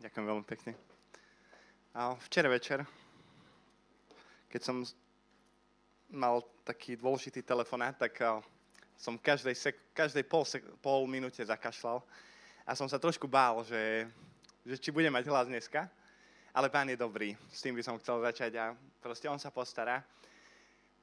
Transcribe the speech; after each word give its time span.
Ďakujem 0.00 0.32
veľmi 0.32 0.46
pekne. 0.48 0.72
A 1.92 2.16
včera 2.24 2.48
večer, 2.48 2.88
keď 4.48 4.60
som 4.64 4.80
mal 6.08 6.40
taký 6.64 6.96
dôležitý 6.96 7.44
telefonát, 7.44 7.92
tak 7.92 8.16
som 8.96 9.20
každej, 9.20 9.52
sek- 9.52 9.92
každej 9.92 10.24
pol, 10.24 10.48
sek- 10.48 10.64
pol 10.80 11.04
minúte 11.04 11.44
zakašľal 11.44 12.00
a 12.64 12.72
som 12.72 12.88
sa 12.88 12.96
trošku 12.96 13.28
bál, 13.28 13.60
že, 13.60 14.08
že 14.64 14.80
či 14.80 14.88
budem 14.88 15.12
mať 15.12 15.28
hlas 15.28 15.52
dneska, 15.52 15.84
ale 16.56 16.72
pán 16.72 16.88
je 16.88 16.96
dobrý, 16.96 17.36
s 17.52 17.60
tým 17.60 17.76
by 17.76 17.84
som 17.84 18.00
chcel 18.00 18.24
začať 18.24 18.56
a 18.56 18.72
proste 19.04 19.28
on 19.28 19.36
sa 19.36 19.52
postará. 19.52 20.00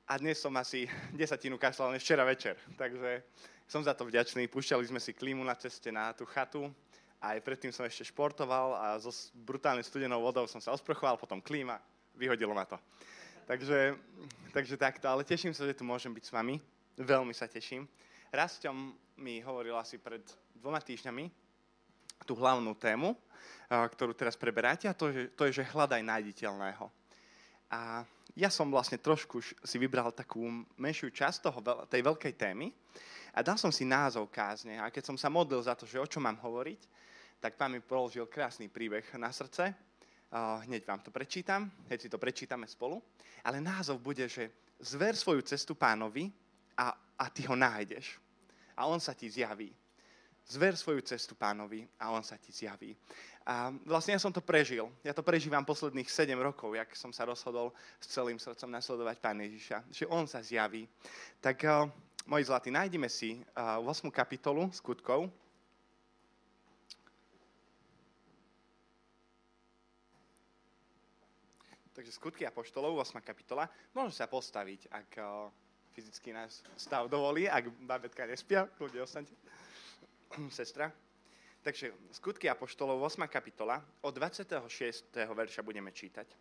A 0.10 0.18
dnes 0.18 0.42
som 0.42 0.50
asi 0.58 0.90
desatinu 1.14 1.62
kašľal 1.62 1.94
než 1.94 2.02
včera 2.02 2.26
večer, 2.26 2.58
takže 2.74 3.22
som 3.70 3.86
za 3.86 3.94
to 3.94 4.10
vďačný. 4.10 4.50
Púšťali 4.50 4.90
sme 4.90 4.98
si 4.98 5.14
klímu 5.14 5.46
na 5.46 5.54
ceste 5.54 5.94
na 5.94 6.18
tú 6.18 6.26
chatu, 6.26 6.74
aj 7.22 7.42
predtým 7.42 7.74
som 7.74 7.86
ešte 7.86 8.06
športoval 8.06 8.78
a 8.78 8.86
so 9.02 9.10
brutálne 9.34 9.82
studenou 9.82 10.22
vodou 10.22 10.46
som 10.46 10.62
sa 10.62 10.74
osprchoval, 10.74 11.18
potom 11.18 11.42
klíma, 11.42 11.82
vyhodilo 12.14 12.54
ma 12.54 12.66
to. 12.66 12.78
Takže, 13.48 13.96
takže 14.52 14.76
takto, 14.78 15.08
ale 15.08 15.24
teším 15.24 15.56
sa, 15.56 15.66
že 15.66 15.78
tu 15.78 15.88
môžem 15.88 16.12
byť 16.12 16.24
s 16.28 16.36
vami. 16.36 16.60
Veľmi 17.00 17.32
sa 17.32 17.48
teším. 17.48 17.88
Rastom 18.30 18.94
mi 19.18 19.40
hovoril 19.40 19.74
asi 19.80 19.98
pred 19.98 20.20
dvoma 20.52 20.84
týždňami 20.84 21.32
tú 22.28 22.36
hlavnú 22.36 22.76
tému, 22.76 23.16
ktorú 23.70 24.12
teraz 24.12 24.36
preberáte, 24.36 24.90
a 24.90 24.98
to, 24.98 25.14
je, 25.14 25.32
to 25.32 25.48
je, 25.48 25.62
že 25.64 25.70
hľadaj 25.72 26.02
nájditeľného. 26.04 26.92
A 27.72 28.04
ja 28.36 28.50
som 28.52 28.68
vlastne 28.68 29.00
trošku 29.00 29.40
si 29.42 29.78
vybral 29.80 30.12
takú 30.12 30.44
menšiu 30.76 31.10
časť 31.10 31.38
toho, 31.48 31.60
tej 31.88 32.02
veľkej 32.04 32.34
témy 32.36 32.70
a 33.32 33.40
dal 33.44 33.56
som 33.56 33.72
si 33.72 33.88
názov 33.88 34.28
kázne. 34.28 34.80
A 34.80 34.92
keď 34.92 35.14
som 35.14 35.18
sa 35.18 35.32
modlil 35.32 35.62
za 35.64 35.78
to, 35.78 35.88
že 35.88 36.02
o 36.02 36.08
čom 36.10 36.24
mám 36.26 36.40
hovoriť, 36.42 36.82
tak 37.40 37.56
pán 37.56 37.72
mi 37.72 37.80
položil 37.80 38.26
krásny 38.26 38.68
príbeh 38.68 39.06
na 39.18 39.32
srdce. 39.32 39.76
hneď 40.66 40.88
vám 40.88 41.00
to 41.00 41.12
prečítam, 41.12 41.72
hneď 41.88 42.02
si 42.02 42.10
to 42.10 42.18
prečítame 42.18 42.68
spolu. 42.68 43.04
Ale 43.44 43.62
názov 43.62 44.02
bude, 44.02 44.28
že 44.28 44.52
zver 44.80 45.16
svoju 45.16 45.42
cestu 45.42 45.76
pánovi 45.76 46.32
a, 46.78 46.94
a 47.20 47.26
ty 47.30 47.46
ho 47.46 47.56
nájdeš. 47.56 48.20
A 48.78 48.86
on 48.86 49.00
sa 49.00 49.14
ti 49.14 49.30
zjaví. 49.30 49.74
Zver 50.48 50.76
svoju 50.76 51.02
cestu 51.02 51.36
pánovi 51.36 51.88
a 52.00 52.12
on 52.12 52.24
sa 52.24 52.38
ti 52.38 52.52
zjaví. 52.52 52.96
A 53.48 53.72
vlastne 53.88 54.16
ja 54.16 54.20
som 54.20 54.32
to 54.32 54.44
prežil. 54.44 54.92
Ja 55.04 55.16
to 55.16 55.24
prežívam 55.24 55.64
posledných 55.64 56.08
7 56.12 56.36
rokov, 56.36 56.76
jak 56.76 56.92
som 56.96 57.16
sa 57.16 57.24
rozhodol 57.24 57.72
s 58.00 58.12
celým 58.12 58.36
srdcom 58.36 58.68
nasledovať 58.72 59.16
Pána 59.24 59.48
Ježiša. 59.48 59.88
Že 59.88 60.06
on 60.12 60.28
sa 60.28 60.44
zjaví. 60.44 60.84
Tak, 61.40 61.64
uh, 61.64 61.88
moji 62.28 62.44
zlatí, 62.44 62.70
nájdeme 62.72 63.08
si 63.08 63.40
uh, 63.40 63.80
8. 63.88 64.12
kapitolu 64.12 64.68
skutkov. 64.72 65.32
Takže 71.98 72.14
skutky 72.14 72.46
apoštolov, 72.46 72.94
8. 73.02 73.18
kapitola. 73.26 73.66
Môžem 73.98 74.22
sa 74.22 74.30
postaviť, 74.30 74.86
ak 74.94 75.10
uh, 75.18 75.50
fyzicky 75.98 76.30
náš 76.30 76.62
stav 76.78 77.10
dovolí, 77.10 77.50
ak 77.50 77.74
babetka 77.90 78.22
nespia, 78.30 78.70
kľudne 78.78 79.02
ostaňte. 79.02 79.34
Sestra. 80.54 80.94
Takže 81.66 81.90
skutky 82.14 82.46
Apoštolov, 82.54 83.02
8. 83.02 83.26
kapitola, 83.26 83.82
od 84.06 84.14
26. 84.14 84.62
verša 85.10 85.66
budeme 85.66 85.90
čítať. 85.90 86.38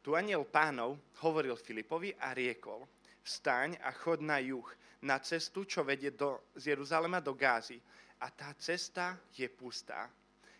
Tu 0.00 0.16
aniel 0.16 0.48
pánov 0.48 0.96
hovoril 1.20 1.52
Filipovi 1.60 2.16
a 2.16 2.32
riekol, 2.32 2.88
vstaň 3.28 3.76
a 3.84 3.92
chod 3.92 4.24
na 4.24 4.40
juh, 4.40 4.64
na 5.04 5.20
cestu, 5.20 5.68
čo 5.68 5.84
vedie 5.84 6.16
do, 6.16 6.48
z 6.56 6.72
Jeruzalema 6.72 7.20
do 7.20 7.36
Gázy. 7.36 7.76
A 8.24 8.32
tá 8.32 8.56
cesta 8.56 9.20
je 9.36 9.44
pustá. 9.52 10.08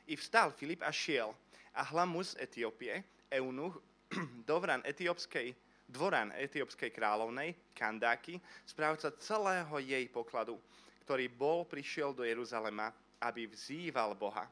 I 0.05 0.21
vstal 0.21 0.53
Filip 0.53 0.85
a 0.85 0.93
šiel. 0.93 1.33
A 1.73 1.81
hlamus 1.89 2.37
Etiópie, 2.37 3.01
eunuch, 3.33 3.81
dovran 4.49 4.85
etiópskej 4.85 5.55
dvoran 5.93 6.33
etiópskej 6.33 6.89
kráľovnej, 6.89 7.53
Kandáky, 7.77 8.41
správca 8.65 9.13
celého 9.21 9.77
jej 9.77 10.09
pokladu, 10.09 10.57
ktorý 11.05 11.29
bol, 11.29 11.69
prišiel 11.69 12.17
do 12.17 12.25
Jeruzalema, 12.25 12.89
aby 13.21 13.45
vzýval 13.45 14.17
Boha. 14.17 14.49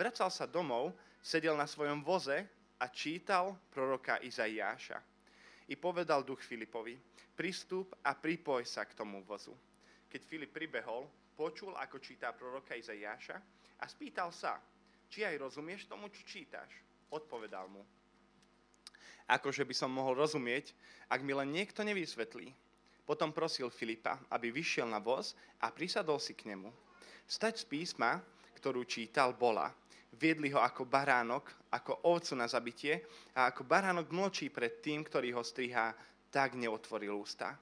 Vracal 0.00 0.32
sa 0.32 0.48
domov, 0.48 0.96
sedel 1.20 1.52
na 1.52 1.68
svojom 1.68 2.00
voze 2.00 2.48
a 2.80 2.88
čítal 2.88 3.52
proroka 3.68 4.16
Izaiáša. 4.24 4.96
I 5.68 5.76
povedal 5.76 6.24
duch 6.24 6.40
Filipovi, 6.40 6.96
pristup 7.36 7.92
a 8.00 8.16
pripoj 8.16 8.64
sa 8.64 8.88
k 8.88 8.96
tomu 8.96 9.20
vozu. 9.20 9.52
Keď 10.08 10.20
Filip 10.24 10.56
pribehol, 10.56 11.04
počul, 11.36 11.76
ako 11.76 12.00
čítá 12.00 12.32
proroka 12.32 12.72
Izaiáša 12.72 13.36
a 13.76 13.84
spýtal 13.84 14.32
sa, 14.32 14.56
či 15.12 15.28
aj 15.28 15.36
rozumieš 15.36 15.84
tomu, 15.84 16.08
čo 16.08 16.24
čítaš. 16.24 16.72
Odpovedal 17.12 17.68
mu, 17.68 17.84
akože 19.28 19.62
by 19.68 19.74
som 19.76 19.92
mohol 19.92 20.16
rozumieť, 20.16 20.72
ak 21.12 21.20
mi 21.20 21.36
len 21.36 21.52
niekto 21.52 21.84
nevysvetlí. 21.84 22.48
Potom 23.04 23.32
prosil 23.32 23.68
Filipa, 23.68 24.20
aby 24.32 24.48
vyšiel 24.48 24.88
na 24.88 25.00
voz 25.00 25.36
a 25.60 25.68
prisadol 25.68 26.16
si 26.20 26.32
k 26.32 26.52
nemu. 26.52 26.72
Stať 27.28 27.60
z 27.60 27.64
písma, 27.68 28.20
ktorú 28.56 28.88
čítal, 28.88 29.36
bola. 29.36 29.72
Viedli 30.16 30.48
ho 30.52 30.60
ako 30.60 30.88
baránok, 30.88 31.68
ako 31.68 32.08
ovcu 32.08 32.32
na 32.36 32.48
zabitie 32.48 33.04
a 33.36 33.52
ako 33.52 33.68
baránok 33.68 34.08
mlčí 34.08 34.48
pred 34.48 34.80
tým, 34.80 35.04
ktorý 35.04 35.36
ho 35.36 35.44
strihá, 35.44 35.92
tak 36.32 36.56
neotvoril 36.56 37.12
ústa. 37.12 37.56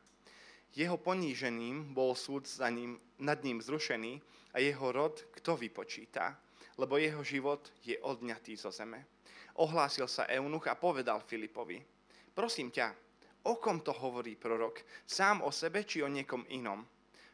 Jeho 0.74 0.98
ponížením 0.98 1.94
bol 1.94 2.14
súd 2.14 2.46
za 2.46 2.70
ním, 2.70 2.98
nad 3.18 3.42
ním 3.42 3.58
zrušený 3.58 4.22
a 4.54 4.62
jeho 4.62 4.86
rod 4.94 5.18
kto 5.34 5.58
vypočíta, 5.58 6.38
lebo 6.78 6.98
jeho 6.98 7.22
život 7.26 7.70
je 7.82 7.98
odňatý 7.98 8.54
zo 8.54 8.70
zeme 8.70 9.15
ohlásil 9.58 10.08
sa 10.08 10.28
eunuch 10.28 10.68
a 10.68 10.76
povedal 10.76 11.20
Filipovi, 11.24 11.80
prosím 12.36 12.68
ťa, 12.72 12.92
o 13.46 13.56
kom 13.56 13.80
to 13.80 13.94
hovorí 13.94 14.34
prorok? 14.34 14.82
Sám 15.06 15.42
o 15.44 15.50
sebe 15.54 15.86
či 15.86 16.02
o 16.02 16.08
niekom 16.10 16.44
inom? 16.52 16.82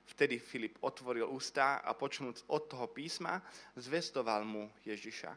Vtedy 0.03 0.37
Filip 0.43 0.83
otvoril 0.83 1.25
ústa 1.31 1.81
a 1.81 1.95
počnúc 1.95 2.45
od 2.51 2.69
toho 2.69 2.91
písma, 2.91 3.41
zvestoval 3.79 4.45
mu 4.45 4.69
Ježiša. 4.83 5.31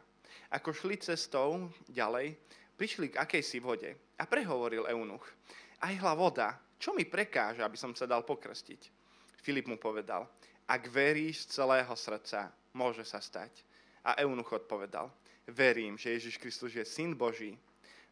Ako 0.52 0.74
šli 0.74 1.00
cestou 1.00 1.70
ďalej, 1.88 2.36
prišli 2.76 3.14
k 3.14 3.18
akejsi 3.22 3.58
vode 3.62 3.90
a 4.18 4.22
prehovoril 4.28 4.84
eunuch. 4.90 5.24
Aj 5.80 5.94
hla 5.96 6.12
voda, 6.12 6.60
čo 6.76 6.92
mi 6.92 7.08
prekáža, 7.08 7.64
aby 7.64 7.78
som 7.78 7.96
sa 7.96 8.04
dal 8.04 8.26
pokrstiť? 8.26 8.92
Filip 9.40 9.70
mu 9.70 9.80
povedal, 9.80 10.28
ak 10.66 10.90
veríš 10.90 11.46
z 11.46 11.62
celého 11.62 11.94
srdca, 11.94 12.50
môže 12.74 13.06
sa 13.06 13.22
stať. 13.22 13.64
A 14.06 14.18
eunuch 14.22 14.50
odpovedal, 14.50 15.10
verím, 15.46 15.98
že 15.98 16.10
Ježiš 16.10 16.38
Kristus 16.38 16.74
je 16.74 16.84
Syn 16.84 17.14
Boží. 17.14 17.58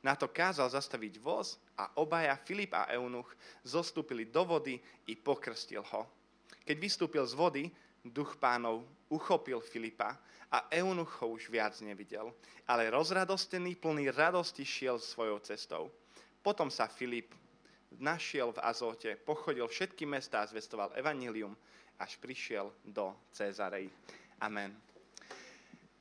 Na 0.05 0.15
to 0.15 0.29
kázal 0.29 0.69
zastaviť 0.69 1.17
voz 1.19 1.57
a 1.75 1.89
obaja 1.97 2.37
Filip 2.37 2.77
a 2.77 2.93
Eunuch 2.93 3.33
zostúpili 3.65 4.29
do 4.29 4.45
vody 4.45 4.77
i 5.09 5.17
pokrstil 5.17 5.81
ho. 5.81 6.05
Keď 6.65 6.77
vystúpil 6.77 7.25
z 7.25 7.35
vody, 7.35 7.65
duch 8.05 8.37
pánov 8.37 8.85
uchopil 9.09 9.65
Filipa 9.65 10.21
a 10.53 10.69
Eunuch 10.69 11.09
ho 11.25 11.33
už 11.33 11.49
viac 11.49 11.73
nevidel, 11.81 12.29
ale 12.69 12.93
rozradostený, 12.93 13.81
plný 13.81 14.13
radosti 14.13 14.65
šiel 14.65 15.01
svojou 15.01 15.41
cestou. 15.41 15.89
Potom 16.45 16.69
sa 16.69 16.85
Filip 16.85 17.33
našiel 17.97 18.53
v 18.53 18.61
Azote, 18.61 19.17
pochodil 19.17 19.65
všetky 19.65 20.05
mestá 20.05 20.45
a 20.45 20.51
zvestoval 20.51 20.93
evanilium, 20.99 21.57
až 21.97 22.21
prišiel 22.21 22.69
do 22.85 23.15
Cezarej. 23.33 23.89
Amen. 24.43 24.94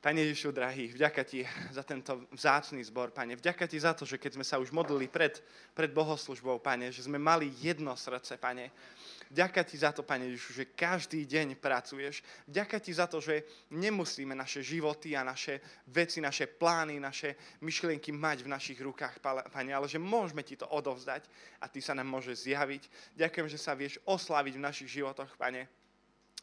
Pane 0.04 0.20
Ježišu, 0.20 0.52
drahý, 0.52 0.92
vďaka 0.92 1.24
Ti 1.24 1.48
za 1.72 1.80
tento 1.80 2.28
vzácný 2.28 2.84
zbor, 2.84 3.08
Pane. 3.08 3.40
Vďaka 3.40 3.64
Ti 3.64 3.80
za 3.80 3.96
to, 3.96 4.04
že 4.04 4.20
keď 4.20 4.36
sme 4.36 4.44
sa 4.44 4.60
už 4.60 4.68
modlili 4.68 5.08
pred, 5.08 5.40
pred 5.72 5.88
bohoslužbou, 5.88 6.60
Pane, 6.60 6.92
že 6.92 7.08
sme 7.08 7.16
mali 7.16 7.48
jedno 7.56 7.96
srdce, 7.96 8.36
Pane. 8.36 8.68
Vďaka 9.32 9.64
Ti 9.64 9.80
za 9.80 9.96
to, 9.96 10.04
Pane 10.04 10.28
Ježišu, 10.28 10.50
že 10.60 10.64
každý 10.76 11.24
deň 11.24 11.56
pracuješ. 11.56 12.20
Vďaka 12.44 12.84
Ti 12.84 12.92
za 12.92 13.08
to, 13.08 13.16
že 13.24 13.48
nemusíme 13.72 14.36
naše 14.36 14.60
životy 14.60 15.16
a 15.16 15.24
naše 15.24 15.64
veci, 15.88 16.20
naše 16.20 16.52
plány, 16.52 17.00
naše 17.00 17.56
myšlienky 17.64 18.12
mať 18.12 18.44
v 18.44 18.52
našich 18.52 18.84
rukách, 18.84 19.24
Pane, 19.24 19.72
ale 19.72 19.88
že 19.88 19.96
môžeme 19.96 20.44
Ti 20.44 20.60
to 20.60 20.68
odovzdať 20.68 21.24
a 21.64 21.72
Ty 21.72 21.80
sa 21.80 21.96
nám 21.96 22.12
môže 22.12 22.36
zjaviť. 22.36 23.16
Ďakujem, 23.16 23.48
že 23.48 23.56
sa 23.56 23.72
vieš 23.72 23.96
oslaviť 24.04 24.52
v 24.52 24.64
našich 24.68 25.00
životoch, 25.00 25.32
Pane. 25.40 25.83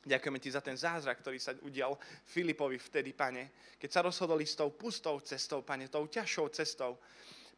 Ďakujeme 0.01 0.41
ti 0.41 0.49
za 0.49 0.65
ten 0.65 0.73
zázrak, 0.73 1.21
ktorý 1.21 1.37
sa 1.37 1.53
udial 1.61 1.93
Filipovi 2.25 2.81
vtedy, 2.81 3.13
pane, 3.13 3.53
keď 3.77 3.89
sa 3.89 4.01
rozhodol 4.01 4.41
ísť 4.41 4.65
tou 4.65 4.69
pustou 4.73 5.21
cestou, 5.21 5.61
pane, 5.61 5.85
tou 5.93 6.09
ťažšou 6.09 6.47
cestou. 6.49 6.97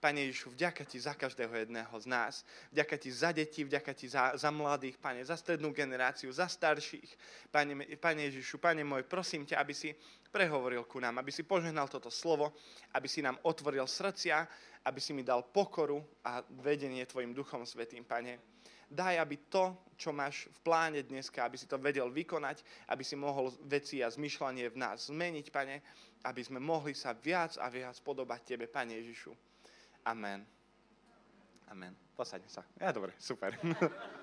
Pane 0.03 0.27
Ježišu, 0.27 0.51
vďaka 0.51 0.83
ti 0.83 0.99
za 0.99 1.15
každého 1.15 1.63
jedného 1.63 1.95
z 1.95 2.05
nás. 2.11 2.43
Vďaka 2.75 2.99
ti 2.99 3.07
za 3.07 3.31
deti, 3.31 3.63
vďaka 3.63 3.95
ti 3.95 4.11
za, 4.11 4.35
za 4.35 4.51
mladých, 4.51 4.99
pane, 4.99 5.23
za 5.23 5.39
strednú 5.39 5.71
generáciu, 5.71 6.27
za 6.27 6.51
starších. 6.51 7.07
Pane, 7.47 7.95
pane 7.95 8.27
Ježišu, 8.27 8.59
pane 8.59 8.83
môj, 8.83 9.07
prosím 9.07 9.47
ťa, 9.47 9.63
aby 9.63 9.71
si 9.71 9.95
prehovoril 10.27 10.83
ku 10.83 10.99
nám, 10.99 11.23
aby 11.23 11.31
si 11.31 11.47
požehnal 11.47 11.87
toto 11.87 12.11
slovo, 12.11 12.51
aby 12.91 13.07
si 13.07 13.23
nám 13.23 13.39
otvoril 13.47 13.87
srdcia, 13.87 14.43
aby 14.83 14.99
si 14.99 15.15
mi 15.15 15.23
dal 15.23 15.47
pokoru 15.47 16.03
a 16.27 16.43
vedenie 16.59 17.07
Tvojim 17.07 17.31
Duchom 17.31 17.63
Svetým, 17.63 18.03
Pane. 18.03 18.43
Daj, 18.93 19.19
aby 19.19 19.35
to, 19.49 19.73
čo 19.97 20.13
máš 20.13 20.47
v 20.49 20.59
pláne 20.61 21.01
dneska, 21.01 21.41
aby 21.45 21.57
si 21.57 21.65
to 21.65 21.81
vedel 21.81 22.09
vykonať, 22.13 22.61
aby 22.93 23.01
si 23.01 23.17
mohol 23.17 23.49
veci 23.65 24.05
a 24.05 24.13
zmyšľanie 24.13 24.69
v 24.69 24.77
nás 24.77 25.09
zmeniť, 25.09 25.45
Pane, 25.49 25.75
aby 26.23 26.41
sme 26.45 26.61
mohli 26.61 26.93
sa 26.93 27.17
viac 27.17 27.57
a 27.57 27.67
viac 27.67 27.97
podobať 28.05 28.39
Tebe, 28.45 28.65
Pane 28.69 28.93
Ježišu. 29.01 29.33
Amen. 30.05 30.45
Amen. 31.73 31.93
Posaďme 32.13 32.49
sa. 32.51 32.61
Ja, 32.77 32.93
dobre, 32.93 33.17
super. 33.17 33.57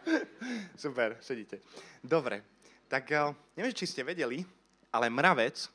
super, 0.84 1.19
sedíte. 1.19 1.58
Dobre, 1.99 2.46
tak 2.87 3.11
uh, 3.11 3.34
neviem, 3.58 3.75
či 3.75 3.90
ste 3.90 4.06
vedeli, 4.06 4.46
ale 4.94 5.11
mravec 5.11 5.67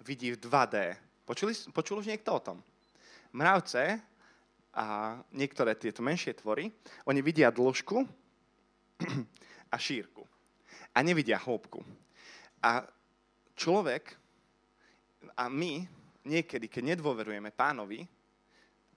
vidí 0.00 0.32
v 0.32 0.40
2D. 0.40 0.96
Počuli, 1.28 1.52
počul 1.76 2.00
už 2.00 2.08
niekto 2.08 2.32
o 2.32 2.40
tom? 2.40 2.58
Mravce 3.36 4.00
a 4.72 5.18
niektoré 5.34 5.76
tieto 5.76 6.00
menšie 6.00 6.38
tvory, 6.38 6.70
oni 7.04 7.20
vidia 7.20 7.50
dĺžku 7.50 8.19
a 9.74 9.76
šírku. 9.76 10.26
A 10.94 10.98
nevidia 11.02 11.38
hĺbku. 11.38 11.80
A 12.60 12.84
človek 13.54 14.16
a 15.36 15.48
my 15.48 15.84
niekedy, 16.24 16.68
keď 16.68 16.96
nedôverujeme 16.96 17.52
pánovi, 17.52 18.04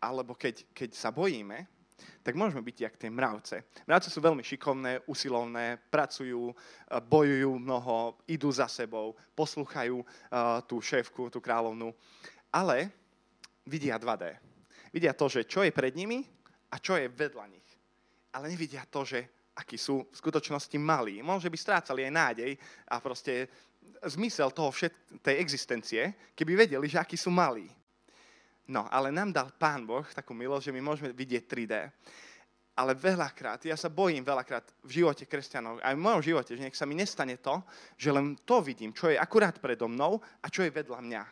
alebo 0.04 0.36
keď, 0.36 0.76
keď 0.76 0.90
sa 0.92 1.16
bojíme, 1.16 1.68
tak 2.20 2.36
môžeme 2.36 2.60
byť 2.60 2.78
jak 2.80 2.96
tie 3.00 3.08
mravce. 3.08 3.64
Mravce 3.88 4.12
sú 4.12 4.20
veľmi 4.20 4.44
šikovné, 4.44 5.08
usilovné, 5.08 5.80
pracujú, 5.88 6.52
e, 6.52 6.56
bojujú 7.00 7.52
mnoho, 7.60 8.20
idú 8.28 8.52
za 8.52 8.68
sebou, 8.68 9.16
posluchajú 9.36 10.04
uh, 10.04 10.60
tú 10.68 10.84
šéfku, 10.84 11.32
tú 11.32 11.40
kráľovnú, 11.40 11.96
ale 12.52 12.92
vidia 13.64 13.96
2D 13.96 14.36
Vidia 14.94 15.18
to, 15.18 15.26
že 15.26 15.50
čo 15.50 15.66
je 15.66 15.74
pred 15.74 15.90
nimi 15.98 16.22
a 16.70 16.78
čo 16.78 16.94
je 16.94 17.10
vedľa 17.10 17.46
nich. 17.50 17.70
Ale 18.38 18.54
nevidia 18.54 18.86
to, 18.86 19.02
že 19.02 19.26
akí 19.54 19.78
sú 19.78 20.02
v 20.10 20.16
skutočnosti 20.18 20.78
malí. 20.82 21.22
Možno 21.22 21.50
by 21.50 21.58
strácali 21.58 22.06
aj 22.10 22.14
nádej 22.14 22.52
a 22.90 22.98
proste 22.98 23.48
zmysel 24.04 24.50
toho 24.52 24.74
všet- 24.74 25.22
tej 25.22 25.40
existencie, 25.40 26.34
keby 26.34 26.66
vedeli, 26.68 26.86
že 26.90 27.00
akí 27.00 27.16
sú 27.16 27.30
malí. 27.30 27.70
No, 28.68 28.88
ale 28.88 29.12
nám 29.12 29.36
dal 29.36 29.52
Pán 29.54 29.84
Boh 29.84 30.08
takú 30.16 30.32
milosť, 30.32 30.72
že 30.72 30.76
my 30.76 30.82
môžeme 30.82 31.10
vidieť 31.12 31.44
3D. 31.46 31.74
Ale 32.74 32.98
veľakrát, 32.98 33.62
ja 33.70 33.78
sa 33.78 33.94
bojím 33.94 34.26
veľakrát 34.26 34.66
v 34.82 35.04
živote 35.04 35.30
kresťanov, 35.30 35.78
aj 35.78 35.94
v 35.94 36.06
mojom 36.10 36.22
živote, 36.26 36.58
že 36.58 36.64
nech 36.66 36.74
sa 36.74 36.90
mi 36.90 36.98
nestane 36.98 37.38
to, 37.38 37.62
že 38.00 38.10
len 38.10 38.34
to 38.42 38.66
vidím, 38.66 38.90
čo 38.90 39.14
je 39.14 39.20
akurát 39.20 39.54
predo 39.62 39.86
mnou 39.86 40.18
a 40.42 40.50
čo 40.50 40.66
je 40.66 40.74
vedľa 40.74 41.00
mňa 41.06 41.24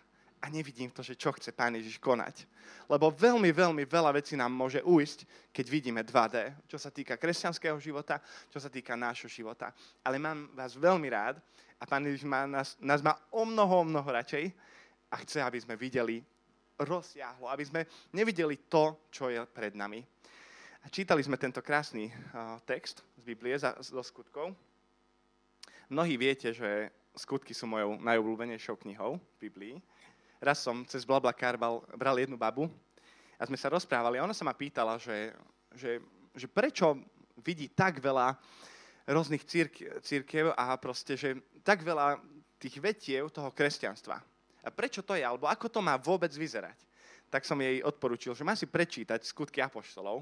a 0.41 0.49
nevidím 0.49 0.89
to, 0.89 1.05
že 1.05 1.13
čo 1.13 1.29
chce 1.37 1.53
Pán 1.53 1.77
Ježiš 1.77 2.01
konať. 2.01 2.49
Lebo 2.89 3.13
veľmi, 3.13 3.53
veľmi 3.53 3.85
veľa 3.85 4.17
vecí 4.17 4.33
nám 4.33 4.49
môže 4.49 4.81
ujsť, 4.81 5.53
keď 5.53 5.65
vidíme 5.69 6.01
2D, 6.01 6.65
čo 6.65 6.81
sa 6.81 6.89
týka 6.89 7.15
kresťanského 7.15 7.77
života, 7.77 8.17
čo 8.49 8.57
sa 8.57 8.67
týka 8.67 8.97
nášho 8.97 9.29
života. 9.29 9.69
Ale 10.01 10.17
mám 10.17 10.49
vás 10.57 10.73
veľmi 10.73 11.07
rád 11.13 11.37
a 11.77 11.85
Pán 11.85 12.09
Ježiš 12.09 12.25
má, 12.25 12.49
nás, 12.49 12.73
nás 12.81 13.05
má 13.05 13.13
o 13.29 13.45
mnoho, 13.45 13.85
o 13.85 13.87
mnoho 13.87 14.09
radšej 14.09 14.49
a 15.13 15.15
chce, 15.21 15.45
aby 15.45 15.61
sme 15.61 15.77
videli 15.77 16.25
rozsiahlo, 16.81 17.45
aby 17.45 17.61
sme 17.61 17.81
nevideli 18.17 18.65
to, 18.65 18.97
čo 19.13 19.29
je 19.29 19.37
pred 19.45 19.77
nami. 19.77 20.01
A 20.81 20.89
čítali 20.89 21.21
sme 21.21 21.37
tento 21.37 21.61
krásny 21.61 22.09
uh, 22.09 22.57
text 22.65 23.05
z 23.21 23.23
Biblie 23.23 23.53
za, 23.53 23.77
zo 23.77 24.01
skutkov. 24.01 24.57
Mnohí 25.93 26.17
viete, 26.17 26.49
že 26.49 26.89
skutky 27.13 27.53
sú 27.53 27.69
mojou 27.69 28.01
najobľúbenejšou 28.01 28.81
knihou 28.81 29.21
v 29.21 29.37
Biblii 29.37 29.75
raz 30.41 30.65
som 30.65 30.81
cez 30.89 31.05
Blablacar 31.05 31.55
bral, 31.55 31.85
bral 31.93 32.17
jednu 32.17 32.35
babu 32.35 32.65
a 33.37 33.45
sme 33.45 33.55
sa 33.55 33.69
rozprávali 33.69 34.17
a 34.17 34.25
ona 34.25 34.33
sa 34.33 34.41
ma 34.41 34.57
pýtala, 34.57 34.97
že, 34.97 35.31
že, 35.77 36.01
že 36.33 36.49
prečo 36.49 36.97
vidí 37.45 37.69
tak 37.69 38.01
veľa 38.01 38.33
rôznych 39.05 39.45
círk, 39.45 40.01
církev 40.01 40.53
a 40.57 40.73
proste, 40.81 41.13
že 41.13 41.37
tak 41.61 41.85
veľa 41.85 42.17
tých 42.57 42.81
vetiev 42.81 43.29
toho 43.29 43.53
kresťanstva. 43.53 44.17
A 44.61 44.69
prečo 44.69 45.01
to 45.01 45.17
je, 45.17 45.25
alebo 45.25 45.49
ako 45.49 45.69
to 45.69 45.81
má 45.81 45.97
vôbec 45.97 46.29
vyzerať? 46.33 46.77
Tak 47.33 47.47
som 47.47 47.57
jej 47.57 47.81
odporučil, 47.81 48.37
že 48.37 48.45
má 48.45 48.53
si 48.53 48.69
prečítať 48.69 49.23
skutky 49.25 49.63
apoštolov 49.63 50.21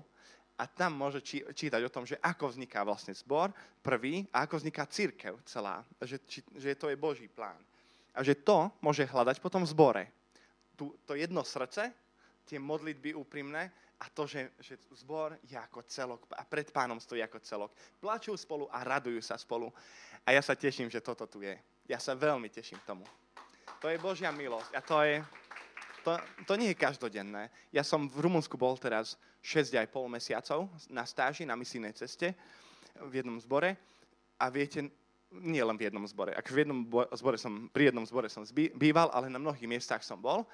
a 0.55 0.63
tam 0.67 0.95
môže 0.95 1.19
či, 1.23 1.43
čítať 1.43 1.81
o 1.83 1.91
tom, 1.91 2.07
že 2.07 2.19
ako 2.19 2.55
vzniká 2.55 2.83
vlastne 2.83 3.11
zbor 3.15 3.51
prvý 3.83 4.27
a 4.31 4.47
ako 4.47 4.63
vzniká 4.63 4.87
církev 4.87 5.35
celá, 5.43 5.83
že, 6.03 6.19
či, 6.27 6.39
že 6.55 6.75
to 6.75 6.87
je 6.87 6.99
Boží 6.99 7.27
plán. 7.27 7.59
A 8.15 8.25
že 8.25 8.37
to 8.39 8.71
môže 8.81 9.05
hľadať 9.05 9.37
potom 9.43 9.63
v 9.63 9.71
zbore. 9.71 10.03
Tu, 10.73 10.89
to 11.05 11.13
jedno 11.13 11.43
srdce, 11.43 11.93
tie 12.49 12.57
modlitby 12.57 13.13
úprimné 13.13 13.69
a 13.99 14.05
to, 14.09 14.25
že, 14.25 14.55
že 14.63 14.79
zbor 14.95 15.35
je 15.43 15.59
ako 15.59 15.83
celok 15.85 16.25
a 16.33 16.47
pred 16.47 16.71
pánom 16.71 16.97
stojí 16.97 17.19
ako 17.21 17.39
celok. 17.43 17.71
Plačú 17.99 18.33
spolu 18.39 18.65
a 18.71 18.81
radujú 18.81 19.19
sa 19.19 19.35
spolu. 19.35 19.69
A 20.23 20.31
ja 20.31 20.41
sa 20.41 20.55
teším, 20.55 20.87
že 20.87 21.03
toto 21.03 21.27
tu 21.27 21.43
je. 21.43 21.53
Ja 21.85 21.99
sa 21.99 22.15
veľmi 22.15 22.47
teším 22.49 22.79
tomu. 22.87 23.03
To 23.83 23.91
je 23.91 24.01
Božia 24.01 24.31
milosť 24.33 24.71
a 24.75 24.81
to 24.81 24.97
je, 25.03 25.15
to, 26.03 26.11
to 26.47 26.53
nie 26.55 26.73
je 26.73 26.81
každodenné. 26.81 27.51
Ja 27.69 27.83
som 27.85 28.07
v 28.07 28.27
Rumunsku 28.27 28.55
bol 28.57 28.75
teraz 28.79 29.19
6,5 29.43 29.87
mesiacov 30.09 30.67
na 30.89 31.03
stáži, 31.05 31.45
na 31.45 31.55
misijnej 31.55 31.93
ceste 31.95 32.35
v 32.97 33.11
jednom 33.19 33.39
zbore 33.39 33.75
a 34.39 34.47
viete, 34.47 34.87
nie 35.29 35.61
len 35.61 35.77
v 35.77 35.89
jednom 35.89 36.05
zbore. 36.09 36.33
Ak 36.33 36.49
v 36.49 36.65
jednom 36.65 36.85
zbore 37.13 37.37
som, 37.37 37.69
pri 37.69 37.93
jednom 37.93 38.05
zbore 38.05 38.27
som 38.29 38.41
býval, 38.73 39.13
ale 39.13 39.29
na 39.29 39.37
mnohých 39.37 39.69
miestach 39.69 40.01
som 40.01 40.17
bol. 40.17 40.45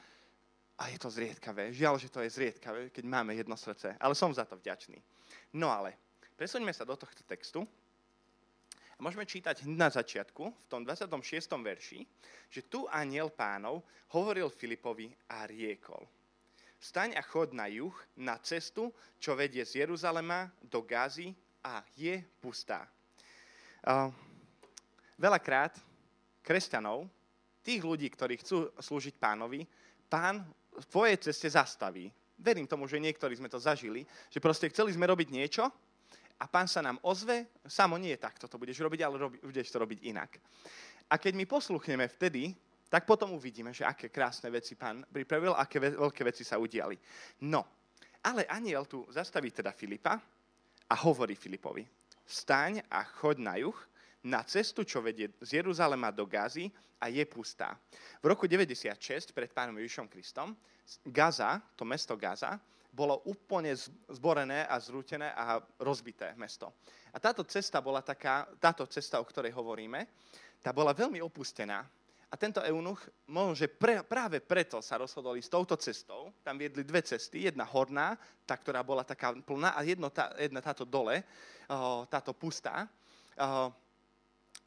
A 0.75 0.91
je 0.91 0.99
to 0.99 1.07
zriedkavé. 1.07 1.71
Žiaľ, 1.71 1.95
že 1.95 2.11
to 2.11 2.19
je 2.19 2.35
zriedkavé, 2.35 2.91
keď 2.91 3.03
máme 3.07 3.31
jedno 3.31 3.55
srdce. 3.55 3.95
Ale 3.95 4.11
som 4.11 4.35
za 4.35 4.43
to 4.43 4.59
vďačný. 4.59 4.99
No 5.55 5.71
ale, 5.71 5.95
presuňme 6.35 6.75
sa 6.75 6.83
do 6.83 6.99
tohto 6.99 7.23
textu. 7.23 7.63
A 8.95 8.99
môžeme 8.99 9.27
čítať 9.27 9.63
na 9.67 9.87
začiatku, 9.91 10.43
v 10.51 10.67
tom 10.71 10.83
26. 10.83 11.51
verši, 11.63 12.03
že 12.51 12.63
tu 12.67 12.87
aniel 12.91 13.31
pánov 13.31 13.83
hovoril 14.11 14.51
Filipovi 14.51 15.11
a 15.31 15.47
riekol. 15.47 16.03
Staň 16.79 17.15
a 17.15 17.23
chod 17.23 17.55
na 17.55 17.67
juh, 17.71 17.95
na 18.19 18.39
cestu, 18.39 18.91
čo 19.19 19.35
vedie 19.35 19.63
z 19.63 19.83
Jeruzalema 19.83 20.51
do 20.63 20.83
Gázy 20.83 21.35
a 21.63 21.83
je 21.95 22.19
pustá. 22.39 22.87
Uh, 23.83 24.11
veľakrát 25.19 25.75
kresťanov, 26.45 27.09
tých 27.65 27.81
ľudí, 27.81 28.05
ktorí 28.13 28.37
chcú 28.37 28.69
slúžiť 28.77 29.17
pánovi, 29.17 29.65
pán 30.05 30.45
v 30.75 30.85
tvojej 30.85 31.17
ceste 31.17 31.49
zastaví. 31.49 32.13
Verím 32.37 32.69
tomu, 32.69 32.85
že 32.85 33.01
niektorí 33.01 33.33
sme 33.33 33.49
to 33.49 33.57
zažili, 33.57 34.05
že 34.29 34.43
proste 34.43 34.69
chceli 34.69 34.93
sme 34.93 35.09
robiť 35.09 35.33
niečo 35.33 35.65
a 36.35 36.45
pán 36.45 36.67
sa 36.67 36.83
nám 36.83 36.99
ozve, 37.07 37.47
samo 37.63 37.95
nie 37.95 38.13
je 38.13 38.21
takto 38.21 38.45
to 38.45 38.59
budeš 38.59 38.83
robiť, 38.83 39.01
ale 39.01 39.15
robi, 39.17 39.37
budeš 39.39 39.71
to 39.71 39.81
robiť 39.81 39.99
inak. 40.03 40.31
A 41.09 41.15
keď 41.17 41.33
my 41.33 41.45
posluchneme 41.47 42.05
vtedy, 42.11 42.51
tak 42.91 43.07
potom 43.07 43.33
uvidíme, 43.33 43.73
že 43.73 43.87
aké 43.87 44.11
krásne 44.11 44.51
veci 44.51 44.75
pán 44.75 45.01
pripravil, 45.09 45.55
aké 45.57 45.79
veľké 45.79 46.21
veci 46.27 46.43
sa 46.45 46.59
udiali. 46.59 46.99
No, 47.47 47.65
ale 48.21 48.45
aniel 48.51 48.85
tu 48.85 49.07
zastaví 49.09 49.49
teda 49.49 49.71
Filipa 49.71 50.19
a 50.85 50.95
hovorí 51.07 51.33
Filipovi, 51.33 51.87
staň 52.27 52.83
a 52.91 53.01
choď 53.01 53.37
na 53.41 53.55
juh 53.57 53.79
na 54.25 54.41
cestu, 54.41 54.81
čo 54.81 55.05
vedie 55.05 55.29
z 55.37 55.61
Jeruzalema 55.61 56.09
do 56.09 56.25
Gazy 56.25 56.73
a 56.97 57.13
je 57.13 57.21
pustá. 57.29 57.77
V 58.17 58.25
roku 58.25 58.49
96 58.49 59.29
pred 59.29 59.53
pánom 59.53 59.77
Ježišom 59.77 60.09
Kristom 60.09 60.57
Gaza, 61.05 61.61
to 61.77 61.85
mesto 61.85 62.17
Gaza, 62.17 62.57
bolo 62.89 63.21
úplne 63.27 63.75
zborené 64.09 64.65
a 64.65 64.79
zrútené 64.81 65.29
a 65.35 65.59
rozbité 65.77 66.33
mesto. 66.39 66.73
A 67.11 67.19
táto 67.21 67.43
cesta 67.45 67.83
bola 67.83 68.01
taká, 68.01 68.47
táto 68.57 68.87
cesta, 68.87 69.19
o 69.19 69.27
ktorej 69.27 69.51
hovoríme, 69.53 70.07
tá 70.63 70.71
bola 70.73 70.95
veľmi 70.95 71.19
opustená. 71.21 71.83
A 72.31 72.35
tento 72.39 72.63
eunuch, 72.65 73.05
možno, 73.29 73.53
že 73.53 73.69
pre, 73.69 74.01
práve 74.01 74.41
preto 74.41 74.81
sa 74.81 74.97
rozhodol 74.97 75.37
ísť 75.37 75.51
touto 75.51 75.75
cestou. 75.77 76.33
Tam 76.41 76.57
viedli 76.57 76.81
dve 76.81 77.03
cesty. 77.05 77.45
Jedna 77.45 77.67
horná, 77.67 78.17
tá, 78.47 78.57
ktorá 78.57 78.81
bola 78.81 79.05
taká 79.05 79.35
plná, 79.37 79.77
a 79.77 79.85
jedno, 79.85 80.09
tá, 80.09 80.33
jedna 80.39 80.63
táto 80.63 80.87
dole, 80.87 81.21
táto 82.09 82.33
pustá 82.33 82.89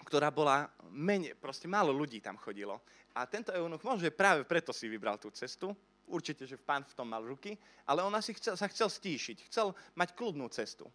ktorá 0.09 0.33
bola 0.33 0.73
menej, 0.89 1.37
proste 1.37 1.69
málo 1.69 1.93
ľudí 1.93 2.25
tam 2.25 2.41
chodilo. 2.41 2.81
A 3.13 3.29
tento 3.29 3.53
eunuch 3.53 3.85
možno, 3.85 4.09
práve 4.09 4.49
preto 4.49 4.73
si 4.73 4.89
vybral 4.89 5.21
tú 5.21 5.29
cestu, 5.29 5.77
určite, 6.09 6.49
že 6.49 6.57
pán 6.57 6.81
v 6.89 6.97
tom 6.97 7.05
mal 7.05 7.21
ruky, 7.21 7.61
ale 7.85 8.01
on 8.01 8.15
asi 8.17 8.33
chcel, 8.33 8.57
sa 8.57 8.65
chcel 8.73 8.89
stíšiť, 8.89 9.53
chcel 9.53 9.77
mať 9.93 10.17
kľudnú 10.17 10.49
cestu 10.49 10.89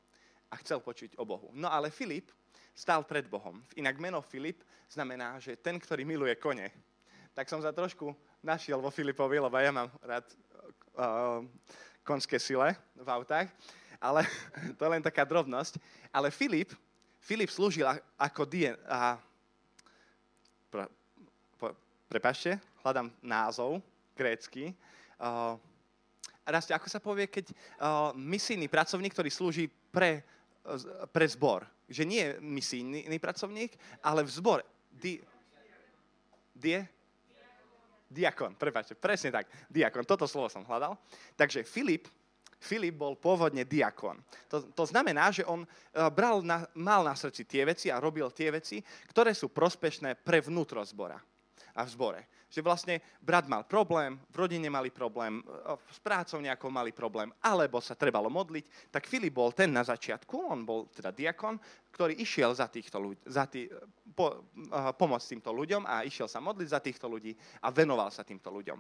a 0.49 0.57
chcel 0.57 0.81
počuť 0.81 1.13
o 1.21 1.23
Bohu. 1.29 1.53
No 1.53 1.69
ale 1.69 1.93
Filip 1.93 2.33
stál 2.73 3.05
pred 3.05 3.29
Bohom. 3.29 3.61
Inak 3.77 4.01
meno 4.01 4.17
Filip 4.25 4.65
znamená, 4.89 5.37
že 5.37 5.61
ten, 5.61 5.77
ktorý 5.77 6.01
miluje 6.01 6.33
kone. 6.41 6.73
Tak 7.37 7.45
som 7.45 7.61
sa 7.61 7.69
trošku 7.69 8.17
našiel 8.41 8.81
vo 8.81 8.89
Filipovi, 8.89 9.37
lebo 9.37 9.53
ja 9.61 9.69
mám 9.69 9.93
rád 10.01 10.25
uh, 10.97 11.45
konské 12.01 12.41
sile 12.41 12.73
v 12.97 13.09
autách, 13.13 13.53
ale 14.01 14.25
to 14.77 14.81
je 14.81 14.93
len 14.93 15.05
taká 15.05 15.21
drobnosť. 15.21 15.77
Ale 16.09 16.33
Filip 16.33 16.73
Filip 17.23 17.47
slúžil 17.47 17.87
ako 18.19 18.43
dien... 18.43 18.75
A, 18.83 19.15
pre, 20.67 20.91
pre, 21.55 21.71
prepašte, 22.11 22.59
hľadám 22.83 23.07
názov 23.23 23.79
grécky. 24.11 24.75
Uh, 25.15 25.55
ako 26.43 26.87
sa 26.91 26.99
povie, 26.99 27.31
keď 27.31 27.55
misijný 28.19 28.67
pracovník, 28.67 29.15
ktorý 29.15 29.31
slúži 29.31 29.71
pre 29.71 30.27
pre 31.11 31.25
zbor. 31.27 31.67
Že 31.91 32.03
nie 32.07 32.25
misijný 32.39 33.19
pracovník, 33.19 33.75
ale 33.99 34.23
v 34.23 34.31
zbore. 34.31 34.63
Di, 34.87 35.19
die? 36.55 36.79
Diakon, 38.13 38.53
prepáčte, 38.53 38.93
presne 38.93 39.33
tak, 39.33 39.49
diakon, 39.73 40.05
toto 40.05 40.29
slovo 40.29 40.45
som 40.45 40.61
hľadal. 40.61 40.93
Takže 41.33 41.65
Filip, 41.65 42.05
Filip 42.63 42.95
bol 42.95 43.19
pôvodne 43.19 43.67
diakon. 43.67 44.23
To, 44.47 44.63
to 44.71 44.87
znamená, 44.87 45.29
že 45.35 45.43
on 45.43 45.67
uh, 45.67 46.07
bral 46.07 46.39
na, 46.39 46.63
mal 46.71 47.03
na 47.03 47.11
srdci 47.11 47.43
tie 47.43 47.67
veci 47.67 47.91
a 47.91 47.99
robil 47.99 48.31
tie 48.31 48.47
veci, 48.55 48.79
ktoré 49.11 49.35
sú 49.35 49.51
prospešné 49.51 50.23
pre 50.23 50.39
vnútro 50.39 50.79
zbora 50.87 51.19
a 51.75 51.81
v 51.83 51.89
zbore. 51.89 52.21
Že 52.53 52.61
vlastne 52.61 52.95
brat 53.17 53.49
mal 53.49 53.65
problém, 53.65 54.13
v 54.29 54.45
rodine 54.45 54.69
mali 54.69 54.93
problém, 54.93 55.41
s 55.89 55.97
prácou 55.97 56.37
nejakou 56.37 56.69
mali 56.69 56.93
problém, 56.93 57.33
alebo 57.41 57.81
sa 57.81 57.97
trebalo 57.97 58.29
modliť, 58.29 58.93
tak 58.93 59.09
Filip 59.09 59.33
bol 59.33 59.49
ten 59.49 59.73
na 59.73 59.81
začiatku, 59.81 60.53
on 60.53 60.61
bol 60.61 60.85
teda 60.93 61.09
diakon, 61.09 61.57
ktorý 61.89 62.13
išiel 62.21 62.53
za 62.53 62.69
týchto 62.69 63.01
ľudí, 63.01 63.25
za 63.25 63.49
tý, 63.49 63.65
po, 64.13 64.45
uh, 64.69 64.93
pomôcť 64.93 65.33
týmto 65.33 65.49
ľuďom 65.49 65.89
a 65.89 66.05
išiel 66.05 66.29
sa 66.29 66.37
modliť 66.45 66.67
za 66.69 66.77
týchto 66.77 67.09
ľudí 67.09 67.33
a 67.65 67.73
venoval 67.73 68.13
sa 68.13 68.21
týmto 68.21 68.53
ľuďom. 68.53 68.77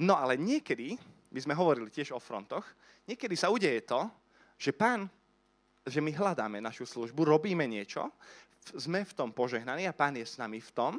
No 0.00 0.16
ale 0.16 0.40
niekedy, 0.40 0.96
my 1.32 1.40
sme 1.40 1.56
hovorili 1.56 1.92
tiež 1.92 2.16
o 2.16 2.20
frontoch, 2.22 2.64
niekedy 3.04 3.36
sa 3.36 3.52
udeje 3.52 3.84
to, 3.84 4.08
že 4.56 4.72
pán, 4.72 5.10
že 5.82 5.98
my 5.98 6.14
hľadáme 6.14 6.62
našu 6.62 6.86
službu, 6.86 7.26
robíme 7.26 7.66
niečo, 7.66 8.08
sme 8.78 9.02
v 9.02 9.12
tom 9.16 9.34
požehnaní 9.34 9.90
a 9.90 9.96
pán 9.96 10.14
je 10.14 10.22
s 10.22 10.38
nami 10.38 10.62
v 10.62 10.70
tom, 10.70 10.92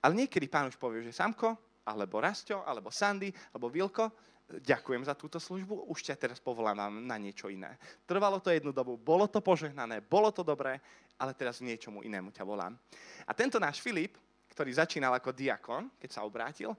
ale 0.00 0.12
niekedy 0.16 0.48
pán 0.48 0.72
už 0.72 0.80
povie, 0.80 1.04
že 1.04 1.12
Samko, 1.12 1.52
alebo 1.84 2.20
Rasto, 2.20 2.64
alebo 2.64 2.88
Sandy, 2.88 3.28
alebo 3.52 3.68
Vilko, 3.68 4.08
ďakujem 4.48 5.04
za 5.04 5.16
túto 5.16 5.40
službu, 5.40 5.88
už 5.88 6.00
ťa 6.04 6.16
teraz 6.16 6.38
povolávam 6.40 7.04
na 7.04 7.16
niečo 7.16 7.48
iné. 7.48 7.76
Trvalo 8.04 8.40
to 8.40 8.52
jednu 8.52 8.72
dobu, 8.72 8.96
bolo 8.96 9.28
to 9.28 9.40
požehnané, 9.44 10.00
bolo 10.04 10.32
to 10.32 10.44
dobré, 10.44 10.80
ale 11.16 11.32
teraz 11.36 11.60
niečomu 11.60 12.04
inému 12.04 12.32
ťa 12.32 12.44
volám. 12.44 12.76
A 13.24 13.32
tento 13.32 13.60
náš 13.60 13.80
Filip, 13.80 14.16
ktorý 14.52 14.70
začínal 14.72 15.12
ako 15.16 15.32
diakon, 15.32 15.90
keď 15.98 16.10
sa 16.12 16.24
obrátil, 16.24 16.72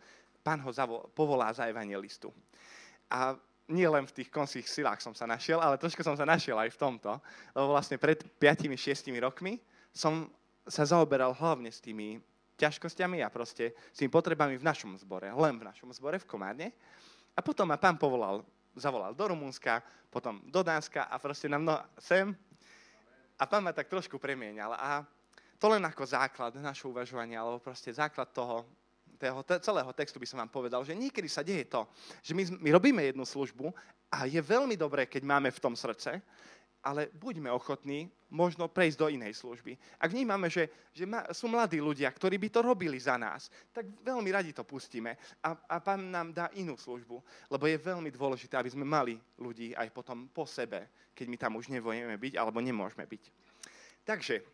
pán 0.45 0.61
ho 0.61 0.69
zavo- 0.69 1.09
povolá 1.17 1.49
za 1.49 1.65
evangelistu. 1.65 2.29
A 3.09 3.33
nie 3.65 3.89
len 3.89 4.05
v 4.05 4.21
tých 4.21 4.29
koncích 4.29 4.69
silách 4.69 5.01
som 5.01 5.17
sa 5.17 5.25
našiel, 5.25 5.57
ale 5.57 5.81
trošku 5.81 6.05
som 6.05 6.13
sa 6.13 6.21
našiel 6.21 6.53
aj 6.61 6.69
v 6.69 6.77
tomto, 6.77 7.17
lebo 7.57 7.73
vlastne 7.73 7.97
pred 7.97 8.21
5-6 8.37 9.09
rokmi 9.17 9.57
som 9.89 10.29
sa 10.69 10.85
zaoberal 10.85 11.33
hlavne 11.33 11.73
s 11.73 11.81
tými 11.81 12.21
ťažkosťami 12.61 13.25
a 13.25 13.33
proste 13.33 13.73
s 13.89 13.97
tými 13.97 14.13
potrebami 14.13 14.61
v 14.61 14.63
našom 14.63 14.93
zbore, 15.01 15.33
len 15.33 15.57
v 15.57 15.65
našom 15.65 15.89
zbore 15.97 16.21
v 16.21 16.29
Komárne. 16.29 16.67
A 17.33 17.41
potom 17.41 17.65
ma 17.65 17.81
pán 17.81 17.97
povolal, 17.97 18.45
zavolal 18.77 19.17
do 19.17 19.25
Rumunska, 19.27 19.81
potom 20.13 20.39
do 20.45 20.61
Dánska 20.61 21.09
a 21.09 21.17
proste 21.17 21.49
na 21.49 21.57
mno, 21.57 21.75
sem. 21.97 22.31
A 23.35 23.43
pán 23.49 23.65
ma 23.65 23.75
tak 23.75 23.91
trošku 23.91 24.15
premienial. 24.21 24.71
A 24.77 25.03
to 25.59 25.67
len 25.67 25.83
ako 25.83 26.05
základ 26.07 26.55
našho 26.55 26.93
uvažovania, 26.93 27.43
alebo 27.43 27.59
proste 27.59 27.91
základ 27.91 28.31
toho, 28.31 28.63
toho 29.17 29.41
celého 29.60 29.91
textu 29.95 30.19
by 30.19 30.27
som 30.27 30.39
vám 30.43 30.51
povedal, 30.51 30.84
že 30.86 30.95
niekedy 30.95 31.27
sa 31.27 31.41
deje 31.41 31.65
to, 31.65 31.88
že 32.22 32.36
my, 32.36 32.43
my 32.62 32.69
robíme 32.75 33.01
jednu 33.03 33.25
službu 33.25 33.74
a 34.12 34.29
je 34.29 34.39
veľmi 34.39 34.77
dobré, 34.77 35.10
keď 35.10 35.24
máme 35.25 35.50
v 35.51 35.62
tom 35.63 35.74
srdce, 35.75 36.22
ale 36.86 37.10
buďme 37.17 37.50
ochotní 37.50 38.05
možno 38.29 38.69
prejsť 38.69 38.98
do 39.01 39.07
inej 39.10 39.41
služby. 39.41 39.74
Ak 39.98 40.13
vnímame, 40.13 40.53
že, 40.53 40.69
že 40.93 41.10
ma, 41.10 41.25
sú 41.34 41.50
mladí 41.50 41.81
ľudia, 41.81 42.13
ktorí 42.13 42.38
by 42.38 42.50
to 42.53 42.62
robili 42.62 43.01
za 43.01 43.17
nás, 43.17 43.50
tak 43.74 43.89
veľmi 44.05 44.29
radi 44.29 44.53
to 44.53 44.62
pustíme 44.62 45.17
a, 45.41 45.50
a 45.65 45.75
pán 45.81 46.13
nám 46.13 46.29
dá 46.29 46.45
inú 46.53 46.77
službu, 46.77 47.17
lebo 47.50 47.65
je 47.65 47.81
veľmi 47.81 48.13
dôležité, 48.13 48.53
aby 48.62 48.69
sme 48.69 48.86
mali 48.86 49.17
ľudí 49.41 49.74
aj 49.74 49.89
potom 49.89 50.29
po 50.29 50.45
sebe, 50.45 51.10
keď 51.17 51.25
my 51.25 51.38
tam 51.41 51.57
už 51.57 51.74
nevojeme 51.74 52.13
byť 52.22 52.34
alebo 52.38 52.62
nemôžeme 52.62 53.10
byť. 53.10 53.24
Takže, 54.05 54.45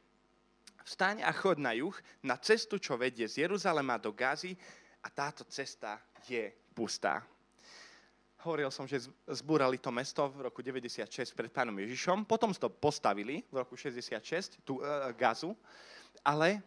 vstaň 0.85 1.21
a 1.25 1.31
chod 1.31 1.61
na 1.61 1.73
juh, 1.73 1.93
na 2.21 2.37
cestu, 2.37 2.77
čo 2.81 2.97
vedie 2.97 3.27
z 3.29 3.47
Jeruzalema 3.47 3.97
do 4.01 4.13
Gázy 4.13 4.57
a 5.01 5.07
táto 5.09 5.45
cesta 5.49 6.01
je 6.25 6.53
pustá. 6.73 7.25
Hovoril 8.41 8.73
som, 8.73 8.89
že 8.89 9.05
zbúrali 9.29 9.77
to 9.77 9.93
mesto 9.93 10.25
v 10.33 10.49
roku 10.49 10.65
96 10.65 11.05
pred 11.37 11.53
pánom 11.53 11.77
Ježišom, 11.77 12.25
potom 12.25 12.49
to 12.49 12.73
postavili 12.73 13.45
v 13.53 13.55
roku 13.61 13.77
66, 13.77 14.65
tú 14.65 14.81
uh, 14.81 15.13
gazu, 15.13 15.53
ale 16.25 16.57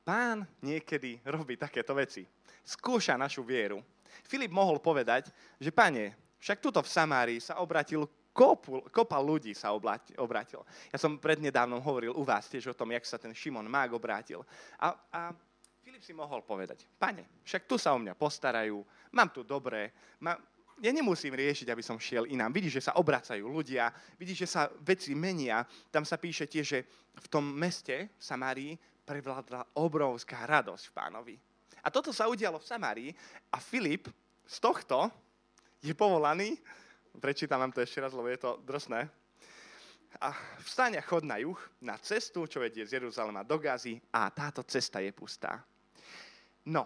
pán 0.00 0.48
niekedy 0.64 1.20
robí 1.28 1.60
takéto 1.60 1.92
veci. 1.92 2.24
Skúša 2.64 3.20
našu 3.20 3.44
vieru. 3.44 3.84
Filip 4.24 4.48
mohol 4.48 4.80
povedať, 4.80 5.28
že 5.60 5.68
pane, 5.68 6.16
však 6.40 6.64
tuto 6.64 6.80
v 6.80 6.88
Samárii 6.88 7.40
sa 7.44 7.60
obratil 7.60 8.08
kopu, 8.32 8.80
kopa 8.88 9.20
ľudí 9.20 9.52
sa 9.52 9.76
obrátil. 9.76 10.64
Ja 10.88 10.98
som 10.98 11.20
prednedávnom 11.20 11.84
hovoril 11.84 12.16
u 12.16 12.24
vás 12.24 12.48
tiež 12.48 12.72
o 12.72 12.76
tom, 12.76 12.90
jak 12.96 13.04
sa 13.04 13.20
ten 13.20 13.36
Šimon 13.36 13.68
Mák 13.68 13.92
obrátil. 13.92 14.40
A, 14.80 14.96
a 15.12 15.20
Filip 15.84 16.02
si 16.02 16.16
mohol 16.16 16.40
povedať, 16.42 16.88
pane, 16.96 17.44
však 17.44 17.68
tu 17.68 17.76
sa 17.76 17.92
o 17.92 18.00
mňa 18.00 18.16
postarajú, 18.16 18.80
mám 19.12 19.28
tu 19.28 19.44
dobré, 19.44 19.92
mám, 20.22 20.40
ja 20.82 20.90
nemusím 20.90 21.36
riešiť, 21.36 21.68
aby 21.70 21.82
som 21.84 22.00
šiel 22.00 22.26
inám. 22.26 22.50
Vidíš, 22.50 22.82
že 22.82 22.86
sa 22.90 22.98
obracajú 22.98 23.46
ľudia, 23.46 23.92
vidíš, 24.18 24.38
že 24.46 24.48
sa 24.50 24.62
veci 24.82 25.14
menia. 25.14 25.62
Tam 25.94 26.02
sa 26.02 26.18
píše 26.18 26.50
tiež, 26.50 26.66
že 26.66 26.80
v 27.14 27.26
tom 27.30 27.44
meste, 27.44 28.10
v 28.18 28.22
Samárii, 28.22 28.72
prevládla 29.06 29.78
obrovská 29.78 30.42
radosť 30.42 30.84
v 30.90 30.94
pánovi. 30.94 31.34
A 31.82 31.90
toto 31.90 32.14
sa 32.14 32.30
udialo 32.30 32.62
v 32.62 32.66
Samárii 32.66 33.10
a 33.50 33.58
Filip 33.58 34.10
z 34.46 34.56
tohto 34.58 35.10
je 35.82 35.94
povolaný, 35.94 36.58
prečítam 37.20 37.60
vám 37.60 37.72
to 37.72 37.84
ešte 37.84 38.00
raz, 38.00 38.12
lebo 38.12 38.28
je 38.28 38.40
to 38.40 38.60
drsné, 38.64 39.10
a 40.20 40.36
vstaň 40.60 41.00
a 41.00 41.02
chod 41.02 41.24
na 41.24 41.40
juh, 41.40 41.56
na 41.80 41.96
cestu, 41.96 42.44
čo 42.44 42.60
vedie 42.60 42.84
z 42.84 43.00
Jeruzalema 43.00 43.40
do 43.46 43.56
Gazy 43.56 43.96
a 44.12 44.28
táto 44.28 44.60
cesta 44.66 45.00
je 45.00 45.08
pustá. 45.14 45.64
No, 46.68 46.84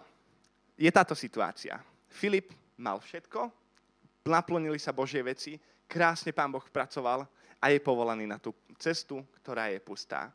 je 0.79 0.87
táto 0.87 1.11
situácia. 1.11 1.75
Filip 2.07 2.55
mal 2.79 3.03
všetko, 3.03 3.51
naplnili 4.25 4.79
sa 4.79 4.95
Božie 4.95 5.19
veci, 5.23 5.59
krásne 5.89 6.31
Pán 6.31 6.51
Boh 6.51 6.63
pracoval 6.63 7.27
a 7.59 7.65
je 7.67 7.79
povolaný 7.83 8.29
na 8.29 8.39
tú 8.39 8.55
cestu, 8.79 9.25
ktorá 9.43 9.67
je 9.73 9.79
pustá. 9.83 10.31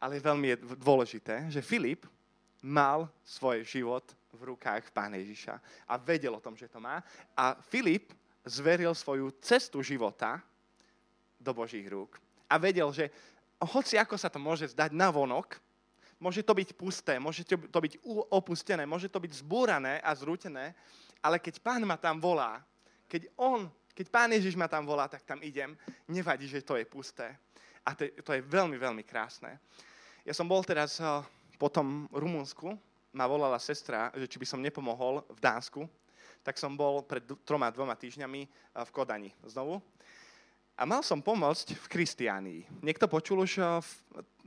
Ale 0.00 0.20
veľmi 0.20 0.46
je 0.52 0.60
dôležité, 0.76 1.48
že 1.48 1.64
Filip 1.64 2.04
mal 2.60 3.08
svoj 3.22 3.62
život 3.64 4.04
v 4.34 4.52
rukách 4.52 4.92
Pána 4.92 5.16
Ježiša 5.16 5.54
a 5.88 5.94
vedel 5.96 6.34
o 6.34 6.42
tom, 6.42 6.56
že 6.58 6.68
to 6.68 6.82
má. 6.82 7.00
A 7.32 7.56
Filip 7.70 8.12
zveril 8.46 8.94
svoju 8.94 9.34
cestu 9.42 9.82
života 9.82 10.38
do 11.42 11.50
Božích 11.50 11.84
rúk. 11.90 12.16
A 12.46 12.56
vedel, 12.62 12.86
že 12.94 13.10
hoci 13.58 13.98
ako 13.98 14.14
sa 14.14 14.30
to 14.30 14.38
môže 14.38 14.70
zdať 14.70 14.94
na 14.94 15.10
vonok, 15.10 15.58
môže 16.22 16.40
to 16.46 16.54
byť 16.54 16.70
pusté, 16.78 17.18
môže 17.18 17.42
to 17.44 17.78
byť 17.82 18.00
opustené, 18.30 18.86
môže 18.86 19.10
to 19.10 19.18
byť 19.18 19.42
zbúrané 19.42 19.98
a 20.00 20.14
zrútené, 20.14 20.72
ale 21.18 21.42
keď 21.42 21.58
pán 21.58 21.82
ma 21.82 21.98
tam 21.98 22.22
volá, 22.22 22.62
keď 23.10 23.26
on, 23.34 23.66
keď 23.92 24.06
pán 24.08 24.30
Ježiš 24.30 24.54
ma 24.54 24.70
tam 24.70 24.86
volá, 24.86 25.10
tak 25.10 25.26
tam 25.26 25.42
idem. 25.42 25.74
Nevadí, 26.06 26.46
že 26.46 26.62
to 26.62 26.78
je 26.78 26.86
pusté. 26.86 27.34
A 27.86 27.94
to, 27.94 28.06
to 28.22 28.30
je 28.34 28.42
veľmi, 28.42 28.78
veľmi 28.78 29.02
krásne. 29.06 29.58
Ja 30.26 30.34
som 30.34 30.50
bol 30.50 30.62
teraz 30.66 30.98
uh, 30.98 31.22
po 31.56 31.70
tom 31.70 32.10
Rumunsku, 32.10 32.74
ma 33.14 33.24
volala 33.24 33.56
sestra, 33.56 34.12
že 34.12 34.28
či 34.28 34.36
by 34.36 34.46
som 34.46 34.60
nepomohol 34.60 35.24
v 35.32 35.38
Dánsku, 35.40 35.86
tak 36.46 36.62
som 36.62 36.78
bol 36.78 37.02
pred 37.02 37.26
troma, 37.42 37.74
dvoma 37.74 37.98
týždňami 37.98 38.46
uh, 38.46 38.86
v 38.86 38.90
Kodani 38.94 39.30
znovu. 39.42 39.82
A 40.78 40.86
mal 40.86 41.02
som 41.02 41.18
pomôcť 41.18 41.74
v 41.74 41.86
Kristiánii. 41.90 42.60
Niekto 42.86 43.10
počul 43.10 43.42
už 43.42 43.58
v, 43.58 43.90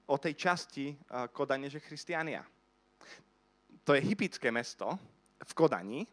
o 0.08 0.16
tej 0.16 0.40
časti 0.40 0.96
uh, 0.96 1.28
Kodane, 1.28 1.68
že 1.68 1.84
Christiania. 1.84 2.48
To 3.84 3.92
je 3.92 4.00
hypické 4.00 4.48
mesto 4.48 4.96
v 5.44 5.52
Kodani, 5.52 6.08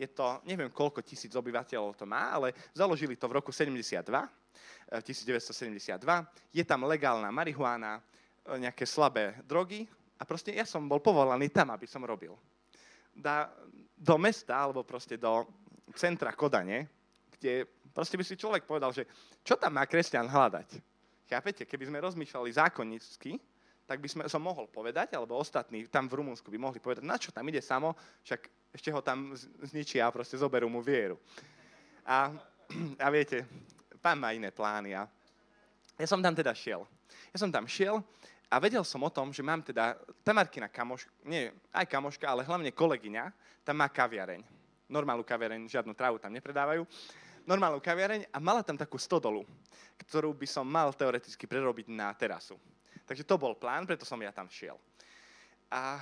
je 0.00 0.08
to, 0.08 0.40
neviem 0.48 0.72
koľko 0.72 1.04
tisíc 1.04 1.28
obyvateľov 1.36 1.92
to 1.92 2.08
má, 2.08 2.32
ale 2.32 2.56
založili 2.72 3.20
to 3.20 3.28
v 3.28 3.36
roku 3.36 3.52
72, 3.52 4.00
1972. 4.00 6.00
Eh, 6.08 6.24
je 6.56 6.64
tam 6.64 6.88
legálna 6.88 7.28
marihuána, 7.28 8.00
eh, 8.00 8.64
nejaké 8.64 8.88
slabé 8.88 9.36
drogy 9.44 9.84
a 10.16 10.24
proste 10.24 10.56
ja 10.56 10.64
som 10.64 10.88
bol 10.88 11.04
povolaný 11.04 11.52
tam, 11.52 11.76
aby 11.76 11.84
som 11.84 12.00
robil. 12.00 12.32
Da, 13.20 13.52
do 14.00 14.16
mesta, 14.16 14.56
alebo 14.56 14.80
proste 14.80 15.20
do 15.20 15.44
centra 15.92 16.32
Kodane, 16.32 16.88
kde 17.36 17.68
proste 17.92 18.16
by 18.16 18.24
si 18.24 18.40
človek 18.40 18.64
povedal, 18.64 18.96
že 18.96 19.04
čo 19.44 19.60
tam 19.60 19.76
má 19.76 19.84
kresťan 19.84 20.24
hľadať? 20.24 20.80
Chápete? 21.28 21.68
Keby 21.68 21.84
sme 21.92 22.00
rozmýšľali 22.00 22.50
zákonnícky, 22.56 23.36
tak 23.84 24.00
by 24.00 24.08
sme, 24.08 24.22
som 24.30 24.40
mohol 24.40 24.70
povedať, 24.70 25.18
alebo 25.18 25.36
ostatní 25.36 25.84
tam 25.90 26.08
v 26.08 26.22
Rumunsku 26.22 26.48
by 26.48 26.58
mohli 26.58 26.80
povedať, 26.80 27.04
na 27.04 27.20
čo 27.20 27.28
tam 27.34 27.44
ide 27.50 27.60
samo, 27.60 27.92
však 28.24 28.40
ešte 28.70 28.88
ho 28.94 29.02
tam 29.02 29.34
zničia 29.66 30.06
a 30.06 30.14
proste 30.14 30.38
zoberú 30.38 30.70
mu 30.70 30.80
vieru. 30.80 31.18
A, 32.06 32.30
a 33.04 33.06
viete, 33.10 33.44
pán 34.00 34.16
má 34.16 34.32
iné 34.32 34.54
plány 34.54 34.94
a 34.94 35.04
ja 35.98 36.06
som 36.06 36.22
tam 36.22 36.32
teda 36.32 36.54
šiel. 36.54 36.86
Ja 37.34 37.36
som 37.36 37.52
tam 37.52 37.68
šiel 37.68 38.00
a 38.50 38.58
vedel 38.58 38.82
som 38.82 38.98
o 39.06 39.10
tom, 39.14 39.30
že 39.30 39.46
mám 39.46 39.62
teda 39.62 39.94
Tamarkina 40.26 40.66
kamoš, 40.66 41.06
nie, 41.22 41.54
aj 41.70 41.86
kamoška, 41.86 42.26
ale 42.26 42.42
hlavne 42.42 42.74
kolegyňa, 42.74 43.30
tam 43.62 43.78
má 43.78 43.86
kaviareň. 43.86 44.42
Normálnu 44.90 45.22
kaviareň, 45.22 45.70
žiadnu 45.70 45.94
trávu 45.94 46.18
tam 46.18 46.34
nepredávajú. 46.34 46.82
normálnu 47.46 47.78
kaviareň 47.78 48.26
a 48.34 48.38
mala 48.42 48.66
tam 48.66 48.74
takú 48.74 48.98
stodolu, 48.98 49.46
ktorú 50.02 50.34
by 50.34 50.46
som 50.50 50.66
mal 50.66 50.90
teoreticky 50.90 51.46
prerobiť 51.46 51.88
na 51.94 52.10
terasu. 52.12 52.58
Takže 53.06 53.26
to 53.26 53.38
bol 53.38 53.54
plán, 53.54 53.86
preto 53.86 54.02
som 54.02 54.18
ja 54.18 54.34
tam 54.34 54.50
šiel. 54.50 54.74
A, 55.70 55.98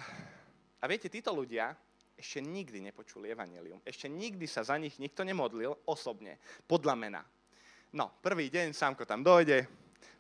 a 0.81 0.85
viete, 0.89 1.13
títo 1.13 1.33
ľudia 1.33 1.77
ešte 2.19 2.43
nikdy 2.43 2.83
nepočuli 2.91 3.31
evanelium. 3.31 3.79
Ešte 3.87 4.11
nikdy 4.11 4.49
sa 4.49 4.67
za 4.67 4.75
nich 4.81 4.99
nikto 4.99 5.23
nemodlil 5.23 5.73
osobne, 5.87 6.41
podľa 6.67 6.95
mena. 6.99 7.23
No, 7.95 8.13
prvý 8.21 8.51
deň 8.53 8.75
sámko 8.75 9.07
tam 9.07 9.23
dojde, 9.25 9.65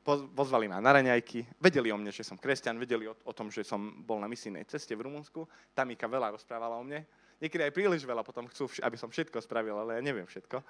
pozvali 0.08 0.72
ma 0.72 0.80
na 0.80 0.96
raňajky, 0.96 1.60
vedeli 1.60 1.92
o 1.92 1.98
mne, 2.00 2.08
že 2.08 2.24
som 2.24 2.40
kresťan, 2.40 2.80
vedeli 2.80 3.04
o, 3.04 3.12
o 3.12 3.32
tom, 3.36 3.52
že 3.52 3.60
som 3.60 4.00
bol 4.00 4.16
na 4.16 4.30
misijnej 4.30 4.64
ceste 4.64 4.96
v 4.96 5.04
Rumunsku, 5.04 5.44
Tamika 5.76 6.08
veľa 6.08 6.32
rozprávala 6.32 6.80
o 6.80 6.84
mne, 6.84 7.04
niekedy 7.36 7.68
aj 7.68 7.76
príliš 7.76 8.02
veľa, 8.08 8.24
potom 8.24 8.48
chcú, 8.48 8.72
aby 8.80 8.96
som 8.96 9.12
všetko 9.12 9.36
spravil, 9.44 9.76
ale 9.76 10.00
ja 10.00 10.02
neviem 10.02 10.24
všetko. 10.24 10.64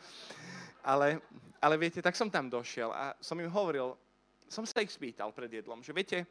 Ale, 0.82 1.22
ale 1.62 1.74
viete, 1.78 2.02
tak 2.02 2.18
som 2.18 2.26
tam 2.26 2.50
došiel 2.50 2.90
a 2.90 3.14
som 3.22 3.38
im 3.38 3.46
hovoril, 3.46 3.94
som 4.50 4.66
sa 4.66 4.82
ich 4.82 4.90
spýtal 4.90 5.30
pred 5.30 5.48
jedlom, 5.62 5.84
že 5.86 5.94
viete, 5.94 6.26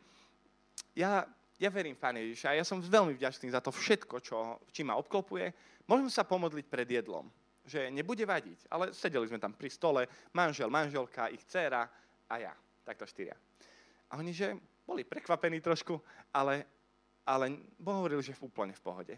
ja, 0.92 1.24
ja 1.56 1.70
verím 1.72 1.96
v 1.96 2.02
Pána 2.02 2.20
Ježiša 2.22 2.54
a 2.54 2.58
ja 2.60 2.66
som 2.66 2.84
veľmi 2.84 3.16
vďačný 3.16 3.54
za 3.54 3.62
to 3.64 3.72
všetko, 3.72 4.16
čo, 4.20 4.60
čím 4.74 4.92
ma 4.92 5.00
obklopuje. 5.00 5.54
Môžem 5.88 6.12
sa 6.12 6.28
pomodliť 6.28 6.66
pred 6.68 6.90
jedlom, 6.90 7.30
že 7.64 7.88
nebude 7.88 8.26
vadiť, 8.26 8.68
ale 8.68 8.92
sedeli 8.92 9.30
sme 9.30 9.40
tam 9.40 9.56
pri 9.56 9.70
stole, 9.72 10.02
manžel, 10.36 10.68
manželka, 10.68 11.32
ich 11.32 11.46
dcéra 11.46 11.86
a 12.28 12.36
ja, 12.42 12.54
takto 12.88 13.03
štyria. 13.03 13.36
A 14.08 14.15
oni, 14.15 14.32
že 14.32 14.56
boli 14.88 15.03
prekvapení 15.03 15.60
trošku, 15.60 16.00
ale, 16.32 16.63
ale 17.27 17.51
hovorili, 17.84 18.24
že 18.24 18.32
v 18.32 18.48
úplne 18.48 18.72
v 18.72 18.84
pohode. 18.84 19.15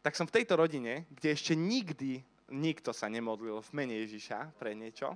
Tak 0.00 0.16
som 0.16 0.24
v 0.24 0.40
tejto 0.40 0.56
rodine, 0.56 1.04
kde 1.12 1.36
ešte 1.36 1.52
nikdy 1.52 2.24
nikto 2.50 2.96
sa 2.96 3.06
nemodlil 3.12 3.60
v 3.60 3.70
mene 3.76 3.94
Ježiša 4.00 4.56
pre 4.56 4.72
niečo, 4.72 5.12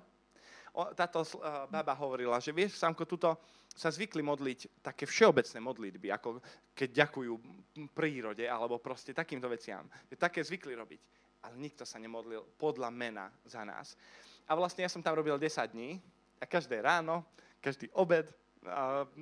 táto 0.75 1.23
baba 1.71 1.95
hovorila, 1.95 2.43
že 2.43 2.51
vieš, 2.51 2.83
Samko, 2.83 3.07
tuto 3.07 3.39
sa 3.71 3.95
zvykli 3.95 4.27
modliť 4.27 4.83
také 4.83 5.07
všeobecné 5.07 5.59
modlitby, 5.63 6.09
ako 6.11 6.43
keď 6.75 7.07
ďakujú 7.07 7.33
prírode, 7.95 8.43
alebo 8.43 8.83
proste 8.83 9.15
takýmto 9.15 9.47
veciam. 9.47 9.87
Že 10.11 10.19
také 10.19 10.43
zvykli 10.43 10.75
robiť. 10.75 11.01
Ale 11.47 11.55
nikto 11.63 11.87
sa 11.87 12.03
nemodlil 12.03 12.43
podľa 12.59 12.91
mena 12.91 13.31
za 13.47 13.63
nás. 13.63 13.95
A 14.51 14.59
vlastne 14.59 14.83
ja 14.83 14.91
som 14.91 15.03
tam 15.03 15.15
robil 15.15 15.39
10 15.39 15.47
dní 15.71 16.03
a 16.43 16.45
každé 16.47 16.83
ráno, 16.83 17.23
každý 17.65 17.89
obed, 17.97 18.29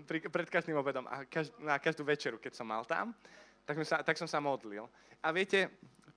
pred 0.07 0.49
každým 0.51 0.75
obedom 0.75 1.07
a 1.07 1.23
na 1.63 1.79
každú 1.79 2.03
večeru, 2.03 2.43
keď 2.43 2.59
som 2.59 2.67
mal 2.67 2.83
tam, 2.83 3.15
tak, 3.63 3.79
som 3.79 3.87
sa, 3.87 3.97
tak 4.03 4.19
som 4.19 4.27
sa 4.27 4.43
modlil. 4.43 4.87
A 5.23 5.31
viete, 5.31 5.71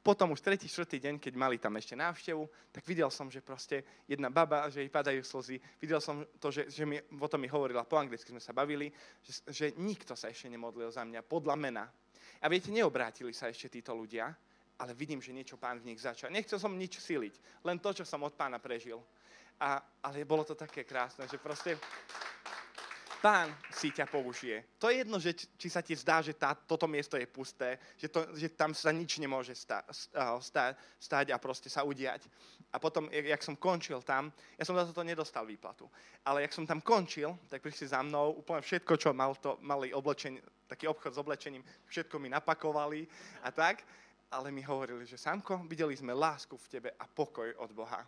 potom 0.05 0.37
už 0.37 0.41
tretí, 0.45 0.69
štvrtý 0.69 1.01
deň, 1.01 1.15
keď 1.17 1.33
mali 1.33 1.57
tam 1.57 1.73
ešte 1.81 1.97
návštevu, 1.97 2.45
tak 2.69 2.85
videl 2.85 3.09
som, 3.09 3.25
že 3.25 3.41
proste 3.41 3.81
jedna 4.05 4.29
baba, 4.29 4.69
že 4.69 4.85
jej 4.85 4.91
padajú 4.93 5.25
slzy. 5.25 5.57
Videl 5.81 5.97
som 5.97 6.21
to, 6.37 6.53
že, 6.53 6.69
že 6.69 6.85
mi, 6.85 7.01
o 7.01 7.27
tom 7.29 7.41
mi 7.41 7.49
hovorila 7.49 7.81
po 7.81 7.97
anglicky, 7.97 8.29
sme 8.29 8.41
sa 8.41 8.53
bavili, 8.53 8.93
že, 9.25 9.41
že 9.49 9.65
nikto 9.81 10.13
sa 10.13 10.29
ešte 10.29 10.45
nemodlil 10.45 10.93
za 10.93 11.01
mňa 11.01 11.25
podľa 11.25 11.57
mena. 11.57 11.89
A 12.37 12.45
viete, 12.45 12.69
neobrátili 12.69 13.33
sa 13.33 13.49
ešte 13.49 13.81
títo 13.81 13.97
ľudia, 13.97 14.29
ale 14.77 14.93
vidím, 14.93 15.17
že 15.25 15.33
niečo 15.33 15.57
pán 15.57 15.81
v 15.81 15.89
nich 15.89 15.97
začal. 15.97 16.29
Nechcel 16.29 16.61
som 16.61 16.77
nič 16.77 17.01
siliť, 17.01 17.65
len 17.65 17.81
to, 17.81 17.89
čo 17.89 18.05
som 18.05 18.21
od 18.21 18.37
pána 18.37 18.61
prežil. 18.61 19.01
A, 19.59 19.79
ale 20.03 20.27
bolo 20.27 20.43
to 20.43 20.55
také 20.55 20.83
krásne, 20.83 21.27
že 21.31 21.39
proste 21.39 21.79
pán 23.25 23.49
si 23.73 23.89
ťa 23.89 24.05
použije. 24.05 24.77
To 24.77 24.85
je 24.85 25.01
jedno, 25.01 25.17
že 25.17 25.33
či 25.33 25.65
sa 25.65 25.81
ti 25.81 25.97
zdá, 25.97 26.21
že 26.21 26.37
tá, 26.37 26.53
toto 26.53 26.85
miesto 26.85 27.17
je 27.17 27.25
pusté, 27.25 27.81
že, 27.97 28.05
to, 28.05 28.21
že 28.37 28.53
tam 28.53 28.69
sa 28.77 28.93
nič 28.93 29.17
nemôže 29.17 29.57
stá, 29.57 29.81
stá, 30.37 30.77
stáť 31.01 31.33
a 31.33 31.41
proste 31.41 31.65
sa 31.65 31.81
udiať. 31.81 32.29
A 32.69 32.77
potom, 32.77 33.09
jak 33.09 33.41
som 33.41 33.57
končil 33.57 34.05
tam, 34.05 34.29
ja 34.59 34.61
som 34.61 34.77
za 34.77 34.85
toto 34.85 35.01
nedostal 35.01 35.41
výplatu, 35.41 35.89
ale 36.21 36.45
jak 36.45 36.53
som 36.53 36.69
tam 36.69 36.85
končil, 36.85 37.33
tak 37.49 37.65
prišli 37.65 37.97
za 37.97 38.05
mnou 38.05 38.45
úplne 38.45 38.61
všetko, 38.61 38.93
čo 38.93 39.09
mal 39.09 39.33
to, 39.41 39.57
mali 39.65 39.89
oblečenie, 39.89 40.45
taký 40.69 40.85
obchod 40.85 41.17
s 41.17 41.21
oblečením, 41.21 41.65
všetko 41.89 42.21
mi 42.21 42.29
napakovali 42.29 43.09
a 43.41 43.49
tak, 43.49 43.81
ale 44.29 44.53
mi 44.53 44.61
hovorili, 44.61 45.01
že 45.01 45.17
Samko, 45.17 45.65
videli 45.65 45.97
sme 45.97 46.13
lásku 46.13 46.53
v 46.53 46.69
tebe 46.69 46.89
a 46.93 47.09
pokoj 47.09 47.49
od 47.57 47.73
Boha. 47.73 48.05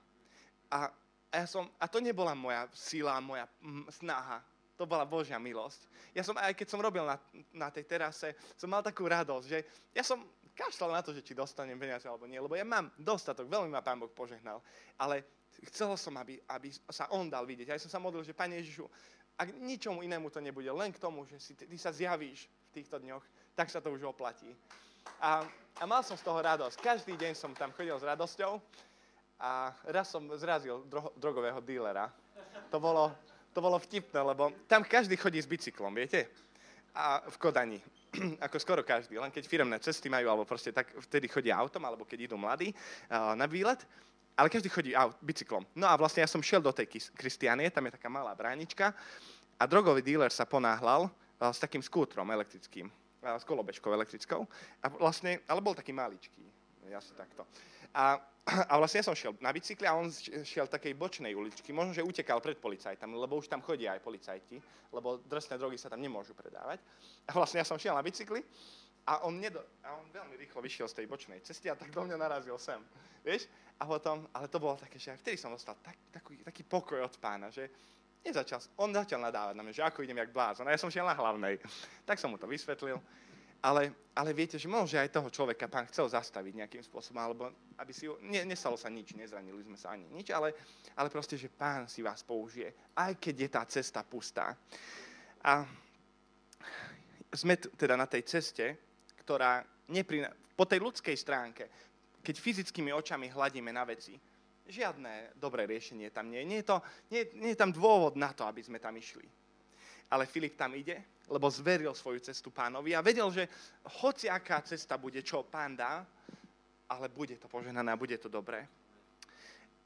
A, 0.70 0.94
a, 1.32 1.44
ja 1.44 1.48
som, 1.48 1.68
a 1.76 1.86
to 1.92 2.00
nebola 2.00 2.32
moja 2.32 2.68
sila, 2.72 3.20
moja 3.20 3.48
snaha, 3.92 4.40
to 4.78 4.86
bola 4.86 5.04
Božia 5.04 5.42
milosť. 5.42 5.90
Ja 6.14 6.22
som, 6.22 6.38
aj 6.38 6.54
keď 6.54 6.68
som 6.70 6.80
robil 6.80 7.02
na, 7.02 7.18
na 7.52 7.68
tej 7.74 7.84
terase, 7.90 8.38
som 8.54 8.70
mal 8.70 8.86
takú 8.86 9.10
radosť, 9.10 9.46
že 9.50 9.60
ja 9.92 10.06
som 10.06 10.22
kašľal 10.54 10.92
na 10.98 11.02
to, 11.02 11.14
že 11.14 11.26
či 11.26 11.34
dostanem 11.38 11.78
peniaze 11.78 12.06
alebo 12.06 12.30
nie, 12.30 12.38
lebo 12.38 12.54
ja 12.54 12.66
mám 12.66 12.94
dostatok, 12.98 13.50
veľmi 13.50 13.74
ma 13.74 13.82
Pán 13.82 13.98
Boh 13.98 14.10
požehnal, 14.10 14.62
ale 14.98 15.26
chcel 15.70 15.94
som, 15.98 16.14
aby, 16.22 16.38
aby 16.50 16.70
sa 16.90 17.10
On 17.14 17.26
dal 17.26 17.46
vidieť. 17.46 17.74
Ja 17.74 17.82
som 17.82 17.90
sa 17.90 18.02
modlil, 18.02 18.26
že 18.26 18.38
Pane 18.38 18.62
Ježišu, 18.62 18.86
ak 19.38 19.54
ničomu 19.58 20.02
inému 20.02 20.34
to 20.34 20.42
nebude, 20.42 20.70
len 20.74 20.90
k 20.90 21.02
tomu, 21.02 21.26
že 21.30 21.38
si, 21.38 21.54
ty 21.54 21.78
sa 21.78 21.94
zjavíš 21.94 22.50
v 22.74 22.82
týchto 22.82 22.98
dňoch, 22.98 23.22
tak 23.54 23.70
sa 23.70 23.78
to 23.78 23.94
už 23.94 24.06
oplatí. 24.10 24.50
A, 25.22 25.46
a 25.78 25.84
mal 25.86 26.02
som 26.02 26.18
z 26.18 26.26
toho 26.26 26.42
radosť. 26.42 26.78
Každý 26.82 27.14
deň 27.18 27.34
som 27.38 27.54
tam 27.54 27.70
chodil 27.74 27.94
s 27.94 28.06
radosťou 28.06 28.62
a 29.38 29.70
raz 29.86 30.10
som 30.10 30.26
zrazil 30.34 30.82
dro, 30.90 31.14
drogového 31.14 31.62
dílera. 31.62 32.10
To 32.74 32.82
bolo, 32.82 33.14
to 33.54 33.60
bolo 33.62 33.78
vtipné, 33.78 34.18
lebo 34.18 34.50
tam 34.66 34.82
každý 34.82 35.14
chodí 35.16 35.38
s 35.38 35.50
bicyklom, 35.50 35.94
viete? 35.94 36.26
A 36.98 37.22
v 37.30 37.38
Kodani. 37.38 37.80
Ako 38.46 38.58
skoro 38.58 38.82
každý, 38.82 39.22
len 39.22 39.30
keď 39.30 39.46
firemné 39.46 39.78
cesty 39.78 40.10
majú, 40.10 40.34
alebo 40.34 40.50
proste 40.50 40.74
tak 40.74 40.90
vtedy 41.06 41.30
chodia 41.30 41.54
autom, 41.54 41.86
alebo 41.86 42.02
keď 42.02 42.32
idú 42.32 42.36
mladí 42.36 42.74
uh, 42.74 43.38
na 43.38 43.46
výlet. 43.46 43.78
Ale 44.38 44.54
každý 44.54 44.70
chodí 44.70 44.92
aut, 44.94 45.18
bicyklom. 45.22 45.66
No 45.74 45.90
a 45.90 45.98
vlastne 45.98 46.22
ja 46.22 46.30
som 46.30 46.42
šiel 46.46 46.62
do 46.62 46.70
tej 46.70 46.86
Kristianie, 47.14 47.74
tam 47.74 47.90
je 47.90 47.98
taká 47.98 48.06
malá 48.06 48.38
bránička 48.38 48.94
a 49.58 49.64
drogový 49.66 50.06
díler 50.06 50.30
sa 50.30 50.46
ponáhľal 50.46 51.10
uh, 51.10 51.50
s 51.54 51.62
takým 51.62 51.82
skútrom 51.82 52.26
elektrickým, 52.34 52.90
uh, 52.90 53.38
s 53.38 53.46
kolobežkou 53.46 53.94
elektrickou. 53.94 54.46
A 54.82 54.86
vlastne, 54.98 55.42
ale 55.46 55.62
bol 55.62 55.78
taký 55.78 55.94
maličký, 55.94 56.42
jasne 56.90 57.14
takto. 57.18 57.46
A 57.98 58.22
a 58.48 58.80
vlastne 58.80 59.04
ja 59.04 59.06
som 59.12 59.12
šiel 59.12 59.36
na 59.44 59.52
bicykli 59.52 59.84
a 59.84 59.92
on 59.92 60.08
šiel 60.48 60.72
takej 60.72 60.96
bočnej 60.96 61.36
uličky. 61.36 61.76
Možno, 61.76 61.92
že 61.92 62.00
utekal 62.00 62.40
pred 62.40 62.56
policajtami, 62.56 63.12
lebo 63.12 63.36
už 63.36 63.52
tam 63.52 63.60
chodia 63.60 63.92
aj 63.92 64.00
policajti, 64.00 64.56
lebo 64.96 65.20
drsné 65.20 65.60
drogy 65.60 65.76
sa 65.76 65.92
tam 65.92 66.00
nemôžu 66.00 66.32
predávať. 66.32 66.80
A 67.28 67.36
vlastne 67.36 67.60
ja 67.60 67.68
som 67.68 67.76
šiel 67.76 67.92
na 67.92 68.00
bicykli 68.00 68.40
a 69.04 69.28
on, 69.28 69.36
nedo, 69.36 69.60
a 69.84 70.00
on 70.00 70.08
veľmi 70.08 70.40
rýchlo 70.40 70.64
vyšiel 70.64 70.88
z 70.88 71.04
tej 71.04 71.06
bočnej 71.12 71.44
cesty 71.44 71.68
a 71.68 71.76
tak 71.76 71.92
do 71.92 72.08
mňa 72.08 72.16
narazil 72.16 72.56
sem. 72.56 72.80
Vieš? 73.20 73.52
A 73.80 73.84
potom, 73.84 74.24
ale 74.32 74.48
to 74.48 74.64
bolo 74.64 74.80
také, 74.80 74.96
že 74.96 75.12
aj 75.12 75.20
vtedy 75.20 75.36
som 75.36 75.52
dostal 75.52 75.76
tak, 75.84 76.00
taký, 76.08 76.40
taký 76.40 76.64
pokoj 76.64 77.04
od 77.04 77.16
pána, 77.20 77.52
že 77.52 77.68
nezačal, 78.24 78.64
on 78.80 78.96
začal 78.96 79.20
nadávať 79.20 79.60
na 79.60 79.64
mňa, 79.68 79.76
že 79.76 79.84
ako 79.84 80.08
idem 80.08 80.24
jak 80.24 80.32
blázon. 80.32 80.68
A 80.68 80.72
ja 80.72 80.80
som 80.80 80.88
šiel 80.88 81.04
na 81.04 81.20
hlavnej. 81.20 81.60
Tak 82.08 82.16
som 82.16 82.32
mu 82.32 82.40
to 82.40 82.48
vysvetlil. 82.48 82.96
Ale, 83.62 83.94
ale 84.14 84.32
viete, 84.38 84.62
že 84.62 84.70
možno, 84.70 85.02
aj 85.02 85.10
toho 85.10 85.30
človeka 85.34 85.66
pán 85.66 85.90
chcel 85.90 86.06
zastaviť 86.06 86.54
nejakým 86.62 86.84
spôsobom, 86.86 87.22
alebo 87.22 87.44
aby 87.82 87.92
si, 87.94 88.06
ne, 88.22 88.46
nestalo 88.46 88.78
sa 88.78 88.90
nič, 88.90 89.18
nezranili 89.18 89.66
sme 89.66 89.78
sa 89.78 89.98
ani 89.98 90.06
nič, 90.14 90.30
ale, 90.30 90.54
ale 90.94 91.10
proste, 91.10 91.36
že 91.38 91.50
pán 91.50 91.90
si 91.90 92.06
vás 92.06 92.22
použije, 92.22 92.94
aj 92.94 93.18
keď 93.18 93.36
je 93.36 93.50
tá 93.50 93.62
cesta 93.66 94.06
pustá. 94.06 94.54
A 95.42 95.66
sme 97.34 97.58
teda 97.58 97.98
na 97.98 98.06
tej 98.06 98.24
ceste, 98.24 98.78
ktorá 99.26 99.66
neprina- 99.90 100.34
po 100.58 100.66
tej 100.66 100.82
ľudskej 100.82 101.18
stránke, 101.18 101.70
keď 102.22 102.36
fyzickými 102.38 102.92
očami 102.94 103.30
hľadíme 103.30 103.72
na 103.74 103.86
veci, 103.86 104.18
žiadne 104.68 105.40
dobré 105.40 105.64
riešenie 105.64 106.12
tam 106.12 106.28
nie 106.28 106.44
je. 106.44 106.50
Nie 106.50 106.60
je, 106.62 106.68
to, 106.68 106.78
nie, 107.12 107.22
nie 107.40 107.52
je 107.56 107.60
tam 107.60 107.72
dôvod 107.72 108.20
na 108.20 108.36
to, 108.36 108.44
aby 108.44 108.60
sme 108.60 108.84
tam 108.84 108.96
išli. 109.00 109.24
Ale 110.10 110.26
Filip 110.26 110.56
tam 110.56 110.76
ide 110.76 111.18
lebo 111.28 111.52
zveril 111.52 111.92
svoju 111.92 112.24
cestu 112.24 112.48
pánovi 112.52 112.96
a 112.96 113.04
vedel, 113.04 113.28
že 113.32 113.52
hoci 114.00 114.32
aká 114.32 114.64
cesta 114.64 114.96
bude, 114.96 115.20
čo 115.20 115.44
pán 115.44 115.76
dá, 115.76 116.08
ale 116.88 117.12
bude 117.12 117.36
to 117.36 117.52
poženané 117.52 117.92
a 117.92 118.00
bude 118.00 118.16
to 118.16 118.32
dobré. 118.32 118.64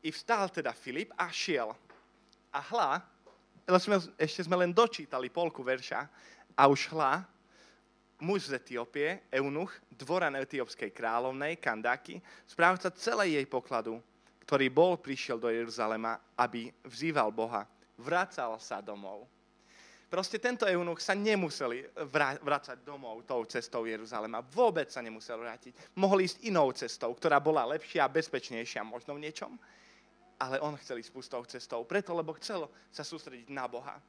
I 0.05 0.13
vstal 0.13 0.49
teda 0.53 0.69
Filip 0.73 1.09
a 1.17 1.33
šiel. 1.33 1.73
A 2.53 2.59
hla, 2.61 3.01
ešte 4.21 4.45
sme 4.45 4.61
len 4.61 4.69
dočítali 4.69 5.33
polku 5.33 5.65
verša, 5.65 6.05
a 6.53 6.67
už 6.67 6.93
hla, 6.93 7.25
muž 8.21 8.53
z 8.53 8.61
Etiópie, 8.61 9.23
eunuch, 9.33 9.71
dvoran 9.89 10.35
etiópskej 10.35 10.93
kráľovnej, 10.93 11.57
Kandaky, 11.57 12.21
správca 12.45 12.93
celej 12.93 13.39
jej 13.39 13.47
pokladu, 13.49 13.97
ktorý 14.45 14.67
bol, 14.69 14.93
prišiel 14.99 15.41
do 15.41 15.49
Jeruzalema, 15.49 16.21
aby 16.37 16.69
vzýval 16.85 17.33
Boha, 17.33 17.65
vracal 17.97 18.59
sa 18.59 18.83
domov. 18.83 19.25
Proste 20.11 20.43
tento 20.43 20.67
eunuch 20.67 20.99
sa 20.99 21.15
nemuseli 21.15 21.87
vrácať 22.43 22.83
domov 22.83 23.23
tou 23.23 23.47
cestou 23.47 23.87
Jeruzalema. 23.87 24.43
Vôbec 24.43 24.91
sa 24.91 24.99
nemusel 24.99 25.39
vrátiť. 25.39 25.95
Mohli 25.95 26.27
ísť 26.27 26.37
inou 26.51 26.67
cestou, 26.75 27.15
ktorá 27.15 27.39
bola 27.39 27.63
lepšia 27.71 28.03
a 28.03 28.11
bezpečnejšia 28.11 28.83
možno 28.83 29.15
v 29.15 29.23
niečom. 29.23 29.55
Ale 30.35 30.59
on 30.59 30.75
chcel 30.75 30.99
ísť 30.99 31.15
pustou 31.15 31.39
cestou, 31.47 31.87
preto, 31.87 32.11
lebo 32.11 32.35
chcel 32.35 32.67
sa 32.91 33.07
sústrediť 33.07 33.47
na 33.55 33.71
Boha. 33.71 34.03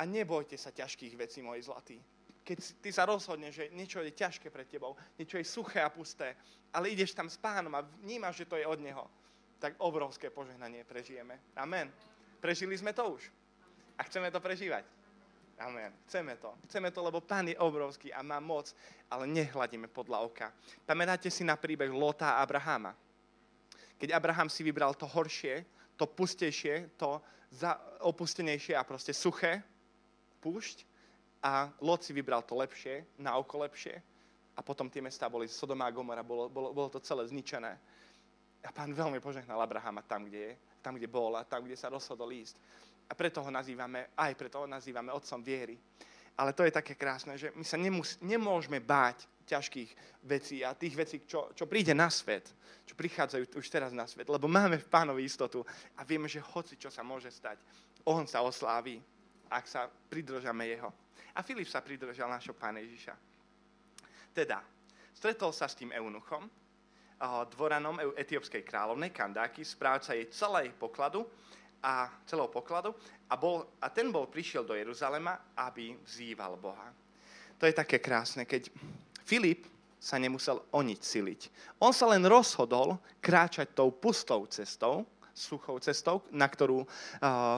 A 0.00 0.08
nebojte 0.08 0.56
sa 0.56 0.72
ťažkých 0.72 1.20
vecí, 1.20 1.44
moji 1.44 1.68
zlatí. 1.68 2.00
Keď 2.40 2.80
ty 2.80 2.88
sa 2.88 3.04
rozhodneš, 3.04 3.52
že 3.60 3.76
niečo 3.76 4.00
je 4.00 4.08
ťažké 4.08 4.48
pred 4.48 4.64
tebou, 4.64 4.96
niečo 5.20 5.36
je 5.36 5.44
suché 5.44 5.84
a 5.84 5.92
pusté, 5.92 6.32
ale 6.72 6.96
ideš 6.96 7.12
tam 7.12 7.28
s 7.28 7.36
pánom 7.36 7.76
a 7.76 7.84
vnímaš, 8.00 8.40
že 8.40 8.48
to 8.48 8.56
je 8.56 8.64
od 8.64 8.80
neho, 8.80 9.04
tak 9.60 9.76
obrovské 9.84 10.32
požehnanie 10.32 10.80
prežijeme. 10.88 11.36
Amen. 11.60 11.92
Prežili 12.40 12.72
sme 12.72 12.96
to 12.96 13.04
už. 13.20 13.28
A 14.00 14.08
chceme 14.08 14.32
to 14.32 14.40
prežívať. 14.40 15.01
Amen. 15.58 15.92
Chceme 16.08 16.36
to. 16.36 16.54
Chceme 16.66 16.88
to, 16.90 17.00
lebo 17.02 17.20
Pán 17.20 17.48
je 17.48 17.58
obrovský 17.58 18.12
a 18.12 18.22
má 18.22 18.40
moc, 18.40 18.72
ale 19.10 19.28
nehľadíme 19.28 19.86
podľa 19.92 20.18
oka. 20.24 20.48
Pamätáte 20.88 21.28
si 21.28 21.44
na 21.44 21.54
príbeh 21.54 21.92
Lota 21.92 22.36
a 22.36 22.40
Abrahama? 22.42 22.96
Keď 24.00 24.10
Abraham 24.10 24.50
si 24.50 24.66
vybral 24.66 24.96
to 24.98 25.06
horšie, 25.06 25.62
to 25.94 26.08
pustejšie, 26.08 26.98
to 26.98 27.22
opustenejšie 28.02 28.74
a 28.74 28.82
proste 28.82 29.14
suché, 29.14 29.62
púšť, 30.42 30.88
a 31.42 31.70
Lot 31.82 32.06
si 32.06 32.14
vybral 32.14 32.42
to 32.42 32.54
lepšie, 32.54 33.06
na 33.18 33.34
oko 33.38 33.62
lepšie, 33.62 33.98
a 34.56 34.60
potom 34.60 34.90
tie 34.90 35.00
mestá 35.00 35.30
boli 35.32 35.48
Sodoma 35.48 35.88
a 35.88 35.94
Gomora, 35.94 36.22
bolo, 36.22 36.48
bolo, 36.48 36.74
bolo 36.76 36.88
to 36.92 37.00
celé 37.00 37.24
zničené. 37.26 37.72
A 38.62 38.70
pán 38.70 38.94
veľmi 38.94 39.18
požehnal 39.18 39.58
Abrahama 39.58 40.04
tam, 40.06 40.28
kde 40.28 40.38
je, 40.38 40.52
tam, 40.84 40.94
kde 40.94 41.08
bol 41.10 41.34
a 41.34 41.42
tam, 41.42 41.64
kde 41.66 41.74
sa 41.74 41.90
rozhodol 41.90 42.30
ísť. 42.30 42.54
A 43.08 43.12
preto 43.14 43.42
ho 43.42 43.50
nazývame, 43.50 44.14
aj 44.16 44.32
preto 44.34 44.64
ho 44.64 44.66
nazývame 44.66 45.12
otcom 45.12 45.40
viery. 45.42 45.76
Ale 46.36 46.56
to 46.56 46.64
je 46.64 46.72
také 46.72 46.96
krásne, 46.96 47.36
že 47.36 47.52
my 47.52 47.64
sa 47.64 47.76
nemus, 47.76 48.16
nemôžeme 48.24 48.80
báť 48.80 49.28
ťažkých 49.44 49.90
vecí 50.24 50.64
a 50.64 50.72
tých 50.72 50.96
vecí, 50.96 51.16
čo, 51.28 51.52
čo 51.52 51.68
príde 51.68 51.92
na 51.92 52.08
svet, 52.08 52.48
čo 52.88 52.96
prichádzajú 52.96 53.52
už 53.58 53.66
teraz 53.68 53.92
na 53.92 54.08
svet, 54.08 54.32
lebo 54.32 54.48
máme 54.48 54.80
v 54.80 54.88
pánovi 54.88 55.28
istotu 55.28 55.60
a 55.98 56.06
vieme, 56.08 56.30
že 56.30 56.40
hoci 56.40 56.80
čo 56.80 56.88
sa 56.88 57.04
môže 57.04 57.28
stať, 57.28 57.60
on 58.08 58.24
sa 58.24 58.40
osláví, 58.40 58.96
ak 59.52 59.64
sa 59.68 59.86
pridržame 59.86 60.72
jeho. 60.72 60.88
A 61.36 61.44
Filip 61.44 61.68
sa 61.68 61.84
pridržal 61.84 62.28
našho 62.32 62.56
pána 62.56 62.80
Ježiša. 62.80 63.14
Teda, 64.32 64.64
stretol 65.12 65.52
sa 65.52 65.68
s 65.68 65.76
tým 65.76 65.92
eunuchom, 65.92 66.48
dvoranom 67.52 68.00
etiópskej 68.18 68.66
kráľovnej 68.66 69.14
Kandáky, 69.14 69.62
správca 69.62 70.16
jej 70.16 70.26
celej 70.32 70.74
pokladu 70.74 71.22
a 71.82 72.06
celého 72.24 72.46
pokladu 72.48 72.94
a, 73.26 73.34
bol, 73.34 73.66
a 73.82 73.90
ten 73.90 74.08
bol 74.14 74.30
prišiel 74.30 74.62
do 74.62 74.78
Jeruzalema, 74.78 75.52
aby 75.58 75.98
vzýval 76.06 76.54
Boha. 76.56 76.94
To 77.58 77.66
je 77.66 77.74
také 77.74 77.98
krásne, 77.98 78.46
keď 78.46 78.70
Filip 79.26 79.66
sa 80.02 80.18
nemusel 80.18 80.58
o 80.74 80.80
nič 80.82 81.06
siliť. 81.06 81.40
On 81.78 81.94
sa 81.94 82.10
len 82.10 82.26
rozhodol 82.26 82.98
kráčať 83.22 83.70
tou 83.70 83.94
pustou 83.94 84.46
cestou, 84.50 85.06
suchou 85.30 85.78
cestou, 85.78 86.26
na 86.34 86.50
ktorú 86.50 86.82
uh, 86.82 86.88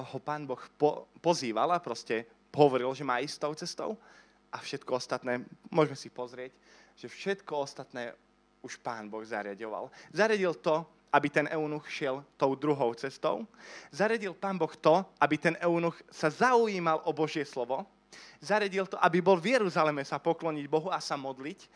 ho 0.04 0.18
pán 0.20 0.44
Boh 0.44 0.60
po, 0.76 1.08
pozýval 1.24 1.72
a 1.72 1.80
proste 1.80 2.28
hovoril, 2.52 2.92
že 2.92 3.02
má 3.02 3.18
ísť 3.24 3.36
tou 3.40 3.52
cestou. 3.56 3.90
A 4.52 4.60
všetko 4.60 5.00
ostatné, 5.00 5.42
môžeme 5.72 5.98
si 5.98 6.12
pozrieť, 6.12 6.52
že 6.94 7.10
všetko 7.10 7.64
ostatné 7.64 8.14
už 8.62 8.78
pán 8.78 9.10
Boh 9.10 9.24
zariadoval. 9.26 9.90
Zariadil 10.14 10.54
to, 10.62 10.86
aby 11.14 11.30
ten 11.30 11.46
eunuch 11.46 11.86
šiel 11.86 12.26
tou 12.34 12.58
druhou 12.58 12.90
cestou. 12.98 13.46
Zaredil 13.94 14.34
pán 14.34 14.58
Boh 14.58 14.74
to, 14.74 15.06
aby 15.22 15.38
ten 15.38 15.54
eunuch 15.62 15.94
sa 16.10 16.26
zaujímal 16.26 17.06
o 17.06 17.14
Božie 17.14 17.46
slovo. 17.46 17.86
Zaredil 18.42 18.90
to, 18.90 18.98
aby 18.98 19.22
bol 19.22 19.38
v 19.38 19.54
Jeruzaleme 19.54 20.02
sa 20.02 20.18
pokloniť 20.18 20.66
Bohu 20.66 20.90
a 20.90 20.98
sa 20.98 21.14
modliť. 21.14 21.70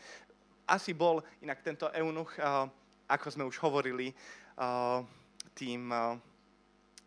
Asi 0.67 0.91
bol 0.91 1.23
inak 1.39 1.63
tento 1.63 1.87
eunuch, 1.95 2.35
eh, 2.35 2.67
ako 3.07 3.27
sme 3.31 3.47
už 3.47 3.55
hovorili, 3.63 4.11
eh, 4.11 4.99
tým 5.55 5.87
eh, 5.87 6.19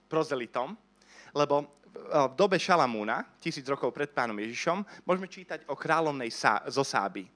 prozelitom, 0.09 0.73
lebo 1.37 1.85
v 1.92 2.33
dobe 2.33 2.57
Šalamúna, 2.57 3.37
tisíc 3.37 3.68
rokov 3.68 3.92
pred 3.92 4.09
pánom 4.09 4.40
Ježišom, 4.40 5.05
môžeme 5.05 5.29
čítať 5.29 5.68
o 5.68 5.77
kráľovnej 5.77 6.33
zo 6.73 6.81
Sáby. 6.81 7.29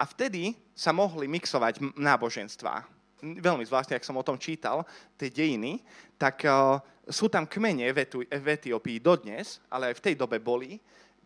A 0.00 0.08
vtedy 0.08 0.56
sa 0.72 0.96
mohli 0.96 1.28
mixovať 1.28 1.84
náboženstvá 1.92 2.95
veľmi 3.22 3.64
zvláštne, 3.64 3.96
ak 3.96 4.04
som 4.04 4.16
o 4.16 4.26
tom 4.26 4.36
čítal, 4.36 4.84
tie 5.16 5.32
dejiny, 5.32 5.80
tak 6.20 6.44
uh, 6.44 6.80
sú 7.08 7.30
tam 7.30 7.46
kmene 7.48 7.88
v, 7.92 7.98
Etu, 8.02 8.18
v 8.26 8.46
Etiópii 8.52 9.00
dodnes, 9.00 9.62
ale 9.70 9.92
aj 9.92 10.02
v 10.02 10.04
tej 10.10 10.14
dobe 10.18 10.42
boli, 10.42 10.76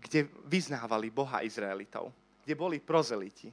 kde 0.00 0.28
vyznávali 0.48 1.12
Boha 1.12 1.44
Izraelitov, 1.44 2.12
kde 2.44 2.54
boli 2.56 2.78
prozeliti. 2.80 3.52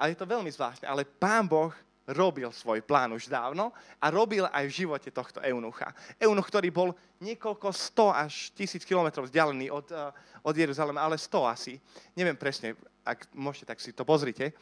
Ale 0.00 0.14
je 0.14 0.18
to 0.20 0.28
veľmi 0.28 0.48
zvláštne, 0.48 0.88
ale 0.88 1.04
Pán 1.04 1.44
Boh 1.44 1.72
robil 2.04 2.52
svoj 2.52 2.84
plán 2.84 3.16
už 3.16 3.32
dávno 3.32 3.72
a 3.96 4.12
robil 4.12 4.44
aj 4.52 4.64
v 4.68 4.76
živote 4.84 5.08
tohto 5.08 5.40
eunucha. 5.40 5.88
Eunuch, 6.20 6.44
ktorý 6.52 6.68
bol 6.68 6.92
niekoľko 7.24 7.72
sto 7.72 8.12
až 8.12 8.52
tisíc 8.52 8.84
kilometrov 8.84 9.24
vzdialený 9.24 9.72
od, 9.72 9.88
uh, 9.88 10.12
od 10.44 10.54
Jeruzalema, 10.54 11.00
ale 11.00 11.16
sto 11.16 11.48
asi. 11.48 11.80
Neviem 12.12 12.36
presne, 12.36 12.76
ak 13.04 13.32
môžete, 13.32 13.72
tak 13.72 13.80
si 13.80 13.96
to 13.96 14.04
pozrite 14.04 14.52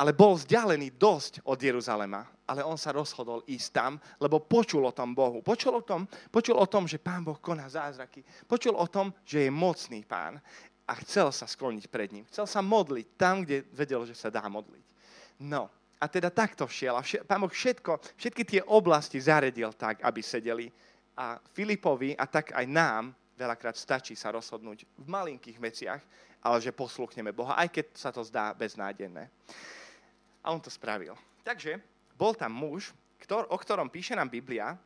ale 0.00 0.16
bol 0.16 0.32
vzdialený 0.32 0.96
dosť 0.96 1.44
od 1.44 1.60
Jeruzalema, 1.60 2.24
ale 2.48 2.64
on 2.64 2.80
sa 2.80 2.88
rozhodol 2.88 3.44
ísť 3.44 3.68
tam, 3.68 3.92
lebo 4.16 4.40
počul 4.40 4.88
o 4.88 4.96
tom 4.96 5.12
Bohu. 5.12 5.44
Počul 5.44 5.76
o 5.76 5.84
tom, 5.84 6.08
počul 6.32 6.56
o 6.56 6.64
tom, 6.64 6.88
že 6.88 6.96
Pán 6.96 7.20
Boh 7.20 7.36
koná 7.36 7.68
zázraky. 7.68 8.24
Počul 8.48 8.72
o 8.72 8.88
tom, 8.88 9.12
že 9.28 9.44
je 9.44 9.50
mocný 9.52 10.00
Pán 10.08 10.40
a 10.88 10.92
chcel 11.04 11.28
sa 11.36 11.44
skloniť 11.44 11.92
pred 11.92 12.08
ním. 12.16 12.24
Chcel 12.32 12.48
sa 12.48 12.64
modliť 12.64 13.06
tam, 13.20 13.44
kde 13.44 13.68
vedel, 13.76 14.08
že 14.08 14.16
sa 14.16 14.32
dá 14.32 14.40
modliť. 14.48 14.82
No, 15.44 15.68
a 16.00 16.08
teda 16.08 16.32
takto 16.32 16.64
šiel. 16.64 16.96
A 16.96 17.04
všet, 17.04 17.28
Pán 17.28 17.44
Boh 17.44 17.52
všetko, 17.52 18.16
všetky 18.16 18.42
tie 18.48 18.60
oblasti 18.72 19.20
zaredil 19.20 19.76
tak, 19.76 20.00
aby 20.00 20.24
sedeli. 20.24 20.72
A 21.20 21.36
Filipovi, 21.52 22.16
a 22.16 22.24
tak 22.24 22.56
aj 22.56 22.64
nám, 22.64 23.12
veľakrát 23.36 23.76
stačí 23.76 24.16
sa 24.16 24.32
rozhodnúť 24.32 24.88
v 24.96 25.06
malinkých 25.12 25.60
veciach, 25.60 26.00
ale 26.40 26.56
že 26.64 26.72
posluchneme 26.72 27.36
Boha, 27.36 27.52
aj 27.60 27.68
keď 27.68 27.86
sa 27.92 28.08
to 28.08 28.24
zdá 28.24 28.56
beznádenné. 28.56 29.28
A 30.44 30.52
on 30.52 30.60
to 30.60 30.72
spravil. 30.72 31.16
Takže 31.44 31.80
bol 32.16 32.32
tam 32.36 32.52
muž, 32.52 32.92
ktor, 33.20 33.48
o 33.48 33.56
ktorom 33.56 33.88
píše 33.92 34.16
nám 34.16 34.28
Biblia, 34.28 34.76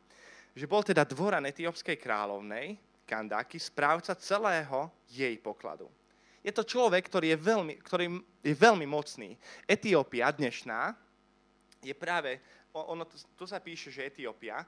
že 0.55 0.67
bol 0.67 0.83
teda 0.83 1.03
dvoran 1.03 1.43
etiópskej 1.43 1.99
kráľovnej, 1.99 2.79
Kandáky, 3.05 3.61
správca 3.61 4.17
celého 4.17 4.89
jej 5.05 5.37
pokladu. 5.37 5.85
Je 6.41 6.49
to 6.49 6.65
človek, 6.65 7.05
ktorý 7.05 7.33
je 7.33 7.37
veľmi, 7.37 7.73
ktorý 7.85 8.05
je 8.41 8.55
veľmi 8.57 8.85
mocný. 8.89 9.37
Etiópia 9.69 10.33
dnešná 10.33 10.93
je 11.85 11.93
práve, 11.93 12.41
ono, 12.73 13.05
tu 13.37 13.45
sa 13.45 13.61
píše, 13.61 13.93
že 13.93 14.09
Etiópia, 14.09 14.65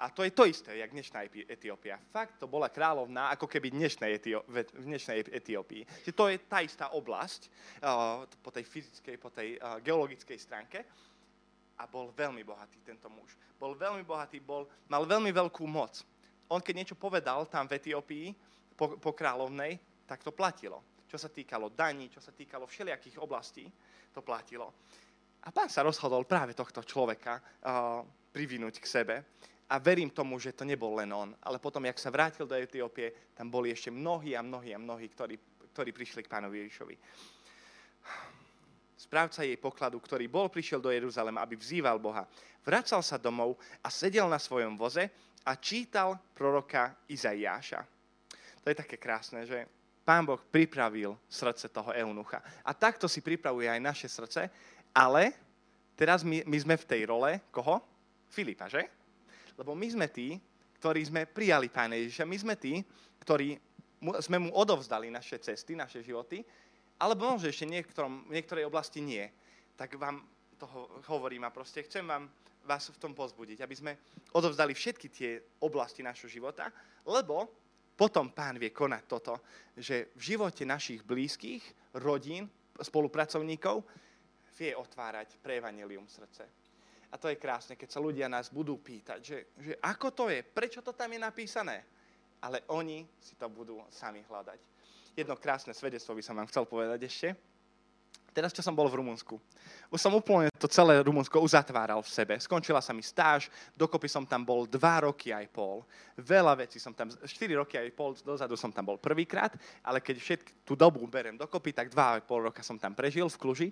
a 0.00 0.10
to 0.10 0.26
je 0.26 0.30
to 0.34 0.44
isté, 0.44 0.76
jak 0.76 0.90
dnešná 0.90 1.30
Etiópia. 1.46 1.98
Fakt 2.10 2.38
to 2.42 2.50
bola 2.50 2.66
kráľovná, 2.66 3.30
ako 3.38 3.46
keby 3.46 3.70
dnešnej 3.70 4.18
Etió- 4.18 4.42
v 4.50 4.66
dnešnej 4.82 5.22
Etiópii. 5.30 5.86
Že 6.02 6.12
to 6.12 6.24
je 6.26 6.36
tá 6.42 6.58
istá 6.58 6.90
oblasť 6.90 7.46
uh, 7.46 8.26
po 8.42 8.50
tej 8.50 8.66
fyzickej, 8.66 9.16
po 9.22 9.30
tej 9.30 9.56
uh, 9.62 9.78
geologickej 9.78 10.38
stránke. 10.42 10.82
A 11.78 11.86
bol 11.86 12.10
veľmi 12.10 12.42
bohatý 12.42 12.82
tento 12.82 13.06
muž. 13.06 13.34
Bol 13.58 13.78
veľmi 13.78 14.02
bohatý, 14.02 14.42
bol, 14.42 14.66
mal 14.90 15.06
veľmi 15.06 15.30
veľkú 15.30 15.64
moc. 15.70 16.02
On 16.50 16.58
keď 16.58 16.74
niečo 16.82 16.96
povedal 16.98 17.46
tam 17.46 17.70
v 17.70 17.78
Etiópii 17.78 18.26
po, 18.74 18.98
po 18.98 19.14
kráľovnej, 19.14 19.78
tak 20.04 20.26
to 20.26 20.34
platilo. 20.34 20.82
Čo 21.06 21.16
sa 21.16 21.30
týkalo 21.30 21.70
daní, 21.70 22.10
čo 22.10 22.18
sa 22.18 22.34
týkalo 22.34 22.66
všelijakých 22.66 23.22
oblastí, 23.22 23.70
to 24.10 24.20
platilo. 24.20 24.74
A 25.42 25.50
pán 25.50 25.70
sa 25.70 25.86
rozhodol 25.86 26.26
práve 26.26 26.54
tohto 26.58 26.82
človeka 26.82 27.38
uh, 27.38 28.02
privinúť 28.30 28.78
k 28.78 28.86
sebe 28.86 29.16
a 29.68 29.78
verím 29.78 30.10
tomu, 30.10 30.38
že 30.38 30.52
to 30.52 30.66
nebol 30.66 30.96
len 30.98 31.10
on. 31.12 31.32
Ale 31.42 31.56
potom, 31.58 31.84
jak 31.86 31.98
sa 31.98 32.12
vrátil 32.12 32.44
do 32.44 32.58
Etiópie, 32.58 33.32
tam 33.32 33.48
boli 33.48 33.72
ešte 33.72 33.88
mnohí 33.88 34.36
a 34.36 34.44
mnohí 34.44 34.74
a 34.74 34.78
mnohí, 34.78 35.08
ktorí, 35.08 35.36
ktorí 35.72 35.90
prišli 35.90 36.20
k 36.24 36.32
pánovi 36.32 36.66
Ježišovi. 36.66 36.94
Správca 39.02 39.42
jej 39.42 39.58
pokladu, 39.58 39.98
ktorý 39.98 40.30
bol, 40.30 40.46
prišiel 40.46 40.78
do 40.78 40.92
Jeruzalema, 40.92 41.42
aby 41.42 41.58
vzýval 41.58 41.98
Boha. 41.98 42.22
Vracal 42.62 43.02
sa 43.02 43.18
domov 43.18 43.58
a 43.82 43.90
sedel 43.90 44.30
na 44.30 44.38
svojom 44.38 44.78
voze 44.78 45.10
a 45.42 45.58
čítal 45.58 46.14
proroka 46.30 46.94
Izaiáša. 47.10 47.82
To 48.62 48.70
je 48.70 48.78
také 48.78 48.94
krásne, 48.94 49.42
že 49.42 49.66
pán 50.06 50.22
Boh 50.22 50.38
pripravil 50.38 51.18
srdce 51.26 51.66
toho 51.66 51.90
eunucha. 51.90 52.38
A 52.62 52.70
takto 52.70 53.10
si 53.10 53.18
pripravuje 53.18 53.66
aj 53.66 53.80
naše 53.82 54.06
srdce, 54.06 54.46
ale 54.94 55.34
teraz 55.98 56.22
my, 56.22 56.46
my 56.46 56.58
sme 56.62 56.76
v 56.78 56.86
tej 56.86 57.02
role, 57.10 57.42
koho? 57.50 57.82
Filipa, 58.30 58.70
že? 58.70 59.01
Lebo 59.58 59.76
my 59.76 59.86
sme 59.88 60.06
tí, 60.08 60.36
ktorí 60.82 61.00
sme 61.06 61.30
prijali 61.30 61.70
Pána 61.70 61.94
Ježiša, 61.94 62.26
my 62.26 62.36
sme 62.38 62.54
tí, 62.58 62.82
ktorí 63.22 63.54
mu, 64.02 64.18
sme 64.18 64.38
mu 64.42 64.50
odovzdali 64.50 65.08
naše 65.08 65.38
cesty, 65.38 65.78
naše 65.78 66.02
životy, 66.02 66.42
alebo 66.98 67.30
možno 67.30 67.50
ešte 67.50 67.66
niektorom, 67.66 68.26
v 68.26 68.34
niektorej 68.38 68.66
oblasti 68.66 68.98
nie. 68.98 69.22
Tak 69.78 69.94
vám 69.98 70.22
toho 70.58 71.02
hovorím 71.10 71.46
a 71.46 71.54
proste 71.54 71.82
chcem 71.82 72.06
vám, 72.06 72.30
vás 72.62 72.86
v 72.90 72.98
tom 73.02 73.10
pozbudiť, 73.14 73.58
aby 73.62 73.74
sme 73.74 73.92
odovzdali 74.38 74.70
všetky 74.70 75.06
tie 75.10 75.30
oblasti 75.62 76.02
našho 76.02 76.30
života, 76.30 76.70
lebo 77.02 77.50
potom 77.98 78.30
pán 78.30 78.58
vie 78.58 78.70
konať 78.70 79.02
toto, 79.06 79.42
že 79.74 80.14
v 80.14 80.34
živote 80.34 80.62
našich 80.62 81.02
blízkych, 81.02 81.62
rodín, 81.98 82.46
spolupracovníkov 82.78 83.82
vie 84.56 84.72
otvárať 84.78 85.42
pre 85.42 85.58
evanelium 85.58 86.06
srdce. 86.06 86.61
A 87.12 87.20
to 87.20 87.28
je 87.28 87.36
krásne, 87.36 87.76
keď 87.76 87.88
sa 87.92 88.00
ľudia 88.00 88.24
nás 88.24 88.48
budú 88.48 88.80
pýtať, 88.80 89.20
že, 89.20 89.38
že 89.60 89.76
ako 89.84 90.08
to 90.16 90.24
je, 90.32 90.40
prečo 90.40 90.80
to 90.80 90.96
tam 90.96 91.12
je 91.12 91.20
napísané. 91.20 91.84
Ale 92.40 92.64
oni 92.72 93.04
si 93.20 93.36
to 93.36 93.52
budú 93.52 93.78
sami 93.92 94.24
hľadať. 94.24 94.58
Jedno 95.12 95.36
krásne 95.36 95.76
svedectvo 95.76 96.16
by 96.16 96.22
som 96.24 96.34
vám 96.40 96.48
chcel 96.48 96.64
povedať 96.64 97.00
ešte. 97.04 97.28
Teraz, 98.32 98.48
čo 98.56 98.64
som 98.64 98.72
bol 98.72 98.88
v 98.88 98.96
Rumunsku. 98.96 99.36
Už 99.92 100.00
som 100.00 100.16
úplne 100.16 100.48
to 100.56 100.64
celé 100.64 101.04
Rumunsko 101.04 101.36
uzatváral 101.36 102.00
v 102.00 102.08
sebe. 102.08 102.34
Skončila 102.40 102.80
sa 102.80 102.96
mi 102.96 103.04
stáž, 103.04 103.52
dokopy 103.76 104.08
som 104.08 104.24
tam 104.24 104.40
bol 104.40 104.64
dva 104.64 105.04
roky 105.04 105.36
aj 105.36 105.52
pol. 105.52 105.84
Veľa 106.16 106.64
vecí 106.64 106.80
som 106.80 106.96
tam, 106.96 107.12
4 107.12 107.28
roky 107.60 107.76
aj 107.76 107.92
pol 107.92 108.16
dozadu 108.24 108.56
som 108.56 108.72
tam 108.72 108.88
bol 108.88 108.96
prvýkrát, 108.96 109.52
ale 109.84 110.00
keď 110.00 110.16
všetky 110.16 110.64
tú 110.64 110.72
dobu 110.72 111.04
berem 111.04 111.36
dokopy, 111.36 111.76
tak 111.76 111.92
dva 111.92 112.16
a 112.16 112.24
pol 112.24 112.48
roka 112.48 112.64
som 112.64 112.80
tam 112.80 112.96
prežil 112.96 113.28
v 113.28 113.36
Kluži. 113.36 113.68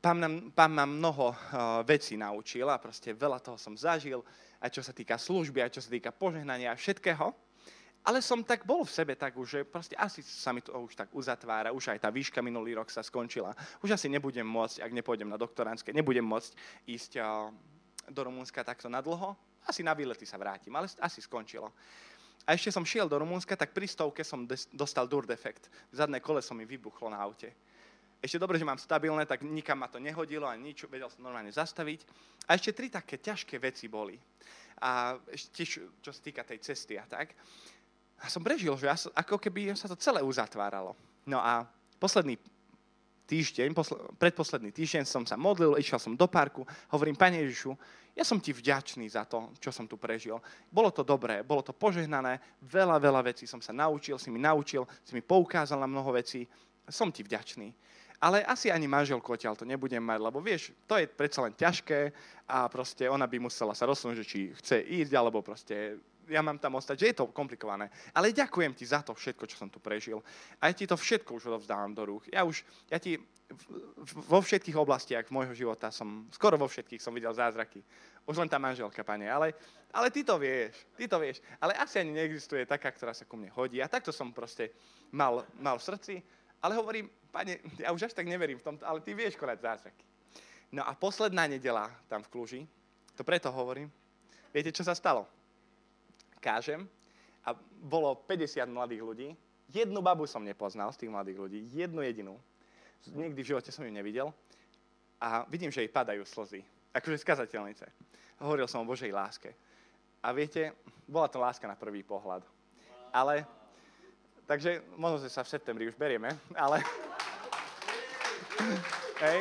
Pán, 0.00 0.52
pán 0.54 0.70
ma 0.70 0.86
mnoho 0.86 1.34
uh, 1.34 1.82
vecí 1.82 2.14
naučil 2.14 2.68
a 2.70 2.78
proste 2.78 3.10
veľa 3.16 3.42
toho 3.42 3.58
som 3.58 3.74
zažil, 3.74 4.22
aj 4.62 4.70
čo 4.70 4.82
sa 4.84 4.94
týka 4.94 5.18
služby, 5.18 5.64
aj 5.64 5.78
čo 5.78 5.82
sa 5.82 5.90
týka 5.90 6.14
požehnania 6.14 6.70
a 6.70 6.78
všetkého. 6.78 7.34
Ale 8.06 8.22
som 8.22 8.38
tak 8.46 8.62
bol 8.62 8.86
v 8.86 8.94
sebe 8.94 9.18
tak 9.18 9.34
už, 9.34 9.48
že 9.50 9.60
proste 9.66 9.98
asi 9.98 10.22
sa 10.22 10.54
mi 10.54 10.62
to 10.62 10.70
už 10.70 10.94
tak 10.94 11.10
uzatvára, 11.10 11.74
už 11.74 11.90
aj 11.90 12.06
tá 12.06 12.08
výška 12.14 12.38
minulý 12.38 12.78
rok 12.78 12.86
sa 12.86 13.02
skončila. 13.02 13.50
Už 13.82 13.98
asi 13.98 14.06
nebudem 14.06 14.46
môcť, 14.46 14.78
ak 14.78 14.94
nepôjdem 14.94 15.26
na 15.26 15.34
doktoránske, 15.34 15.90
nebudem 15.90 16.22
môcť 16.22 16.54
ísť 16.86 17.18
do 18.06 18.20
Rumunska 18.22 18.62
takto 18.62 18.86
na 18.86 19.02
dlho. 19.02 19.34
Asi 19.66 19.82
na 19.82 19.90
výlety 19.90 20.22
sa 20.22 20.38
vrátim, 20.38 20.70
ale 20.78 20.86
asi 21.02 21.18
skončilo. 21.18 21.74
A 22.46 22.54
ešte 22.54 22.70
som 22.70 22.86
šiel 22.86 23.10
do 23.10 23.18
Rumunska, 23.18 23.58
tak 23.58 23.74
pri 23.74 23.90
stovke 23.90 24.22
som 24.22 24.46
dostal 24.70 25.10
dur 25.10 25.26
defekt. 25.26 25.66
Zadné 25.90 26.22
koleso 26.22 26.54
mi 26.54 26.62
vybuchlo 26.62 27.10
na 27.10 27.18
aute. 27.18 27.50
Ešte 28.26 28.42
dobre, 28.42 28.58
že 28.58 28.66
mám 28.66 28.82
stabilné, 28.82 29.22
tak 29.22 29.46
nikam 29.46 29.78
ma 29.78 29.86
to 29.86 30.02
nehodilo 30.02 30.50
ani 30.50 30.74
nič, 30.74 30.90
vedel 30.90 31.06
som 31.06 31.22
normálne 31.22 31.54
zastaviť. 31.54 32.02
A 32.50 32.58
ešte 32.58 32.74
tri 32.74 32.90
také 32.90 33.22
ťažké 33.22 33.62
veci 33.62 33.86
boli. 33.86 34.18
A 34.82 35.14
ešte 35.30 35.62
čo 36.02 36.10
sa 36.10 36.20
týka 36.20 36.42
tej 36.42 36.58
cesty 36.58 36.98
a 36.98 37.06
tak 37.06 37.38
a 38.20 38.32
som 38.32 38.40
prežil, 38.40 38.72
že 38.80 38.88
ja, 38.88 38.96
ako 39.12 39.36
keby 39.36 39.76
sa 39.76 39.88
to 39.88 39.96
celé 39.98 40.24
uzatváralo. 40.24 40.96
No 41.28 41.36
a 41.36 41.68
posledný 42.00 42.40
týždeň, 43.28 43.74
posl- 43.76 43.98
predposledný 44.16 44.72
týždeň 44.72 45.04
som 45.04 45.26
sa 45.26 45.36
modlil, 45.36 45.76
išiel 45.76 46.00
som 46.00 46.16
do 46.16 46.24
parku, 46.30 46.64
hovorím, 46.88 47.18
Pane 47.18 47.42
Ježišu, 47.44 47.76
ja 48.16 48.24
som 48.24 48.40
ti 48.40 48.56
vďačný 48.56 49.04
za 49.12 49.28
to, 49.28 49.52
čo 49.60 49.68
som 49.68 49.84
tu 49.84 50.00
prežil. 50.00 50.40
Bolo 50.72 50.88
to 50.88 51.04
dobré, 51.04 51.44
bolo 51.44 51.60
to 51.60 51.76
požehnané, 51.76 52.40
veľa, 52.64 52.96
veľa 52.96 53.20
vecí 53.28 53.44
som 53.44 53.60
sa 53.60 53.76
naučil, 53.76 54.16
si 54.16 54.32
mi 54.32 54.40
naučil, 54.40 54.88
si 55.04 55.12
mi 55.12 55.20
poukázal 55.20 55.76
na 55.76 55.90
mnoho 55.90 56.16
vecí, 56.16 56.48
som 56.88 57.12
ti 57.12 57.20
vďačný. 57.20 57.68
Ale 58.20 58.44
asi 58.44 58.72
ani 58.72 58.88
manželku 58.88 59.28
odtiaľ 59.28 59.56
to 59.56 59.68
nebudem 59.68 60.00
mať, 60.00 60.18
lebo 60.24 60.40
vieš, 60.40 60.72
to 60.88 60.96
je 60.96 61.04
predsa 61.04 61.44
len 61.44 61.52
ťažké 61.52 62.12
a 62.48 62.64
proste 62.72 63.04
ona 63.10 63.28
by 63.28 63.36
musela 63.36 63.76
sa 63.76 63.84
rozhodnúť, 63.84 64.24
či 64.24 64.40
chce 64.56 64.80
ísť, 64.80 65.12
alebo 65.12 65.44
proste 65.44 66.00
ja 66.26 66.42
mám 66.42 66.58
tam 66.58 66.74
ostať, 66.74 66.96
že 66.98 67.06
je 67.12 67.16
to 67.22 67.30
komplikované. 67.30 67.86
Ale 68.10 68.34
ďakujem 68.34 68.74
ti 68.74 68.82
za 68.82 69.02
to 69.02 69.14
všetko, 69.14 69.46
čo 69.46 69.56
som 69.56 69.70
tu 69.70 69.78
prežil. 69.78 70.18
A 70.58 70.70
ja 70.70 70.74
ti 70.74 70.86
to 70.86 70.98
všetko 70.98 71.38
už 71.38 71.46
odovzdávam 71.50 71.94
do 71.94 72.02
rúk. 72.02 72.26
Ja 72.34 72.42
už, 72.42 72.66
ja 72.90 72.98
ti 72.98 73.18
vo 74.26 74.42
všetkých 74.42 74.74
oblastiach 74.74 75.30
môjho 75.30 75.54
života 75.54 75.94
som, 75.94 76.26
skoro 76.34 76.58
vo 76.58 76.66
všetkých 76.66 76.98
som 76.98 77.14
videl 77.14 77.30
zázraky. 77.30 77.78
Už 78.26 78.42
len 78.42 78.50
tá 78.50 78.58
manželka, 78.58 79.06
pane, 79.06 79.30
ale, 79.30 79.54
ale 79.94 80.10
ty 80.10 80.26
to 80.26 80.34
vieš, 80.34 80.74
ty 80.98 81.06
to 81.06 81.22
vieš. 81.22 81.38
Ale 81.62 81.78
asi 81.78 82.02
ani 82.02 82.10
neexistuje 82.10 82.66
taká, 82.66 82.90
ktorá 82.90 83.14
sa 83.14 83.22
ku 83.22 83.38
mne 83.38 83.54
hodí. 83.54 83.78
A 83.78 83.86
takto 83.86 84.10
som 84.10 84.34
proste 84.34 84.74
mal, 85.14 85.46
mal 85.62 85.78
v 85.78 85.86
srdci. 85.86 86.14
Ale 86.58 86.74
hovorím, 86.74 87.06
pane, 87.36 87.60
ja 87.76 87.92
už 87.92 88.08
až 88.08 88.16
tak 88.16 88.24
neverím 88.24 88.56
v 88.56 88.64
tomto, 88.64 88.88
ale 88.88 89.04
ty 89.04 89.12
vieš 89.12 89.36
konať 89.36 89.60
zázraky. 89.60 90.04
No 90.72 90.80
a 90.88 90.96
posledná 90.96 91.44
nedela 91.44 91.92
tam 92.08 92.24
v 92.24 92.32
Kluži, 92.32 92.60
to 93.12 93.22
preto 93.28 93.52
hovorím, 93.52 93.92
viete, 94.56 94.72
čo 94.72 94.80
sa 94.80 94.96
stalo? 94.96 95.28
kážem 96.46 96.86
a 97.42 97.50
bolo 97.82 98.14
50 98.14 98.62
mladých 98.70 99.02
ľudí. 99.02 99.28
Jednu 99.74 99.98
babu 99.98 100.30
som 100.30 100.46
nepoznal 100.46 100.94
z 100.94 101.02
tých 101.02 101.10
mladých 101.10 101.38
ľudí, 101.42 101.58
jednu 101.74 102.06
jedinú. 102.06 102.34
Nikdy 103.10 103.40
v 103.42 103.50
živote 103.50 103.74
som 103.74 103.82
ju 103.82 103.90
nevidel. 103.90 104.30
A 105.18 105.42
vidím, 105.50 105.74
že 105.74 105.82
jej 105.82 105.90
padajú 105.90 106.22
slzy. 106.22 106.62
Akože 106.94 107.18
skazateľnice. 107.26 107.90
Hovoril 108.38 108.70
som 108.70 108.86
o 108.86 108.86
Božej 108.86 109.10
láske. 109.10 109.50
A 110.22 110.30
viete, 110.30 110.70
bola 111.10 111.26
to 111.26 111.42
láska 111.42 111.66
na 111.66 111.74
prvý 111.74 112.06
pohľad. 112.06 112.46
Ale, 113.10 113.42
takže 114.46 114.82
možno, 114.94 115.22
že 115.22 115.32
sa 115.32 115.42
v 115.42 115.50
septembri 115.50 115.90
už 115.90 115.98
berieme, 115.98 116.30
ale... 116.54 116.82
Hej. 119.20 119.40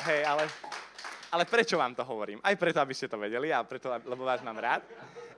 Hej, 0.00 0.20
ale 0.24 0.44
ale 1.30 1.46
prečo 1.46 1.78
vám 1.78 1.94
to 1.94 2.02
hovorím? 2.02 2.42
Aj 2.42 2.58
preto, 2.58 2.82
aby 2.82 2.90
ste 2.90 3.06
to 3.06 3.14
vedeli, 3.14 3.54
a 3.54 3.62
preto, 3.62 3.86
lebo 3.86 4.26
vás 4.26 4.42
mám 4.42 4.58
rád. 4.58 4.82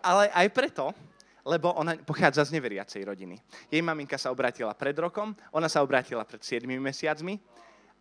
Ale 0.01 0.33
aj 0.33 0.49
preto, 0.49 0.89
lebo 1.45 1.69
ona 1.77 1.93
pochádza 2.01 2.49
z 2.49 2.57
neveriacej 2.57 3.05
rodiny. 3.05 3.37
Jej 3.69 3.85
maminka 3.85 4.17
sa 4.17 4.33
obrátila 4.33 4.73
pred 4.73 4.97
rokom, 4.97 5.37
ona 5.53 5.69
sa 5.69 5.85
obrátila 5.85 6.25
pred 6.25 6.41
7 6.41 6.65
mesiacmi 6.65 7.37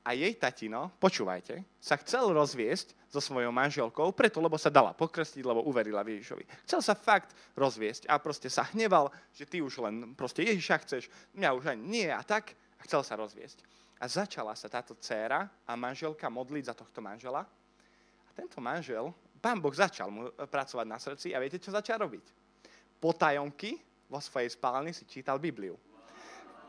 a 0.07 0.15
jej 0.15 0.33
tatino, 0.39 0.95
počúvajte, 0.97 1.61
sa 1.77 1.99
chcel 1.99 2.31
rozviesť 2.31 2.95
so 3.11 3.19
svojou 3.19 3.51
manželkou, 3.51 4.15
preto, 4.15 4.39
lebo 4.39 4.55
sa 4.55 4.71
dala 4.71 4.95
pokrstiť, 4.95 5.43
lebo 5.43 5.67
uverila 5.67 6.01
Ježišovi. 6.01 6.47
Chcel 6.65 6.79
sa 6.81 6.95
fakt 6.95 7.35
rozviesť 7.59 8.07
a 8.07 8.17
proste 8.23 8.47
sa 8.47 8.65
hneval, 8.71 9.11
že 9.35 9.43
ty 9.43 9.59
už 9.59 9.83
len 9.83 10.15
proste 10.15 10.47
Ježiša 10.47 10.75
chceš, 10.87 11.03
mňa 11.35 11.49
už 11.53 11.63
ani 11.75 11.83
nie 11.85 12.07
a 12.07 12.23
tak, 12.23 12.55
a 12.81 12.85
chcel 12.89 13.05
sa 13.05 13.13
rozviesť. 13.13 13.61
A 14.01 14.09
začala 14.09 14.57
sa 14.57 14.65
táto 14.65 14.97
dcéra 14.97 15.45
a 15.45 15.77
manželka 15.77 16.25
modliť 16.25 16.73
za 16.73 16.73
tohto 16.73 17.05
manžela 17.05 17.45
a 18.25 18.29
tento 18.33 18.57
manžel, 18.57 19.13
pán 19.37 19.61
Boh 19.61 19.73
začal 19.73 20.09
mu 20.09 20.33
pracovať 20.33 20.87
na 20.89 20.97
srdci 20.97 21.37
a 21.37 21.37
viete, 21.37 21.61
čo 21.61 21.69
začal 21.69 22.01
robiť? 22.01 22.25
Potajomky 22.97 23.77
vo 24.09 24.17
svojej 24.17 24.49
spálni 24.49 24.89
si 24.97 25.05
čítal 25.05 25.37
Bibliu. 25.37 25.77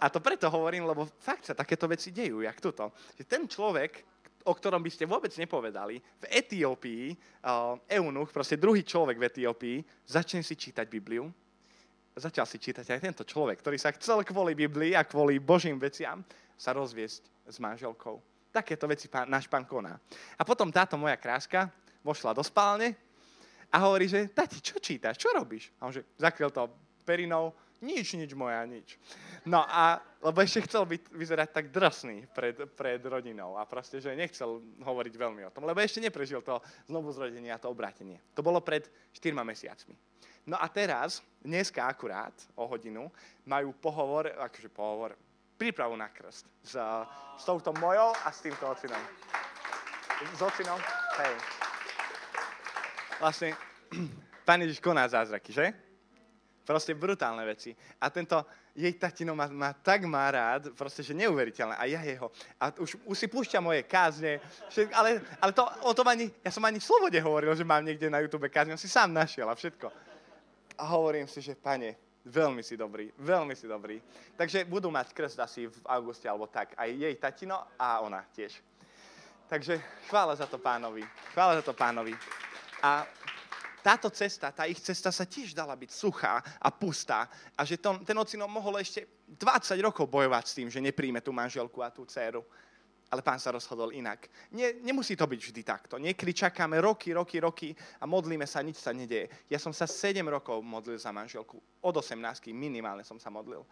A 0.02 0.10
to 0.12 0.20
preto 0.20 0.50
hovorím, 0.52 0.84
lebo 0.84 1.06
fakt 1.06 1.46
sa 1.48 1.54
takéto 1.54 1.86
veci 1.86 2.12
dejú, 2.12 2.42
jak 2.42 2.58
tuto. 2.58 2.90
Že 3.16 3.24
ten 3.24 3.42
človek, 3.46 4.02
o 4.44 4.52
ktorom 4.52 4.82
by 4.82 4.90
ste 4.90 5.06
vôbec 5.06 5.30
nepovedali, 5.38 6.02
v 6.02 6.24
Etiópii, 6.26 7.14
uh, 7.14 7.78
eunuch, 7.86 8.34
proste 8.34 8.58
druhý 8.58 8.82
človek 8.82 9.16
v 9.16 9.26
Etiópii, 9.30 9.78
začne 10.04 10.42
si 10.42 10.58
čítať 10.58 10.90
Bibliu. 10.90 11.30
Začal 12.12 12.44
si 12.44 12.60
čítať 12.60 12.84
aj 12.92 13.00
tento 13.00 13.24
človek, 13.24 13.64
ktorý 13.64 13.80
sa 13.80 13.88
chcel 13.96 14.20
kvôli 14.20 14.52
Biblii 14.52 14.92
a 14.92 15.08
kvôli 15.08 15.40
Božím 15.40 15.80
veciam 15.80 16.20
sa 16.60 16.76
rozviesť 16.76 17.24
s 17.48 17.56
manželkou. 17.56 18.20
Takéto 18.52 18.84
veci 18.84 19.08
pán, 19.08 19.24
náš 19.32 19.48
pán 19.48 19.64
koná. 19.64 19.96
A 20.36 20.44
potom 20.44 20.68
táto 20.68 21.00
moja 21.00 21.16
kráska 21.16 21.72
vošla 22.04 22.36
do 22.36 22.44
spálne 22.44 22.92
a 23.72 23.80
hovorí, 23.88 24.12
že 24.12 24.28
tati, 24.28 24.60
čo 24.60 24.76
čítaš, 24.76 25.16
čo 25.16 25.32
robíš? 25.32 25.72
A 25.80 25.88
on 25.88 25.92
že 25.96 26.04
zakryl 26.20 26.52
to 26.52 26.68
perinou, 27.08 27.56
nič, 27.80 28.14
nič 28.14 28.36
moja, 28.36 28.62
nič. 28.68 29.00
No 29.48 29.64
a, 29.64 29.98
lebo 30.20 30.38
ešte 30.44 30.68
chcel 30.70 30.86
byť, 30.86 31.02
vyzerať 31.16 31.48
tak 31.50 31.72
drsný 31.72 32.30
pred, 32.30 32.54
pred 32.76 33.00
rodinou 33.02 33.58
a 33.58 33.66
proste, 33.66 33.98
že 33.98 34.14
nechcel 34.14 34.62
hovoriť 34.84 35.14
veľmi 35.16 35.42
o 35.48 35.50
tom, 35.50 35.66
lebo 35.66 35.82
ešte 35.82 35.98
neprežil 35.98 36.44
to 36.44 36.62
znovu 36.86 37.10
zrodenie 37.10 37.50
a 37.50 37.58
to 37.58 37.72
obrátenie. 37.72 38.20
To 38.38 38.44
bolo 38.44 38.62
pred 38.62 38.86
4 39.16 39.34
mesiacmi. 39.34 39.96
No 40.46 40.58
a 40.58 40.66
teraz, 40.68 41.22
dneska 41.38 41.86
akurát 41.86 42.34
o 42.58 42.66
hodinu, 42.66 43.06
majú 43.46 43.70
pohovor, 43.78 44.26
akože 44.26 44.68
pohovor, 44.74 45.14
prípravu 45.54 45.94
na 45.94 46.10
krst. 46.10 46.46
S, 46.66 46.74
s 47.38 47.42
touto 47.46 47.70
mojou 47.78 48.10
a 48.10 48.28
s 48.34 48.42
týmto 48.42 48.66
ocinom. 48.66 49.02
S 50.34 50.40
ocinom? 50.42 50.78
Hej. 51.22 51.34
Vlastne, 53.22 53.48
Pán 54.46 54.58
Ježiš 54.66 54.82
koná 54.82 55.06
zázraky, 55.06 55.54
že? 55.54 55.70
Proste 56.66 56.94
brutálne 56.98 57.46
veci. 57.46 57.74
A 58.02 58.10
tento 58.10 58.42
jej 58.74 58.94
tatino 58.98 59.38
ma, 59.38 59.46
ma 59.46 59.70
tak 59.70 60.02
má 60.06 60.26
rád, 60.30 60.74
proste, 60.74 61.06
že 61.06 61.14
neuveriteľné. 61.14 61.78
A 61.78 61.86
ja 61.86 62.02
jeho. 62.02 62.30
A 62.58 62.74
už, 62.82 62.98
už 63.06 63.16
si 63.18 63.26
púšťa 63.30 63.62
moje 63.62 63.86
kázne. 63.86 64.42
Ale, 64.90 65.22
ale 65.38 65.52
to, 65.54 65.62
o 65.86 65.94
tom 65.94 66.06
ani, 66.10 66.30
ja 66.42 66.50
som 66.50 66.66
ani 66.66 66.82
v 66.82 66.86
slobode 66.86 67.18
hovoril, 67.22 67.54
že 67.54 67.66
mám 67.66 67.86
niekde 67.86 68.10
na 68.10 68.18
YouTube 68.18 68.50
kázne. 68.50 68.74
On 68.74 68.82
si 68.82 68.90
sám 68.90 69.14
našiel 69.14 69.46
a 69.46 69.54
všetko. 69.54 70.11
A 70.78 70.84
hovorím 70.88 71.28
si, 71.28 71.40
že 71.40 71.54
pane, 71.54 71.96
Veľmi 72.22 72.62
si 72.62 72.78
dobrý, 72.78 73.10
veľmi 73.18 73.50
si 73.58 73.66
dobrý. 73.66 73.98
Takže 74.38 74.62
budú 74.62 74.94
mať 74.94 75.10
krst 75.10 75.42
asi 75.42 75.66
v 75.66 75.74
auguste 75.90 76.30
alebo 76.30 76.46
tak. 76.46 76.70
Aj 76.78 76.86
jej 76.86 77.10
tatino 77.18 77.66
a 77.74 77.98
ona 77.98 78.22
tiež. 78.30 78.62
Takže 79.50 79.82
chvála 80.06 80.38
za 80.38 80.46
to 80.46 80.54
pánovi. 80.62 81.02
Chvála 81.34 81.58
za 81.58 81.62
to 81.66 81.74
pánovi. 81.74 82.14
A 82.78 83.02
táto 83.82 84.06
cesta, 84.14 84.54
tá 84.54 84.70
ich 84.70 84.78
cesta 84.78 85.10
sa 85.10 85.26
tiež 85.26 85.50
dala 85.50 85.74
byť 85.74 85.90
suchá 85.90 86.38
a 86.62 86.70
pustá. 86.70 87.26
A 87.58 87.66
že 87.66 87.74
to, 87.74 87.98
ten 88.06 88.14
ocino 88.14 88.46
mohol 88.46 88.78
ešte 88.78 89.26
20 89.26 89.74
rokov 89.82 90.06
bojovať 90.06 90.44
s 90.46 90.54
tým, 90.54 90.68
že 90.70 90.78
nepríjme 90.78 91.18
tú 91.18 91.34
manželku 91.34 91.82
a 91.82 91.90
tú 91.90 92.06
dceru 92.06 92.46
ale 93.12 93.20
pán 93.20 93.36
sa 93.36 93.52
rozhodol 93.52 93.92
inak. 93.92 94.24
Nie, 94.56 94.80
nemusí 94.80 95.12
to 95.12 95.28
byť 95.28 95.36
vždy 95.36 95.62
takto. 95.62 96.00
Niekedy 96.00 96.32
čakáme 96.32 96.80
roky, 96.80 97.12
roky, 97.12 97.36
roky 97.44 97.68
a 98.00 98.08
modlíme 98.08 98.48
sa, 98.48 98.64
nič 98.64 98.80
sa 98.80 98.96
nedieje. 98.96 99.28
Ja 99.52 99.60
som 99.60 99.76
sa 99.76 99.84
7 99.84 100.24
rokov 100.24 100.64
modlil 100.64 100.96
za 100.96 101.12
manželku. 101.12 101.60
Od 101.84 101.92
18 101.92 102.16
minimálne 102.56 103.04
som 103.04 103.20
sa 103.20 103.28
modlil. 103.28 103.68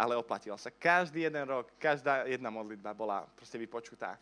Ale 0.00 0.16
oplatilo 0.16 0.56
sa. 0.56 0.72
Každý 0.72 1.28
jeden 1.28 1.44
rok, 1.44 1.76
každá 1.76 2.24
jedna 2.24 2.48
modlitba 2.48 2.96
bola 2.96 3.28
proste 3.36 3.60
vypočutá. 3.60 4.16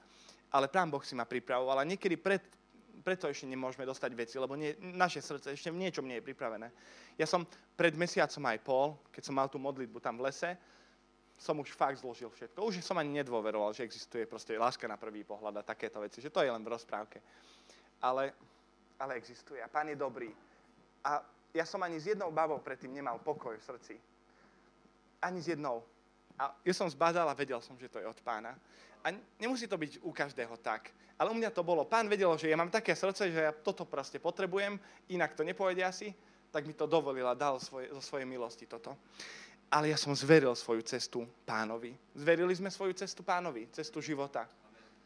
Ale 0.50 0.66
pán 0.66 0.90
Boh 0.90 1.06
si 1.06 1.14
ma 1.14 1.22
pripravoval 1.22 1.78
a 1.78 1.86
niekedy 1.86 2.18
pred, 2.18 2.42
preto 3.06 3.30
ešte 3.30 3.46
nemôžeme 3.46 3.86
dostať 3.86 4.10
veci, 4.18 4.34
lebo 4.34 4.58
nie, 4.58 4.74
naše 4.82 5.22
srdce 5.22 5.54
ešte 5.54 5.70
v 5.70 5.78
niečom 5.78 6.02
nie 6.02 6.18
je 6.18 6.26
pripravené. 6.26 6.74
Ja 7.14 7.30
som 7.30 7.46
pred 7.78 7.94
mesiacom 7.94 8.42
aj 8.50 8.58
pol, 8.66 8.98
keď 9.14 9.22
som 9.30 9.38
mal 9.38 9.46
tú 9.46 9.62
modlitbu 9.62 10.02
tam 10.02 10.18
v 10.18 10.26
lese, 10.26 10.58
som 11.40 11.56
už 11.56 11.72
fakt 11.72 12.04
zložil 12.04 12.28
všetko. 12.28 12.60
Už 12.60 12.84
som 12.84 13.00
ani 13.00 13.16
nedôveroval, 13.16 13.72
že 13.72 13.88
existuje 13.88 14.28
proste 14.28 14.60
láska 14.60 14.84
na 14.84 15.00
prvý 15.00 15.24
pohľad 15.24 15.56
a 15.56 15.62
takéto 15.64 15.96
veci, 16.04 16.20
že 16.20 16.28
to 16.28 16.44
je 16.44 16.52
len 16.52 16.60
v 16.60 16.68
rozprávke. 16.68 17.16
Ale, 18.04 18.36
ale 19.00 19.16
existuje 19.16 19.56
a 19.56 19.72
pán 19.72 19.88
je 19.88 19.96
dobrý. 19.96 20.28
A 21.00 21.24
ja 21.56 21.64
som 21.64 21.80
ani 21.80 21.96
s 21.96 22.12
jednou 22.12 22.28
babou 22.28 22.60
predtým 22.60 22.92
nemal 22.92 23.16
pokoj 23.24 23.56
v 23.56 23.64
srdci. 23.64 23.94
Ani 25.24 25.40
s 25.40 25.48
jednou. 25.48 25.80
A 26.36 26.52
ja 26.60 26.74
som 26.76 26.92
zbadal 26.92 27.24
a 27.24 27.32
vedel 27.32 27.64
som, 27.64 27.72
že 27.80 27.88
to 27.88 27.96
je 27.96 28.04
od 28.04 28.20
pána. 28.20 28.52
A 29.00 29.08
nemusí 29.40 29.64
to 29.64 29.80
byť 29.80 30.04
u 30.04 30.12
každého 30.12 30.60
tak. 30.60 30.92
Ale 31.16 31.32
u 31.32 31.36
mňa 31.36 31.56
to 31.56 31.64
bolo. 31.64 31.88
Pán 31.88 32.04
vedel, 32.04 32.36
že 32.36 32.52
ja 32.52 32.56
mám 32.56 32.68
také 32.68 32.92
srdce, 32.92 33.32
že 33.32 33.48
ja 33.48 33.52
toto 33.56 33.88
proste 33.88 34.20
potrebujem, 34.20 34.76
inak 35.08 35.32
to 35.32 35.40
nepojde 35.40 35.80
asi, 35.84 36.12
tak 36.52 36.68
mi 36.68 36.76
to 36.76 36.84
dovolil 36.84 37.24
a 37.28 37.36
dal 37.36 37.56
svoje, 37.60 37.88
zo 37.96 38.00
svojej 38.04 38.28
milosti 38.28 38.68
toto 38.68 38.92
ale 39.70 39.94
ja 39.94 39.98
som 39.98 40.10
zveril 40.10 40.50
svoju 40.58 40.82
cestu 40.82 41.22
pánovi. 41.46 41.94
Zverili 42.18 42.50
sme 42.58 42.74
svoju 42.74 42.90
cestu 42.98 43.22
pánovi, 43.22 43.70
cestu 43.70 44.02
života. 44.02 44.50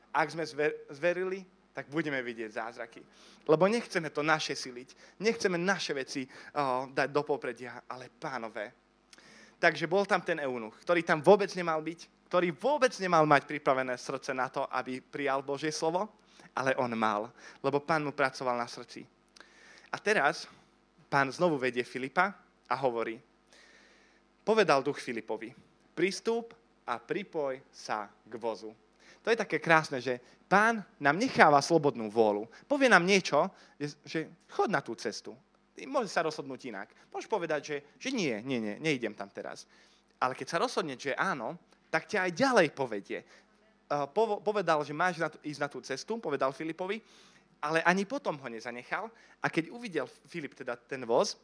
Ak 0.08 0.32
sme 0.32 0.48
zverili, 0.88 1.44
tak 1.76 1.92
budeme 1.92 2.22
vidieť 2.24 2.50
zázraky. 2.56 3.04
Lebo 3.44 3.68
nechceme 3.68 4.08
to 4.08 4.24
naše 4.24 4.56
siliť, 4.56 5.20
nechceme 5.20 5.60
naše 5.60 5.92
veci 5.92 6.24
oh, 6.56 6.88
dať 6.88 7.08
do 7.12 7.22
popredia, 7.26 7.84
ale 7.84 8.08
pánové. 8.08 8.72
Takže 9.60 9.84
bol 9.84 10.08
tam 10.08 10.24
ten 10.24 10.40
eunuch, 10.40 10.80
ktorý 10.80 11.04
tam 11.04 11.20
vôbec 11.20 11.52
nemal 11.52 11.82
byť, 11.84 12.30
ktorý 12.32 12.56
vôbec 12.56 12.94
nemal 13.02 13.28
mať 13.28 13.44
pripravené 13.44 13.94
srdce 14.00 14.32
na 14.32 14.48
to, 14.48 14.64
aby 14.72 15.02
prijal 15.04 15.44
Božie 15.44 15.74
slovo, 15.74 16.08
ale 16.54 16.72
on 16.78 16.90
mal, 16.94 17.28
lebo 17.60 17.82
pán 17.82 18.06
mu 18.06 18.14
pracoval 18.14 18.56
na 18.56 18.70
srdci. 18.70 19.04
A 19.90 19.96
teraz 19.98 20.46
pán 21.10 21.28
znovu 21.30 21.58
vedie 21.58 21.82
Filipa 21.82 22.32
a 22.70 22.74
hovorí, 22.78 23.18
povedal 24.44 24.84
duch 24.84 25.00
Filipovi, 25.00 25.50
pristúp 25.96 26.52
a 26.84 27.00
pripoj 27.00 27.58
sa 27.72 28.06
k 28.06 28.34
vozu. 28.36 28.70
To 29.24 29.32
je 29.32 29.40
také 29.40 29.56
krásne, 29.56 30.04
že 30.04 30.20
pán 30.44 30.84
nám 31.00 31.16
necháva 31.16 31.64
slobodnú 31.64 32.12
vôľu. 32.12 32.44
Povie 32.68 32.92
nám 32.92 33.08
niečo, 33.08 33.48
že, 33.80 34.28
chod 34.52 34.68
na 34.68 34.84
tú 34.84 34.92
cestu. 35.00 35.32
Môže 35.88 36.12
sa 36.12 36.22
rozhodnúť 36.22 36.60
inak. 36.68 36.92
Môžeš 37.08 37.26
povedať, 37.26 37.60
že, 37.64 37.76
že 37.96 38.12
nie, 38.12 38.36
nie, 38.44 38.60
nie, 38.60 38.76
neidem 38.78 39.16
tam 39.16 39.32
teraz. 39.32 39.64
Ale 40.20 40.36
keď 40.36 40.46
sa 40.46 40.60
rozhodne, 40.60 41.00
že 41.00 41.16
áno, 41.16 41.56
tak 41.88 42.04
ťa 42.04 42.28
aj 42.28 42.32
ďalej 42.36 42.68
povedie. 42.76 43.24
Povedal, 44.44 44.84
že 44.84 44.92
máš 44.92 45.24
ísť 45.40 45.60
na 45.60 45.68
tú 45.72 45.80
cestu, 45.80 46.20
povedal 46.20 46.52
Filipovi, 46.52 47.00
ale 47.64 47.80
ani 47.80 48.04
potom 48.04 48.36
ho 48.36 48.48
nezanechal. 48.52 49.08
A 49.40 49.48
keď 49.48 49.72
uvidel 49.72 50.04
Filip 50.28 50.52
teda 50.52 50.76
ten 50.76 51.00
voz, 51.08 51.40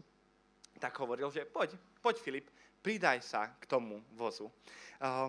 tak 0.76 0.92
hovoril, 1.00 1.32
že 1.32 1.48
poď, 1.48 1.76
poď 2.00 2.16
Filip, 2.20 2.46
pridaj 2.80 3.20
sa 3.24 3.52
k 3.60 3.64
tomu 3.68 4.00
vozu. 4.16 4.48
Uh, 5.00 5.28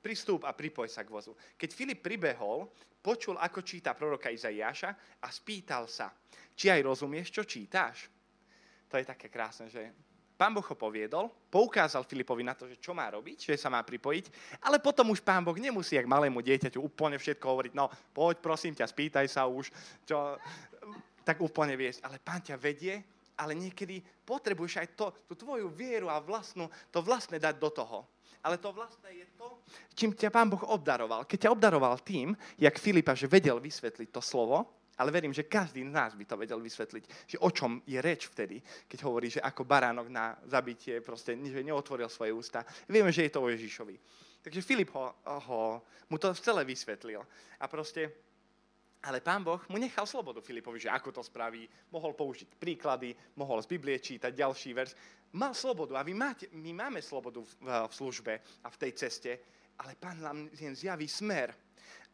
pristúp 0.00 0.44
a 0.44 0.56
pripoj 0.56 0.88
sa 0.88 1.02
k 1.04 1.12
vozu. 1.12 1.36
Keď 1.56 1.70
Filip 1.72 2.00
pribehol, 2.04 2.70
počul, 3.02 3.38
ako 3.38 3.62
číta 3.62 3.94
proroka 3.94 4.30
Izaiáša 4.30 5.20
a 5.22 5.28
spýtal 5.30 5.86
sa, 5.86 6.10
či 6.54 6.70
aj 6.70 6.82
rozumieš, 6.82 7.30
čo 7.30 7.42
čítáš. 7.46 8.10
To 8.90 8.98
je 8.98 9.06
také 9.06 9.26
krásne, 9.30 9.66
že 9.66 9.90
Pán 10.36 10.52
Boh 10.52 10.62
ho 10.62 10.76
poviedol, 10.76 11.32
poukázal 11.48 12.04
Filipovi 12.04 12.44
na 12.44 12.52
to, 12.52 12.68
že 12.68 12.76
čo 12.76 12.92
má 12.92 13.08
robiť, 13.08 13.48
že 13.50 13.56
sa 13.56 13.72
má 13.72 13.80
pripojiť, 13.80 14.28
ale 14.60 14.76
potom 14.76 15.08
už 15.08 15.24
Pán 15.24 15.40
Boh 15.40 15.56
nemusí, 15.56 15.96
jak 15.96 16.04
malému 16.04 16.44
dieťaťu, 16.44 16.76
úplne 16.76 17.16
všetko 17.16 17.46
hovoriť, 17.48 17.72
no 17.72 17.88
poď, 18.12 18.44
prosím 18.44 18.76
ťa, 18.76 18.84
spýtaj 18.84 19.26
sa 19.32 19.48
už, 19.48 19.72
čo, 20.04 20.36
tak 21.24 21.40
úplne 21.40 21.72
viesť. 21.72 22.04
Ale 22.04 22.20
Pán 22.20 22.44
ťa 22.44 22.60
vedie 22.60 23.00
ale 23.36 23.52
niekedy 23.52 24.00
potrebuješ 24.24 24.74
aj 24.80 24.88
to, 24.96 25.06
tú 25.28 25.34
tvoju 25.36 25.68
vieru 25.68 26.08
a 26.08 26.20
vlastnú, 26.20 26.68
to 26.88 27.04
vlastné 27.04 27.36
dať 27.36 27.60
do 27.60 27.70
toho. 27.70 27.98
Ale 28.42 28.62
to 28.62 28.70
vlastné 28.70 29.10
je 29.10 29.26
to, 29.34 29.58
čím 29.92 30.14
ťa 30.14 30.30
Pán 30.30 30.46
Boh 30.46 30.62
obdaroval. 30.70 31.26
Keď 31.26 31.46
ťa 31.46 31.54
obdaroval 31.54 31.98
tým, 32.06 32.30
jak 32.56 32.78
Filipa, 32.78 33.10
že 33.12 33.26
vedel 33.26 33.58
vysvetliť 33.58 34.08
to 34.14 34.22
slovo, 34.22 34.76
ale 34.96 35.12
verím, 35.12 35.34
že 35.34 35.44
každý 35.44 35.84
z 35.84 35.92
nás 35.92 36.16
by 36.16 36.24
to 36.24 36.40
vedel 36.40 36.56
vysvetliť, 36.56 37.04
že 37.28 37.36
o 37.42 37.50
čom 37.52 37.84
je 37.84 38.00
reč 38.00 38.32
vtedy, 38.32 38.62
keď 38.88 38.98
hovorí, 39.04 39.28
že 39.28 39.44
ako 39.44 39.68
baránok 39.68 40.08
na 40.08 40.38
zabitie, 40.48 41.04
proste, 41.04 41.36
že 41.36 41.60
neotvoril 41.60 42.08
svoje 42.08 42.32
ústa. 42.32 42.64
Vieme, 42.88 43.12
že 43.12 43.28
je 43.28 43.32
to 43.36 43.44
o 43.44 43.52
Ježišovi. 43.52 43.96
Takže 44.40 44.62
Filip 44.62 44.94
ho, 44.94 45.10
ho, 45.26 45.82
mu 46.08 46.16
to 46.16 46.32
celé 46.38 46.64
vysvetlil. 46.64 47.20
A 47.60 47.66
proste 47.66 48.25
ale 49.02 49.20
pán 49.20 49.44
Boh 49.44 49.60
mu 49.68 49.76
nechal 49.78 50.06
slobodu 50.08 50.40
Filipovi, 50.40 50.80
že 50.80 50.90
ako 50.90 51.12
to 51.12 51.22
spraví. 51.22 51.68
Mohol 51.92 52.16
použiť 52.16 52.48
príklady, 52.56 53.14
mohol 53.36 53.62
z 53.62 53.70
Biblie 53.70 54.00
čítať 54.00 54.32
ďalší 54.34 54.70
verš. 54.74 54.92
Mal 55.36 55.52
slobodu 55.52 56.00
a 56.00 56.06
vy 56.06 56.14
máte, 56.16 56.48
my 56.56 56.72
máme 56.72 57.00
slobodu 57.04 57.42
v, 57.42 57.52
v 57.86 57.92
službe 57.92 58.32
a 58.64 58.68
v 58.72 58.80
tej 58.80 58.92
ceste, 58.96 59.32
ale 59.78 59.94
pán 59.94 60.18
nám 60.18 60.48
jen 60.56 60.74
zjaví 60.74 61.06
smer. 61.06 61.52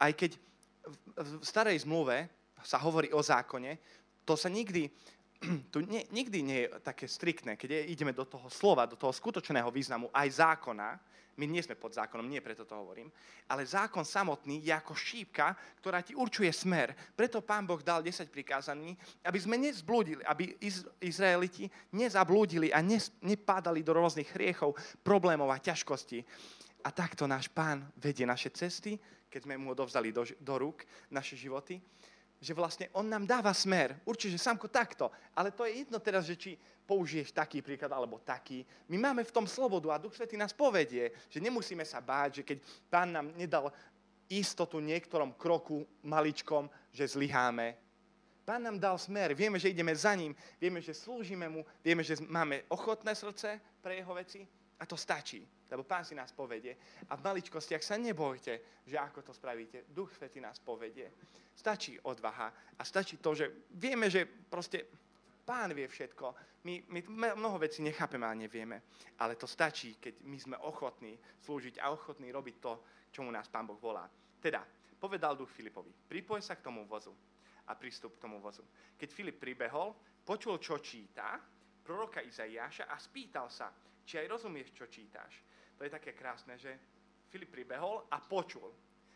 Aj 0.00 0.10
keď 0.12 0.36
v, 0.82 0.96
v 1.16 1.44
starej 1.46 1.86
zmluve 1.86 2.26
sa 2.62 2.82
hovorí 2.82 3.14
o 3.14 3.22
zákone, 3.22 3.78
to 4.26 4.34
sa 4.34 4.50
nikdy, 4.50 4.90
tu 5.72 5.82
nie, 5.86 6.02
nikdy 6.10 6.38
nie 6.42 6.60
je 6.66 6.68
také 6.82 7.06
striktné, 7.06 7.54
keď 7.54 7.86
ideme 7.86 8.10
do 8.14 8.26
toho 8.26 8.50
slova, 8.50 8.90
do 8.90 8.98
toho 8.98 9.14
skutočného 9.14 9.70
významu 9.70 10.10
aj 10.10 10.28
zákona, 10.42 10.98
my 11.36 11.44
nie 11.48 11.64
sme 11.64 11.80
pod 11.80 11.96
zákonom, 11.96 12.28
nie 12.28 12.44
preto 12.44 12.68
to 12.68 12.76
hovorím. 12.76 13.08
Ale 13.48 13.64
zákon 13.64 14.04
samotný 14.04 14.60
je 14.60 14.72
ako 14.72 14.92
šípka, 14.92 15.56
ktorá 15.80 16.04
ti 16.04 16.12
určuje 16.12 16.52
smer. 16.52 16.92
Preto 17.16 17.40
pán 17.40 17.64
Boh 17.64 17.80
dal 17.80 18.04
10 18.04 18.28
prikázaní, 18.28 18.92
aby 19.24 19.38
sme 19.40 19.56
nezblúdili, 19.56 20.20
aby 20.28 20.56
Izraeliti 21.00 21.72
nezablúdili 21.96 22.68
a 22.68 22.84
nepádali 23.24 23.80
do 23.80 23.96
rôznych 23.96 24.28
hriechov, 24.36 24.76
problémov 25.00 25.48
a 25.48 25.62
ťažkostí. 25.62 26.20
A 26.84 26.92
takto 26.92 27.24
náš 27.24 27.48
pán 27.48 27.88
vedie 27.96 28.28
naše 28.28 28.52
cesty, 28.52 28.98
keď 29.32 29.48
sme 29.48 29.56
mu 29.56 29.72
odovzdali 29.72 30.12
do, 30.12 30.28
do 30.36 30.54
rúk 30.60 30.84
naše 31.08 31.40
životy 31.40 31.80
že 32.42 32.58
vlastne 32.58 32.90
on 32.90 33.06
nám 33.06 33.22
dáva 33.22 33.54
smer. 33.54 33.94
Určite, 34.02 34.34
samko 34.34 34.66
takto. 34.66 35.14
Ale 35.30 35.54
to 35.54 35.62
je 35.62 35.86
jedno 35.86 36.02
teraz, 36.02 36.26
že 36.26 36.34
či 36.34 36.58
použiješ 36.82 37.30
taký 37.30 37.62
príklad 37.62 37.94
alebo 37.94 38.18
taký. 38.18 38.66
My 38.90 38.98
máme 38.98 39.22
v 39.22 39.30
tom 39.30 39.46
slobodu 39.46 39.94
a 39.94 40.02
Duch 40.02 40.18
Svetý 40.18 40.34
nás 40.34 40.50
povedie, 40.50 41.14
že 41.30 41.38
nemusíme 41.38 41.86
sa 41.86 42.02
báť, 42.02 42.42
že 42.42 42.46
keď 42.46 42.58
Pán 42.90 43.14
nám 43.14 43.30
nedal 43.38 43.70
istotu 44.26 44.82
niektorom 44.82 45.38
kroku 45.38 45.86
maličkom, 46.02 46.66
že 46.90 47.06
zlyháme. 47.06 47.78
Pán 48.42 48.66
nám 48.66 48.82
dal 48.82 48.98
smer, 48.98 49.38
vieme, 49.38 49.62
že 49.62 49.70
ideme 49.70 49.94
za 49.94 50.10
ním, 50.18 50.34
vieme, 50.58 50.82
že 50.82 50.90
slúžime 50.90 51.46
mu, 51.46 51.62
vieme, 51.78 52.02
že 52.02 52.18
máme 52.26 52.66
ochotné 52.66 53.14
srdce 53.14 53.62
pre 53.78 54.02
jeho 54.02 54.10
veci 54.18 54.42
a 54.82 54.86
to 54.86 54.98
stačí, 54.98 55.46
lebo 55.70 55.86
Pán 55.86 56.02
si 56.02 56.18
nás 56.18 56.34
povedie. 56.34 56.74
A 57.06 57.14
v 57.14 57.22
maličkostiach 57.22 57.86
sa 57.86 57.94
nebojte, 57.94 58.82
že 58.82 58.98
ako 58.98 59.22
to 59.22 59.30
spravíte. 59.30 59.86
Duch 59.86 60.10
Svetý 60.10 60.42
nás 60.42 60.58
povedie. 60.58 61.06
Stačí 61.54 61.94
odvaha 62.02 62.50
a 62.74 62.82
stačí 62.82 63.22
to, 63.22 63.30
že 63.30 63.70
vieme, 63.78 64.10
že 64.10 64.26
proste 64.26 64.82
Pán 65.46 65.70
vie 65.70 65.86
všetko. 65.86 66.34
My, 66.66 66.82
my 66.90 67.00
mnoho 67.38 67.62
vecí 67.62 67.82
nechápeme 67.82 68.26
a 68.26 68.34
nevieme. 68.34 68.82
Ale 69.22 69.38
to 69.38 69.46
stačí, 69.46 70.02
keď 70.02 70.18
my 70.26 70.38
sme 70.38 70.56
ochotní 70.66 71.14
slúžiť 71.46 71.78
a 71.78 71.94
ochotní 71.94 72.34
robiť 72.34 72.56
to, 72.58 72.72
čomu 73.14 73.30
nás 73.30 73.46
Pán 73.46 73.66
Boh 73.70 73.78
volá. 73.78 74.10
Teda, 74.42 74.66
povedal 74.98 75.38
duch 75.38 75.50
Filipovi, 75.50 75.94
pripoj 76.10 76.42
sa 76.42 76.58
k 76.58 76.66
tomu 76.66 76.82
vozu 76.90 77.14
a 77.70 77.78
prístup 77.78 78.18
k 78.18 78.22
tomu 78.26 78.42
vozu. 78.42 78.66
Keď 78.98 79.08
Filip 79.14 79.38
pribehol, 79.38 79.94
počul, 80.26 80.58
čo 80.58 80.82
číta, 80.82 81.38
proroka 81.82 82.22
Izaiáša 82.22 82.90
a 82.90 82.98
spýtal 82.98 83.46
sa, 83.46 83.70
či 84.06 84.18
aj 84.18 84.30
rozumieš, 84.30 84.74
čo 84.74 84.90
čítáš. 84.90 85.42
To 85.78 85.86
je 85.86 85.90
také 85.90 86.14
krásne, 86.14 86.58
že 86.58 86.74
Filip 87.32 87.48
pribehol 87.48 88.04
a 88.12 88.20
počul. 88.20 88.68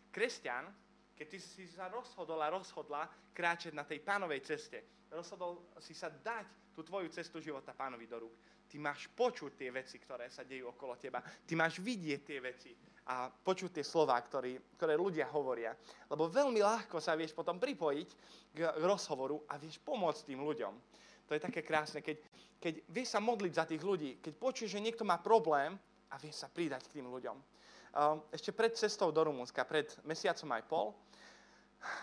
Kresťan, 0.09 0.73
keď 1.13 1.27
ty 1.29 1.39
si 1.39 1.65
sa 1.69 1.93
rozhodol 1.93 2.41
a 2.41 2.49
rozhodla 2.49 3.05
kráčať 3.37 3.77
na 3.77 3.85
tej 3.85 4.01
pánovej 4.01 4.41
ceste, 4.41 5.07
rozhodol 5.13 5.69
si 5.81 5.93
sa 5.93 6.09
dať 6.09 6.73
tú 6.73 6.81
tvoju 6.81 7.13
cestu 7.13 7.41
života 7.41 7.77
pánovi 7.77 8.09
do 8.09 8.25
rúk, 8.25 8.35
ty 8.69 8.77
máš 8.77 9.09
počuť 9.13 9.53
tie 9.57 9.71
veci, 9.73 9.97
ktoré 9.97 10.29
sa 10.29 10.45
dejú 10.45 10.73
okolo 10.73 10.97
teba. 11.01 11.21
Ty 11.21 11.53
máš 11.57 11.81
vidieť 11.81 12.21
tie 12.21 12.39
veci 12.41 12.73
a 13.07 13.31
počuť 13.31 13.81
tie 13.81 13.85
slova, 13.87 14.19
ktoré, 14.19 14.59
ktoré 14.75 14.99
ľudia 14.99 15.31
hovoria. 15.31 15.73
Lebo 16.11 16.27
veľmi 16.27 16.59
ľahko 16.59 16.99
sa 16.99 17.15
vieš 17.15 17.33
potom 17.33 17.57
pripojiť 17.63 18.09
k 18.53 18.59
rozhovoru 18.83 19.47
a 19.47 19.57
vieš 19.57 19.79
pomôcť 19.81 20.35
tým 20.35 20.43
ľuďom. 20.43 20.75
To 21.27 21.35
je 21.35 21.43
také 21.43 21.63
krásne, 21.63 22.03
keď, 22.03 22.23
keď 22.61 22.75
vieš 22.89 23.15
sa 23.15 23.21
modliť 23.21 23.53
za 23.53 23.65
tých 23.69 23.83
ľudí, 23.83 24.19
keď 24.19 24.33
počuješ, 24.37 24.77
že 24.77 24.85
niekto 24.85 25.05
má 25.05 25.21
problém 25.21 25.77
a 26.11 26.15
vieš 26.17 26.43
sa 26.45 26.49
pridať 26.49 26.89
k 26.89 27.01
tým 27.01 27.09
ľuďom. 27.11 27.37
Ešte 28.29 28.53
pred 28.53 28.77
cestou 28.77 29.09
do 29.09 29.25
Rumunska, 29.25 29.65
pred 29.65 29.89
mesiacom 30.05 30.49
aj 30.53 30.63
pol, 30.69 30.87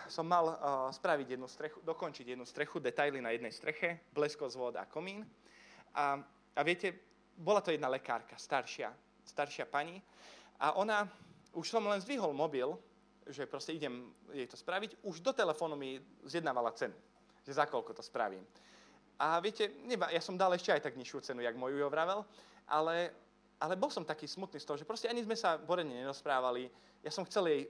som 0.08 0.24
mal 0.24 0.46
uh, 0.48 0.56
spraviť 0.88 1.36
jednu 1.36 1.44
strechu, 1.50 1.78
dokončiť 1.84 2.32
jednu 2.32 2.46
strechu, 2.46 2.80
detaily 2.80 3.20
na 3.20 3.34
jednej 3.34 3.52
streche, 3.52 4.00
bleskozvod 4.16 4.80
a 4.80 4.88
komín. 4.88 5.26
A, 5.92 6.18
a 6.56 6.60
viete, 6.64 6.94
bola 7.36 7.60
to 7.60 7.74
jedna 7.74 7.90
lekárka, 7.90 8.38
staršia, 8.38 8.94
staršia 9.26 9.66
pani, 9.68 10.00
a 10.62 10.78
ona, 10.78 11.04
už 11.52 11.66
som 11.68 11.84
len 11.84 12.00
zdvihol 12.00 12.32
mobil, 12.32 12.78
že 13.26 13.48
proste 13.48 13.74
idem 13.74 14.14
jej 14.30 14.46
to 14.46 14.56
spraviť, 14.56 15.04
už 15.04 15.20
do 15.20 15.32
telefónu 15.32 15.76
mi 15.76 15.98
zjednávala 16.24 16.72
cenu, 16.76 16.94
že 17.42 17.56
za 17.56 17.66
koľko 17.66 17.96
to 17.96 18.02
spravím. 18.04 18.44
A 19.18 19.38
viete, 19.38 19.70
neba, 19.86 20.10
ja 20.10 20.18
som 20.18 20.34
dal 20.34 20.52
ešte 20.54 20.74
aj 20.74 20.90
tak 20.90 20.98
nižšiu 20.98 21.20
cenu, 21.22 21.40
jak 21.42 21.54
moju 21.54 21.86
vravel, 21.86 22.26
ale 22.66 23.14
ale 23.64 23.80
bol 23.80 23.88
som 23.88 24.04
taký 24.04 24.28
smutný 24.28 24.60
z 24.60 24.66
toho, 24.66 24.76
že 24.76 24.84
proste 24.84 25.08
ani 25.08 25.24
sme 25.24 25.38
sa 25.38 25.56
poriadne 25.56 25.94
nerozprávali. 25.94 26.68
Ja 27.00 27.08
som 27.08 27.24
chcel 27.24 27.44
jej 27.48 27.62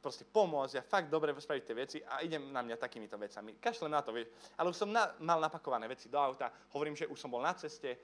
proste 0.00 0.24
pomôcť 0.28 0.80
a 0.80 0.82
fakt 0.82 1.08
dobre 1.12 1.32
spraviť 1.36 1.62
tie 1.64 1.76
veci 1.76 1.98
a 2.00 2.24
idem 2.24 2.52
na 2.52 2.64
mňa 2.64 2.76
takýmito 2.80 3.20
vecami. 3.20 3.60
Kašlem 3.60 3.92
na 3.92 4.00
to, 4.00 4.16
vieš. 4.16 4.32
Ale 4.56 4.72
už 4.72 4.76
som 4.76 4.88
na, 4.92 5.12
mal 5.20 5.40
napakované 5.40 5.88
veci 5.88 6.08
do 6.08 6.16
auta, 6.16 6.52
hovorím, 6.72 6.96
že 6.96 7.08
už 7.08 7.20
som 7.20 7.32
bol 7.32 7.44
na 7.44 7.52
ceste 7.56 8.00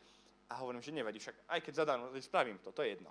a 0.49 0.61
hovorím, 0.61 0.85
že 0.85 0.93
nevadí, 0.93 1.19
však 1.19 1.49
aj 1.49 1.61
keď 1.61 1.73
zadarmo, 1.75 2.07
spravím 2.21 2.61
to, 2.61 2.73
to 2.73 2.85
je 2.85 2.97
jedno. 2.97 3.11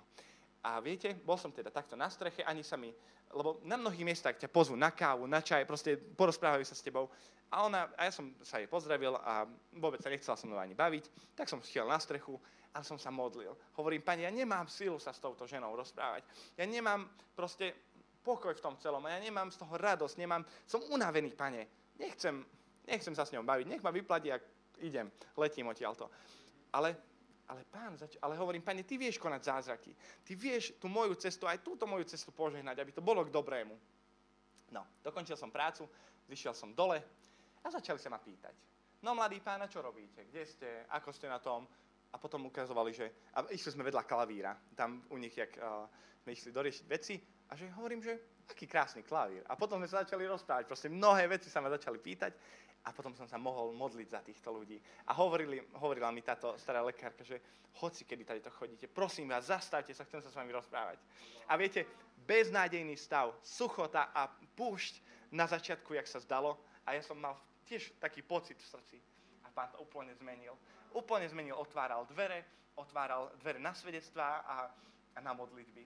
A 0.66 0.82
viete, 0.82 1.14
bol 1.22 1.38
som 1.38 1.54
teda 1.54 1.70
takto 1.70 1.94
na 1.94 2.10
streche, 2.10 2.42
ani 2.42 2.66
sa 2.66 2.74
mi, 2.74 2.90
lebo 3.30 3.62
na 3.62 3.78
mnohých 3.78 4.02
miestach 4.02 4.34
ťa 4.34 4.50
pozvú 4.50 4.74
na 4.74 4.90
kávu, 4.90 5.22
na 5.30 5.38
čaj, 5.38 5.62
proste 5.62 5.94
porozprávajú 5.94 6.66
sa 6.66 6.74
s 6.74 6.82
tebou. 6.82 7.06
A, 7.54 7.62
ona, 7.62 7.86
a 7.94 8.10
ja 8.10 8.12
som 8.12 8.34
sa 8.42 8.58
jej 8.58 8.66
pozdravil 8.66 9.14
a 9.14 9.46
vôbec 9.78 10.02
sa 10.02 10.10
nechcela 10.10 10.34
so 10.34 10.50
mnou 10.50 10.58
ani 10.58 10.74
baviť, 10.74 11.38
tak 11.38 11.46
som 11.46 11.62
šiel 11.62 11.86
na 11.86 12.02
strechu 12.02 12.34
a 12.74 12.82
som 12.82 12.98
sa 12.98 13.14
modlil. 13.14 13.54
Hovorím, 13.78 14.02
pani, 14.02 14.26
ja 14.26 14.32
nemám 14.34 14.66
sílu 14.66 14.98
sa 14.98 15.14
s 15.14 15.22
touto 15.22 15.46
ženou 15.46 15.70
rozprávať. 15.78 16.26
Ja 16.58 16.66
nemám 16.66 17.06
proste 17.38 17.70
pokoj 18.26 18.50
v 18.50 18.64
tom 18.66 18.74
celom 18.82 19.06
a 19.06 19.14
ja 19.14 19.22
nemám 19.22 19.54
z 19.54 19.62
toho 19.62 19.78
radosť, 19.78 20.18
nemám, 20.18 20.42
som 20.66 20.82
unavený, 20.90 21.30
pane. 21.38 21.70
Nechcem, 21.94 22.42
nechcem 22.90 23.14
sa 23.14 23.22
s 23.22 23.30
ňou 23.30 23.46
baviť, 23.46 23.70
nech 23.70 23.84
ma 23.86 23.94
vyplatí, 23.94 24.34
ak 24.34 24.42
idem, 24.82 25.06
letím 25.38 25.70
odtiaľto. 25.70 26.10
Ale 26.74 26.98
ale 27.46 27.62
pán, 27.66 27.94
zač- 27.94 28.18
ale 28.18 28.34
hovorím, 28.36 28.62
pane, 28.62 28.82
ty 28.82 28.98
vieš 28.98 29.18
konať 29.22 29.42
zázraky. 29.42 29.94
Ty 30.22 30.32
vieš 30.34 30.74
tú 30.82 30.90
moju 30.90 31.14
cestu, 31.14 31.46
aj 31.46 31.62
túto 31.62 31.86
moju 31.86 32.04
cestu 32.04 32.34
požehnať, 32.34 32.82
aby 32.82 32.92
to 32.92 33.02
bolo 33.02 33.22
k 33.22 33.30
dobrému. 33.30 33.74
No, 34.74 34.82
dokončil 35.02 35.38
som 35.38 35.54
prácu, 35.54 35.86
zišiel 36.26 36.54
som 36.54 36.74
dole 36.74 36.98
a 37.62 37.66
začali 37.70 37.98
sa 38.02 38.10
ma 38.10 38.18
pýtať. 38.18 38.54
No, 39.02 39.14
mladý 39.14 39.38
pána, 39.38 39.70
čo 39.70 39.78
robíte? 39.78 40.26
Kde 40.26 40.42
ste? 40.42 40.68
Ako 40.90 41.14
ste 41.14 41.30
na 41.30 41.38
tom? 41.38 41.68
A 42.10 42.18
potom 42.18 42.48
ukazovali, 42.48 42.90
že... 42.90 43.06
A 43.36 43.46
išli 43.52 43.76
sme 43.76 43.86
vedľa 43.86 44.02
klavíra. 44.08 44.56
Tam 44.74 45.04
u 45.12 45.16
nich, 45.20 45.36
jak 45.36 45.52
uh, 45.60 45.86
sme 46.24 46.32
išli 46.32 46.50
doriešiť 46.50 46.84
veci. 46.90 47.14
A 47.46 47.54
že 47.54 47.70
hovorím, 47.76 48.02
že 48.02 48.18
aký 48.50 48.66
krásny 48.66 49.02
klavír. 49.02 49.46
A 49.46 49.54
potom 49.54 49.78
sme 49.78 49.90
sa 49.90 50.02
začali 50.02 50.26
rozprávať. 50.26 50.66
Proste 50.66 50.88
mnohé 50.90 51.30
veci 51.30 51.50
sa 51.50 51.62
ma 51.62 51.70
začali 51.70 51.98
pýtať 51.98 52.32
a 52.86 52.94
potom 52.94 53.10
som 53.18 53.26
sa 53.26 53.34
mohol 53.34 53.74
modliť 53.74 54.08
za 54.08 54.22
týchto 54.22 54.54
ľudí. 54.54 54.78
A 55.10 55.12
hovorili, 55.18 55.58
hovorila 55.74 56.14
mi 56.14 56.22
táto 56.22 56.54
stará 56.54 56.86
lekárka, 56.86 57.26
že 57.26 57.42
hoci 57.82 58.06
kedy 58.06 58.24
tady 58.24 58.40
to 58.40 58.50
chodíte, 58.50 58.86
prosím 58.86 59.28
vás, 59.28 59.50
zastavte 59.50 59.90
sa, 59.90 60.06
chcem 60.06 60.22
sa 60.22 60.30
s 60.30 60.38
vami 60.38 60.54
rozprávať. 60.54 61.02
A 61.50 61.58
viete, 61.58 61.82
beznádejný 62.24 62.94
stav, 62.94 63.34
suchota 63.42 64.14
a 64.14 64.30
púšť 64.30 65.02
na 65.34 65.50
začiatku, 65.50 65.98
jak 65.98 66.06
sa 66.06 66.22
zdalo, 66.22 66.62
a 66.86 66.94
ja 66.94 67.02
som 67.02 67.18
mal 67.18 67.34
tiež 67.66 67.98
taký 67.98 68.22
pocit 68.22 68.54
v 68.62 68.70
srdci. 68.70 68.98
A 69.42 69.50
pán 69.50 69.66
to 69.74 69.82
úplne 69.82 70.14
zmenil. 70.14 70.54
Úplne 70.94 71.26
zmenil, 71.26 71.58
otváral 71.58 72.06
dvere, 72.06 72.46
otváral 72.78 73.34
dvere 73.42 73.58
na 73.58 73.74
svedectvá 73.74 74.46
a, 74.46 74.56
a 75.12 75.18
na 75.18 75.34
modlitby. 75.34 75.82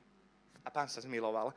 A 0.60 0.68
pán 0.68 0.92
sa 0.92 1.00
zmiloval. 1.00 1.56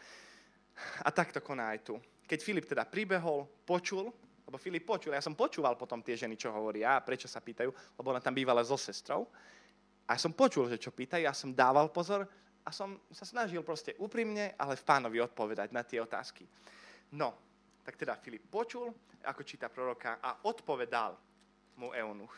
A 1.03 1.09
tak 1.11 1.35
to 1.35 1.43
koná 1.43 1.75
aj 1.75 1.83
tu. 1.83 1.99
Keď 2.23 2.39
Filip 2.39 2.65
teda 2.65 2.87
pribehol, 2.87 3.45
počul, 3.67 4.15
lebo 4.43 4.59
Filip 4.59 4.83
počul, 4.83 5.15
ja 5.15 5.23
som 5.23 5.35
počúval 5.37 5.79
potom 5.79 6.03
tie 6.03 6.19
ženy, 6.19 6.35
čo 6.35 6.51
hovoria 6.51 6.99
a 6.99 7.03
prečo 7.03 7.31
sa 7.31 7.39
pýtajú, 7.39 7.71
lebo 7.71 8.07
ona 8.11 8.19
tam 8.19 8.35
bývala 8.35 8.63
so 8.63 8.75
sestrou. 8.75 9.31
A 10.03 10.15
ja 10.15 10.19
som 10.19 10.35
počul, 10.35 10.67
že 10.67 10.75
čo 10.75 10.91
pýtajú, 10.91 11.23
ja 11.23 11.31
som 11.31 11.55
dával 11.55 11.87
pozor 11.87 12.27
a 12.63 12.69
som 12.71 12.99
sa 13.07 13.23
snažil 13.23 13.63
proste 13.63 13.95
úprimne, 13.99 14.51
ale 14.59 14.75
v 14.75 14.83
pánovi 14.83 15.23
odpovedať 15.23 15.71
na 15.71 15.83
tie 15.87 16.03
otázky. 16.03 16.43
No, 17.15 17.31
tak 17.87 17.95
teda 17.95 18.19
Filip 18.19 18.43
počul, 18.51 18.91
ako 19.23 19.41
číta 19.47 19.71
proroka 19.71 20.19
a 20.19 20.43
odpovedal 20.43 21.15
mu 21.79 21.95
Eunuch. 21.95 22.35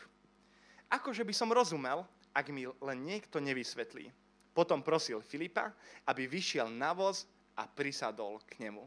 Akože 0.86 1.26
by 1.26 1.34
som 1.34 1.50
rozumel, 1.50 2.06
ak 2.30 2.46
mi 2.54 2.70
len 2.70 2.98
niekto 3.02 3.42
nevysvetlí. 3.42 4.06
Potom 4.54 4.80
prosil 4.80 5.18
Filipa, 5.20 5.74
aby 6.06 6.30
vyšiel 6.30 6.70
na 6.70 6.94
voz 6.94 7.26
a 7.58 7.66
prisadol 7.66 8.38
k 8.46 8.62
nemu 8.62 8.86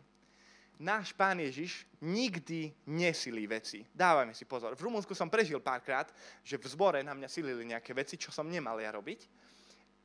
náš 0.80 1.12
pán 1.12 1.38
Ježiš 1.44 1.84
nikdy 2.00 2.72
nesilí 2.88 3.44
veci. 3.46 3.84
Dávajme 3.92 4.32
si 4.32 4.48
pozor. 4.48 4.74
V 4.80 4.88
Rumunsku 4.88 5.12
som 5.12 5.28
prežil 5.28 5.60
párkrát, 5.60 6.08
že 6.42 6.56
v 6.56 6.66
zbore 6.72 7.00
na 7.04 7.12
mňa 7.12 7.28
silili 7.28 7.68
nejaké 7.68 7.92
veci, 7.92 8.16
čo 8.16 8.32
som 8.32 8.48
nemal 8.48 8.80
ja 8.80 8.96
robiť, 8.96 9.28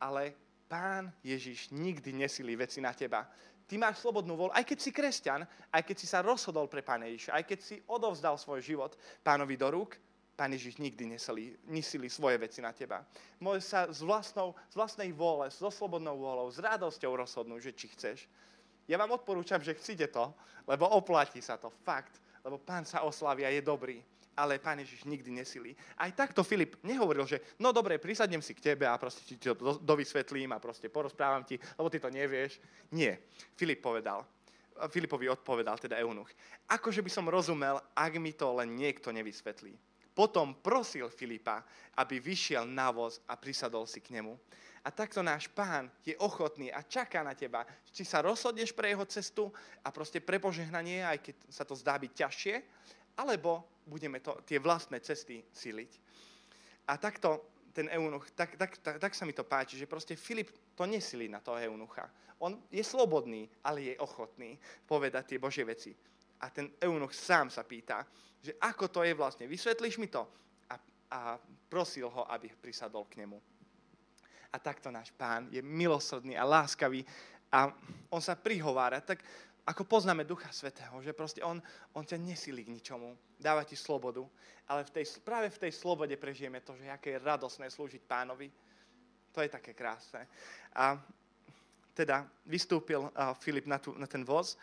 ale 0.03 0.35
pán 0.67 1.15
Ježiš 1.23 1.71
nikdy 1.71 2.11
nesilí 2.13 2.59
veci 2.59 2.83
na 2.83 2.91
teba. 2.91 3.23
Ty 3.65 3.81
máš 3.81 4.05
slobodnú 4.05 4.37
voľu, 4.37 4.53
aj 4.53 4.67
keď 4.69 4.79
si 4.83 4.91
kresťan, 4.93 5.41
aj 5.73 5.83
keď 5.89 5.97
si 5.97 6.07
sa 6.11 6.21
rozhodol 6.21 6.69
pre 6.69 6.85
pána 6.85 7.09
Ježiša, 7.09 7.33
aj 7.33 7.45
keď 7.49 7.59
si 7.65 7.77
odovzdal 7.89 8.37
svoj 8.37 8.61
život 8.61 8.93
pánovi 9.25 9.57
do 9.57 9.73
rúk, 9.73 9.97
Pán 10.35 10.51
Ježiš 10.51 10.83
nikdy 10.83 11.15
nesilí, 11.15 11.55
nesilí 11.71 12.11
svoje 12.11 12.35
veci 12.43 12.59
na 12.59 12.75
teba. 12.75 13.07
Môže 13.39 13.71
sa 13.71 13.87
z, 13.87 14.03
vlastnou, 14.03 14.51
z 14.67 14.75
vlastnej 14.75 15.15
vôle, 15.15 15.47
so 15.47 15.71
slobodnou 15.71 16.19
vôľou, 16.19 16.51
s 16.51 16.59
radosťou 16.59 17.15
rozhodnúť, 17.15 17.71
že 17.71 17.73
či 17.79 17.87
chceš. 17.95 18.19
Ja 18.85 19.01
vám 19.01 19.17
odporúčam, 19.17 19.61
že 19.65 19.77
chcite 19.77 20.13
to, 20.13 20.33
lebo 20.69 20.89
oplatí 20.89 21.41
sa 21.41 21.57
to, 21.57 21.73
fakt. 21.85 22.21
Lebo 22.45 22.61
pán 22.61 22.85
sa 22.85 23.05
oslavia, 23.05 23.49
je 23.49 23.65
dobrý. 23.65 24.01
Ale 24.35 24.59
pán 24.59 24.83
Ježiš 24.83 25.07
nikdy 25.07 25.31
nesilí. 25.31 25.73
Aj 25.95 26.11
takto 26.11 26.43
Filip 26.43 26.83
nehovoril, 26.83 27.23
že 27.23 27.55
no 27.63 27.71
dobre, 27.71 28.03
prisadnem 28.03 28.43
si 28.43 28.51
k 28.51 28.75
tebe 28.75 28.83
a 28.83 28.99
proste 28.99 29.23
ti 29.23 29.39
to 29.39 29.55
dovysvetlím 29.79 30.51
a 30.51 30.59
proste 30.59 30.91
porozprávam 30.91 31.47
ti, 31.47 31.55
lebo 31.79 31.87
ty 31.87 32.03
to 32.03 32.11
nevieš. 32.11 32.59
Nie. 32.91 33.31
Filip 33.55 33.79
povedal, 33.79 34.27
Filipovi 34.91 35.31
odpovedal 35.31 35.79
teda 35.79 36.03
Eunuch. 36.03 36.31
Akože 36.67 36.99
by 36.99 37.11
som 37.11 37.31
rozumel, 37.31 37.79
ak 37.95 38.13
mi 38.19 38.35
to 38.35 38.51
len 38.59 38.75
niekto 38.75 39.15
nevysvetlí. 39.15 39.71
Potom 40.15 40.59
prosil 40.59 41.11
Filipa, 41.11 41.63
aby 41.99 42.19
vyšiel 42.19 42.67
na 42.67 42.91
voz 42.91 43.23
a 43.27 43.39
prisadol 43.39 43.87
si 43.87 44.03
k 44.03 44.19
nemu. 44.19 44.35
A 44.85 44.93
takto 44.93 45.25
náš 45.25 45.49
pán 45.49 45.89
je 46.05 46.13
ochotný 46.21 46.69
a 46.69 46.85
čaká 46.85 47.25
na 47.25 47.33
teba, 47.33 47.65
či 47.89 48.05
sa 48.05 48.21
rozhodneš 48.21 48.77
pre 48.77 48.93
jeho 48.93 49.09
cestu 49.09 49.49
a 49.81 49.89
proste 49.89 50.21
pre 50.21 50.37
požehnanie, 50.37 51.01
aj 51.01 51.19
keď 51.25 51.37
sa 51.49 51.65
to 51.65 51.73
zdá 51.73 51.97
byť 51.97 52.13
ťažšie, 52.13 52.55
alebo 53.17 53.65
budeme 53.89 54.21
to, 54.21 54.37
tie 54.45 54.61
vlastné 54.61 55.01
cesty 55.01 55.41
siliť. 55.49 55.93
A 56.85 57.01
takto 57.01 57.49
ten 57.73 57.89
eunuch, 57.89 58.29
tak, 58.37 58.61
tak, 58.61 58.77
tak, 58.79 58.97
tak 59.01 59.13
sa 59.17 59.25
mi 59.25 59.33
to 59.33 59.43
páči, 59.43 59.81
že 59.81 59.89
proste 59.89 60.21
Filip 60.21 60.53
to 60.77 60.85
nesilí 60.85 61.33
na 61.33 61.41
toho 61.41 61.57
eunucha. 61.59 62.07
On 62.39 62.55
je 62.69 62.85
slobodný, 62.85 63.49
ale 63.65 63.89
je 63.89 63.95
ochotný 63.99 64.61
povedať 64.85 65.35
tie 65.35 65.39
Božie 65.41 65.65
veci. 65.65 65.97
A 66.45 66.53
ten 66.53 66.71
eunuch 66.85 67.17
sám 67.17 67.49
sa 67.49 67.65
pýta, 67.65 68.05
že 68.45 68.53
ako 68.61 68.93
to 68.93 69.01
je 69.01 69.17
vlastne, 69.17 69.49
vysvetlíš 69.49 69.97
mi 69.97 70.13
to? 70.13 70.29
A, 70.69 70.75
a 71.09 71.19
prosil 71.73 72.07
ho, 72.13 72.29
aby 72.29 72.53
prisadol 72.53 73.09
k 73.09 73.25
nemu. 73.25 73.41
A 74.55 74.57
takto 74.63 74.87
náš 74.95 75.11
pán 75.19 75.51
je 75.51 75.59
milosrdný 75.59 76.39
a 76.39 76.47
láskavý 76.47 77.03
a 77.51 77.75
on 78.07 78.23
sa 78.23 78.39
prihovára. 78.39 79.03
Tak 79.03 79.19
ako 79.67 79.83
poznáme 79.83 80.23
Ducha 80.23 80.53
Svetého, 80.55 80.95
že 81.03 81.11
proste 81.11 81.43
on, 81.43 81.59
on 81.91 82.07
ťa 82.07 82.23
nesilí 82.23 82.63
k 82.63 82.75
ničomu, 82.79 83.19
dáva 83.35 83.67
ti 83.67 83.75
slobodu, 83.75 84.23
ale 84.71 84.87
v 84.87 85.01
tej, 85.01 85.05
práve 85.27 85.51
v 85.51 85.61
tej 85.67 85.73
slobode 85.75 86.15
prežijeme 86.15 86.63
to, 86.63 86.79
že 86.79 86.87
aké 86.87 87.19
je 87.19 87.25
radosné 87.25 87.67
slúžiť 87.67 88.07
pánovi. 88.07 88.47
To 89.35 89.43
je 89.43 89.51
také 89.51 89.75
krásne. 89.75 90.31
A 90.79 90.95
teda 91.91 92.23
vystúpil 92.47 93.11
Filip 93.43 93.67
na, 93.67 93.83
tu, 93.83 93.91
na 93.99 94.07
ten 94.07 94.23
voz 94.23 94.55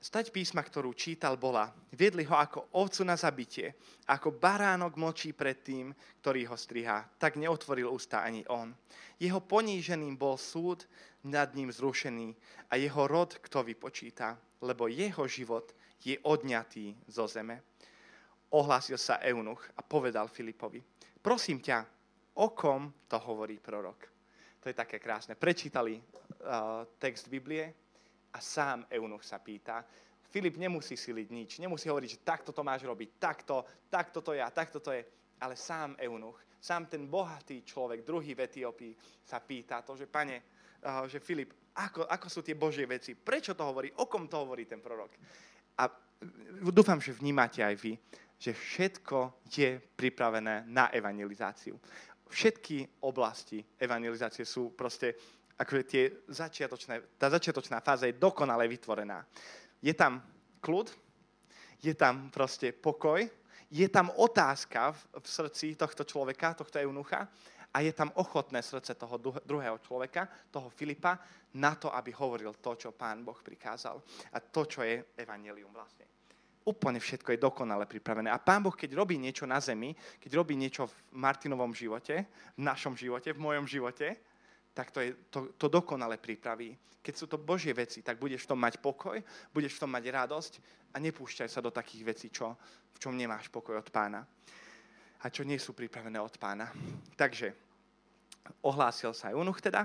Stať 0.00 0.32
písma, 0.32 0.64
ktorú 0.64 0.96
čítal, 0.96 1.36
bola, 1.36 1.68
viedli 1.92 2.24
ho 2.24 2.32
ako 2.32 2.72
ovcu 2.72 3.04
na 3.04 3.20
zabitie, 3.20 3.76
ako 4.08 4.32
baránok 4.32 4.96
mlčí 4.96 5.36
pred 5.36 5.60
tým, 5.60 5.92
ktorý 6.24 6.48
ho 6.48 6.56
strihá. 6.56 7.04
Tak 7.20 7.36
neotvoril 7.36 7.84
ústa 7.84 8.24
ani 8.24 8.40
on. 8.48 8.72
Jeho 9.20 9.44
poníženým 9.44 10.16
bol 10.16 10.40
súd, 10.40 10.88
nad 11.28 11.52
ním 11.52 11.68
zrušený 11.68 12.32
a 12.72 12.80
jeho 12.80 13.04
rod 13.04 13.36
kto 13.44 13.60
vypočíta, 13.60 14.40
lebo 14.64 14.88
jeho 14.88 15.28
život 15.28 15.76
je 16.00 16.16
odňatý 16.24 16.96
zo 17.04 17.28
zeme. 17.28 17.60
Ohlásil 18.56 18.96
sa 18.96 19.20
Eunuch 19.20 19.60
a 19.76 19.84
povedal 19.84 20.32
Filipovi, 20.32 20.80
prosím 21.20 21.60
ťa, 21.60 21.84
o 22.40 22.56
kom 22.56 22.88
to 23.04 23.20
hovorí 23.20 23.60
prorok? 23.60 24.08
To 24.60 24.68
je 24.68 24.76
také 24.76 24.96
krásne. 24.96 25.36
Prečítali 25.36 25.96
uh, 25.96 26.84
text 26.96 27.28
Biblie, 27.28 27.89
a 28.32 28.38
sám 28.38 28.86
Eunuch 28.90 29.24
sa 29.26 29.38
pýta, 29.38 29.84
Filip 30.30 30.62
nemusí 30.62 30.94
siliť 30.94 31.28
nič, 31.34 31.50
nemusí 31.58 31.90
hovoriť, 31.90 32.10
že 32.14 32.22
takto 32.22 32.54
to 32.54 32.62
máš 32.62 32.86
robiť, 32.86 33.18
takto, 33.18 33.66
takto 33.90 34.22
to 34.22 34.30
je 34.30 34.38
a 34.38 34.50
takto 34.54 34.78
to 34.78 34.94
je. 34.94 35.02
Ale 35.42 35.58
sám 35.58 35.98
Eunuch, 35.98 36.38
sám 36.62 36.86
ten 36.86 37.10
bohatý 37.10 37.66
človek, 37.66 38.06
druhý 38.06 38.38
v 38.38 38.46
Etiópii, 38.46 38.94
sa 39.26 39.42
pýta 39.42 39.82
to, 39.82 39.98
že 39.98 40.06
pane, 40.06 40.38
uh, 40.86 41.02
že 41.10 41.18
Filip, 41.18 41.50
ako, 41.74 42.06
ako 42.06 42.26
sú 42.30 42.40
tie 42.46 42.54
Božie 42.54 42.86
veci, 42.86 43.18
prečo 43.18 43.58
to 43.58 43.66
hovorí, 43.66 43.90
o 43.98 44.06
kom 44.06 44.30
to 44.30 44.38
hovorí 44.38 44.70
ten 44.70 44.78
prorok. 44.78 45.18
A 45.82 45.90
dúfam, 46.70 47.02
že 47.02 47.16
vnímate 47.16 47.66
aj 47.66 47.74
vy, 47.74 47.98
že 48.38 48.54
všetko 48.54 49.42
je 49.50 49.82
pripravené 49.98 50.70
na 50.70 50.94
evangelizáciu. 50.94 51.74
Všetky 52.30 53.02
oblasti 53.02 53.58
evangelizácie 53.74 54.46
sú 54.46 54.70
proste 54.78 55.18
akože 55.60 55.82
tie 55.84 56.04
začiatočné, 56.32 57.20
tá 57.20 57.28
začiatočná 57.28 57.84
fáza 57.84 58.08
je 58.08 58.16
dokonale 58.16 58.64
vytvorená. 58.64 59.28
Je 59.84 59.92
tam 59.92 60.24
kľud, 60.64 60.88
je 61.84 61.92
tam 61.92 62.32
proste 62.32 62.72
pokoj, 62.72 63.20
je 63.70 63.86
tam 63.92 64.08
otázka 64.16 64.96
v, 64.96 65.00
v 65.20 65.26
srdci 65.28 65.66
tohto 65.76 66.08
človeka, 66.08 66.56
tohto 66.56 66.80
eunucha 66.80 67.28
a 67.70 67.80
je 67.80 67.92
tam 67.94 68.10
ochotné 68.18 68.64
srdce 68.64 68.98
toho 68.98 69.20
druhého 69.46 69.78
človeka, 69.78 70.26
toho 70.50 70.72
Filipa, 70.72 71.20
na 71.54 71.74
to, 71.74 71.90
aby 71.94 72.10
hovoril 72.14 72.54
to, 72.58 72.74
čo 72.74 72.90
pán 72.94 73.22
Boh 73.22 73.38
prikázal. 73.38 74.02
A 74.34 74.38
to, 74.42 74.66
čo 74.66 74.82
je 74.82 75.02
evanelium 75.18 75.70
vlastne. 75.70 76.06
Úplne 76.60 77.00
všetko 77.00 77.34
je 77.34 77.42
dokonale 77.42 77.86
pripravené. 77.86 78.30
A 78.30 78.42
pán 78.42 78.62
Boh, 78.62 78.74
keď 78.74 78.94
robí 78.94 79.18
niečo 79.18 79.46
na 79.46 79.58
zemi, 79.58 79.94
keď 80.18 80.30
robí 80.38 80.54
niečo 80.54 80.86
v 80.86 80.94
Martinovom 81.18 81.74
živote, 81.74 82.26
v 82.54 82.60
našom 82.62 82.94
živote, 82.94 83.34
v 83.34 83.42
mojom 83.42 83.66
živote, 83.66 84.29
tak 84.74 84.90
to, 84.90 85.00
je, 85.02 85.14
to, 85.30 85.54
to 85.58 85.66
dokonale 85.68 86.16
pripraví. 86.16 86.76
Keď 87.00 87.14
sú 87.16 87.26
to 87.26 87.40
Božie 87.40 87.72
veci, 87.72 88.04
tak 88.04 88.20
budeš 88.20 88.44
v 88.44 88.50
tom 88.54 88.60
mať 88.60 88.78
pokoj, 88.78 89.16
budeš 89.50 89.76
v 89.76 89.80
tom 89.82 89.90
mať 89.90 90.04
radosť 90.12 90.52
a 90.92 90.96
nepúšťaj 91.00 91.48
sa 91.48 91.64
do 91.64 91.72
takých 91.72 92.02
vecí, 92.04 92.26
čo, 92.28 92.54
v 92.92 92.98
čom 93.00 93.16
nemáš 93.16 93.48
pokoj 93.48 93.80
od 93.80 93.88
pána 93.88 94.20
a 95.20 95.26
čo 95.28 95.44
nie 95.44 95.60
sú 95.60 95.76
pripravené 95.76 96.16
od 96.16 96.32
pána. 96.40 96.72
Takže 97.16 97.52
ohlásil 98.64 99.12
sa 99.12 99.32
Eunuch 99.32 99.60
teda 99.60 99.84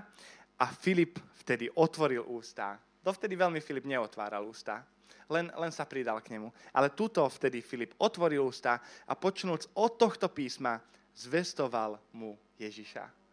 a 0.59 0.65
Filip 0.71 1.19
vtedy 1.43 1.67
otvoril 1.75 2.23
ústa. 2.23 2.79
Dovtedy 3.03 3.35
veľmi 3.35 3.59
Filip 3.59 3.83
neotváral 3.85 4.47
ústa, 4.47 4.81
len, 5.27 5.51
len 5.51 5.71
sa 5.75 5.83
pridal 5.83 6.23
k 6.23 6.39
nemu. 6.39 6.49
Ale 6.71 6.95
tuto 6.95 7.21
vtedy 7.27 7.59
Filip 7.59 7.93
otvoril 7.99 8.47
ústa 8.47 8.79
a 9.05 9.13
počnúc 9.13 9.67
od 9.75 9.99
tohto 9.99 10.31
písma 10.31 10.79
zvestoval 11.11 11.99
mu 12.15 12.39
Ježiša 12.55 13.24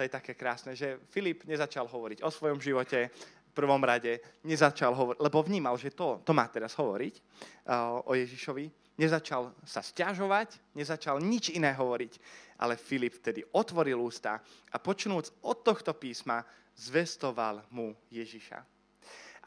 to 0.00 0.08
je 0.08 0.16
také 0.16 0.32
krásne, 0.32 0.72
že 0.72 0.96
Filip 1.12 1.44
nezačal 1.44 1.84
hovoriť 1.84 2.24
o 2.24 2.32
svojom 2.32 2.56
živote 2.56 3.12
v 3.12 3.52
prvom 3.52 3.84
rade, 3.84 4.16
nezačal 4.48 4.96
hovoriť, 4.96 5.20
lebo 5.20 5.44
vnímal, 5.44 5.76
že 5.76 5.92
to, 5.92 6.24
to 6.24 6.32
má 6.32 6.48
teraz 6.48 6.72
hovoriť 6.72 7.20
uh, 7.20 8.00
o 8.08 8.16
Ježišovi, 8.16 8.96
nezačal 8.96 9.52
sa 9.60 9.84
stiažovať, 9.84 10.56
nezačal 10.72 11.20
nič 11.20 11.52
iné 11.52 11.76
hovoriť, 11.76 12.16
ale 12.64 12.80
Filip 12.80 13.20
vtedy 13.20 13.44
otvoril 13.52 14.00
ústa 14.00 14.40
a 14.72 14.76
počnúc 14.80 15.36
od 15.44 15.60
tohto 15.60 15.92
písma 15.92 16.40
zvestoval 16.80 17.68
mu 17.68 17.92
Ježiša. 18.08 18.56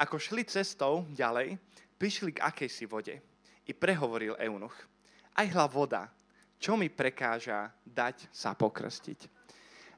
Ako 0.05 0.21
šli 0.21 0.45
cestou 0.45 1.09
ďalej, 1.17 1.57
prišli 1.97 2.37
k 2.37 2.45
akejsi 2.45 2.85
vode 2.85 3.17
i 3.65 3.73
prehovoril 3.73 4.37
Eunuch. 4.37 4.77
Aj 5.33 5.49
hla 5.49 5.65
voda, 5.65 6.13
čo 6.61 6.77
mi 6.77 6.93
prekáža 6.93 7.73
dať 7.81 8.29
sa 8.29 8.53
pokrstiť 8.53 9.41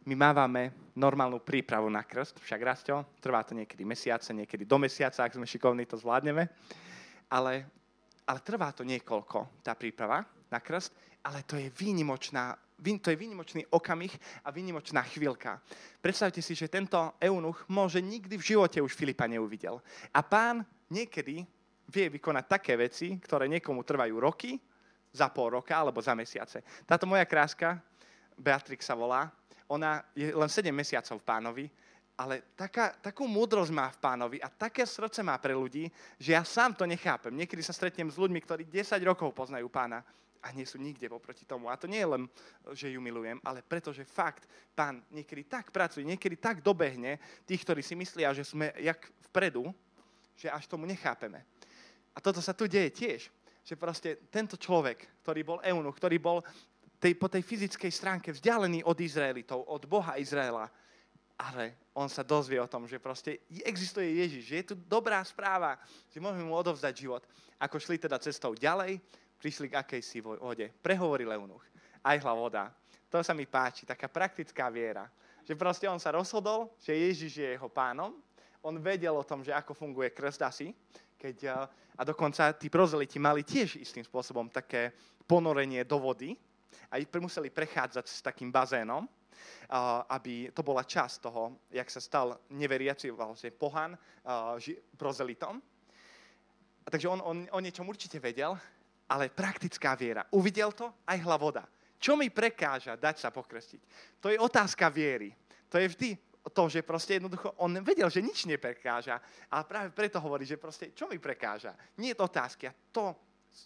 my 0.06 0.16
mávame 0.16 0.94
normálnu 0.94 1.42
prípravu 1.42 1.90
na 1.90 2.06
krst, 2.06 2.38
však 2.38 2.62
Rasto, 2.62 2.96
trvá 3.18 3.42
to 3.42 3.58
niekedy 3.58 3.82
mesiace, 3.82 4.32
niekedy 4.32 4.64
do 4.64 4.78
mesiaca, 4.78 5.26
ak 5.26 5.34
sme 5.34 5.50
šikovní, 5.50 5.90
to 5.90 5.98
zvládneme, 5.98 6.46
ale, 7.34 7.54
ale 8.30 8.40
trvá 8.46 8.70
to 8.72 8.86
niekoľko, 8.86 9.66
tá 9.66 9.74
príprava 9.74 10.22
na 10.54 10.62
krst, 10.62 10.94
ale 11.26 11.42
to 11.42 11.58
je 11.58 11.74
výnimočná, 11.74 12.54
to 13.02 13.10
je 13.10 13.18
výnimočný 13.18 13.66
okamih 13.74 14.14
a 14.46 14.54
výnimočná 14.54 15.02
chvíľka. 15.10 15.58
Predstavte 15.98 16.38
si, 16.46 16.54
že 16.54 16.70
tento 16.70 17.18
eunuch 17.18 17.66
môže 17.66 17.98
nikdy 17.98 18.38
v 18.38 18.48
živote 18.56 18.78
už 18.78 18.94
Filipa 18.94 19.26
neuvidel. 19.26 19.82
A 20.14 20.22
pán 20.22 20.62
niekedy 20.94 21.42
vie 21.90 22.06
vykonať 22.14 22.46
také 22.46 22.78
veci, 22.78 23.18
ktoré 23.18 23.50
niekomu 23.50 23.82
trvajú 23.82 24.16
roky, 24.22 24.62
za 25.16 25.32
pol 25.32 25.56
roka 25.56 25.72
alebo 25.72 26.04
za 26.04 26.12
mesiace. 26.12 26.60
Táto 26.84 27.08
moja 27.08 27.24
kráska, 27.24 27.80
Beatrix 28.36 28.84
sa 28.84 29.00
volá, 29.00 29.32
ona 29.68 30.04
je 30.14 30.30
len 30.30 30.50
7 30.50 30.70
mesiacov 30.70 31.18
v 31.22 31.28
pánovi, 31.28 31.66
ale 32.16 32.56
taká, 32.56 32.96
takú 33.04 33.28
múdrosť 33.28 33.72
má 33.76 33.92
v 33.92 34.00
pánovi 34.00 34.38
a 34.40 34.48
také 34.48 34.88
srdce 34.88 35.20
má 35.20 35.36
pre 35.36 35.52
ľudí, 35.52 35.92
že 36.16 36.32
ja 36.32 36.48
sám 36.48 36.72
to 36.72 36.88
nechápem. 36.88 37.36
Niekedy 37.36 37.60
sa 37.60 37.76
stretnem 37.76 38.08
s 38.08 38.16
ľuďmi, 38.16 38.40
ktorí 38.40 38.64
10 38.72 38.96
rokov 39.04 39.36
poznajú 39.36 39.68
pána 39.68 40.00
a 40.40 40.54
nie 40.54 40.64
sú 40.64 40.80
nikde 40.80 41.10
poproti 41.12 41.44
tomu. 41.44 41.68
A 41.68 41.76
to 41.76 41.90
nie 41.90 42.00
je 42.00 42.12
len, 42.16 42.24
že 42.72 42.94
ju 42.94 43.02
milujem, 43.02 43.42
ale 43.44 43.66
pretože 43.66 44.08
fakt 44.08 44.48
pán 44.72 45.04
niekedy 45.12 45.44
tak 45.50 45.74
pracuje, 45.74 46.08
niekedy 46.08 46.38
tak 46.40 46.62
dobehne 46.64 47.20
tých, 47.44 47.66
ktorí 47.66 47.82
si 47.84 47.98
myslia, 47.98 48.32
že 48.32 48.48
sme 48.48 48.72
jak 48.80 49.02
vpredu, 49.28 49.74
že 50.38 50.48
až 50.48 50.70
tomu 50.70 50.88
nechápeme. 50.88 51.44
A 52.16 52.24
toto 52.24 52.40
sa 52.40 52.56
tu 52.56 52.70
deje 52.70 52.94
tiež. 52.96 53.22
Že 53.66 53.82
proste 53.82 54.10
tento 54.30 54.62
človek, 54.62 55.26
ktorý 55.26 55.42
bol 55.42 55.60
eunuch, 55.66 55.98
ktorý 55.98 56.22
bol 56.22 56.46
tej, 57.06 57.14
po 57.22 57.30
tej 57.30 57.46
fyzickej 57.46 57.92
stránke 57.94 58.34
vzdialený 58.34 58.82
od 58.82 58.98
Izraelitov, 58.98 59.62
od 59.70 59.86
Boha 59.86 60.18
Izraela. 60.18 60.66
Ale 61.38 61.78
on 61.94 62.10
sa 62.10 62.26
dozvie 62.26 62.58
o 62.58 62.66
tom, 62.66 62.90
že 62.90 62.98
proste 62.98 63.46
existuje 63.62 64.26
Ježiš, 64.26 64.44
že 64.50 64.56
je 64.58 64.66
tu 64.74 64.76
dobrá 64.90 65.22
správa, 65.22 65.78
že 66.10 66.18
môžeme 66.18 66.50
mu 66.50 66.58
odovzdať 66.58 66.94
život. 66.98 67.22
Ako 67.62 67.78
šli 67.78 68.02
teda 68.02 68.18
cestou 68.18 68.58
ďalej, 68.58 68.98
prišli 69.38 69.70
k 69.70 69.78
akejsi 69.86 70.18
vode. 70.26 70.66
Prehovoril 70.82 71.30
Eunuch. 71.30 71.62
Aj 72.02 72.18
hla 72.18 72.34
voda. 72.34 72.74
To 73.14 73.22
sa 73.22 73.38
mi 73.38 73.46
páči, 73.46 73.86
taká 73.86 74.10
praktická 74.10 74.74
viera. 74.74 75.06
Že 75.46 75.54
proste 75.62 75.86
on 75.86 76.02
sa 76.02 76.10
rozhodol, 76.10 76.74
že 76.82 76.98
Ježiš 76.98 77.38
je 77.38 77.50
jeho 77.54 77.70
pánom. 77.70 78.18
On 78.66 78.74
vedel 78.82 79.14
o 79.14 79.22
tom, 79.22 79.46
že 79.46 79.54
ako 79.54 79.78
funguje 79.78 80.10
krst 80.10 80.42
asi. 80.42 80.74
Keď, 81.22 81.38
eh, 81.54 81.54
a 81.70 82.02
dokonca 82.02 82.50
tí 82.58 82.66
prozeliti 82.66 83.22
mali 83.22 83.46
tiež 83.46 83.78
istým 83.78 84.02
spôsobom 84.02 84.50
také 84.50 84.90
ponorenie 85.30 85.86
do 85.86 86.02
vody, 86.02 86.34
a 86.92 87.02
museli 87.20 87.50
prechádzať 87.50 88.06
s 88.08 88.22
takým 88.22 88.52
bazénom, 88.52 89.08
aby 90.10 90.50
to 90.56 90.64
bola 90.64 90.84
časť 90.84 91.16
toho, 91.22 91.68
jak 91.72 91.90
sa 91.92 92.00
stal 92.00 92.40
neveriaci 92.54 93.12
vlastne 93.12 93.52
pohan 93.52 93.98
prozelitom. 94.96 95.60
Takže 96.86 97.08
on, 97.10 97.20
on 97.26 97.38
o 97.50 97.60
niečom 97.60 97.90
určite 97.90 98.22
vedel, 98.22 98.54
ale 99.10 99.34
praktická 99.34 99.98
viera. 99.98 100.26
Uvidel 100.34 100.72
to 100.72 100.94
aj 101.06 101.18
hlavoda. 101.26 101.66
Čo 101.98 102.14
mi 102.14 102.30
prekáža 102.30 102.94
dať 102.94 103.16
sa 103.18 103.30
pokrstiť? 103.34 103.82
To 104.22 104.30
je 104.30 104.38
otázka 104.38 104.90
viery. 104.94 105.34
To 105.70 105.82
je 105.82 105.90
vždy 105.90 106.10
to, 106.54 106.64
že 106.70 106.86
proste 106.86 107.18
jednoducho 107.18 107.58
on 107.58 107.74
vedel, 107.82 108.06
že 108.06 108.22
nič 108.22 108.46
neprekáža, 108.46 109.18
ale 109.50 109.64
práve 109.66 109.90
preto 109.90 110.22
hovorí, 110.22 110.46
že 110.46 110.62
proste 110.62 110.94
čo 110.94 111.10
mi 111.10 111.18
prekáža? 111.18 111.74
Nie 111.98 112.14
je 112.14 112.22
to 112.22 112.30
otázka, 112.30 112.70
to 112.94 113.18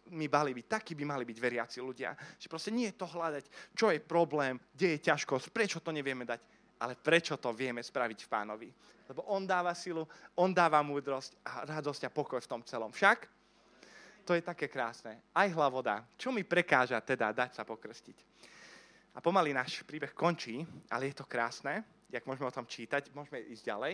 my 0.09 0.25
mali 0.29 0.51
byť, 0.53 0.65
takí 0.65 0.93
by 0.93 1.05
mali 1.05 1.23
byť 1.25 1.37
veriaci 1.37 1.77
ľudia. 1.81 2.13
Že 2.37 2.47
proste 2.49 2.71
nie 2.73 2.89
je 2.89 2.99
to 2.99 3.07
hľadať, 3.09 3.45
čo 3.73 3.89
je 3.89 3.99
problém, 4.01 4.57
kde 4.73 4.97
je 4.97 5.05
ťažkosť, 5.09 5.49
prečo 5.53 5.79
to 5.81 5.93
nevieme 5.93 6.25
dať, 6.25 6.41
ale 6.81 6.93
prečo 6.95 7.37
to 7.37 7.53
vieme 7.53 7.83
spraviť 7.83 8.19
v 8.25 8.31
pánovi. 8.31 8.69
Lebo 9.09 9.25
on 9.33 9.49
dáva 9.49 9.73
silu, 9.73 10.05
on 10.37 10.53
dáva 10.53 10.85
múdrosť 10.85 11.41
a 11.41 11.65
radosť 11.65 12.05
a 12.05 12.13
pokoj 12.13 12.37
v 12.37 12.51
tom 12.51 12.61
celom. 12.61 12.93
Však 12.93 13.25
to 14.21 14.37
je 14.37 14.45
také 14.45 14.69
krásne. 14.69 15.17
Aj 15.33 15.49
hlavoda. 15.49 16.05
Čo 16.13 16.29
mi 16.29 16.45
prekáža 16.45 17.01
teda 17.01 17.33
dať 17.33 17.57
sa 17.57 17.63
pokrstiť? 17.65 18.17
A 19.17 19.19
pomaly 19.25 19.49
náš 19.49 19.81
príbeh 19.81 20.13
končí, 20.13 20.61
ale 20.93 21.09
je 21.09 21.17
to 21.17 21.25
krásne. 21.25 21.81
Jak 22.13 22.29
môžeme 22.29 22.45
o 22.45 22.53
tom 22.53 22.69
čítať, 22.69 23.09
môžeme 23.17 23.41
ísť 23.49 23.65
ďalej. 23.65 23.93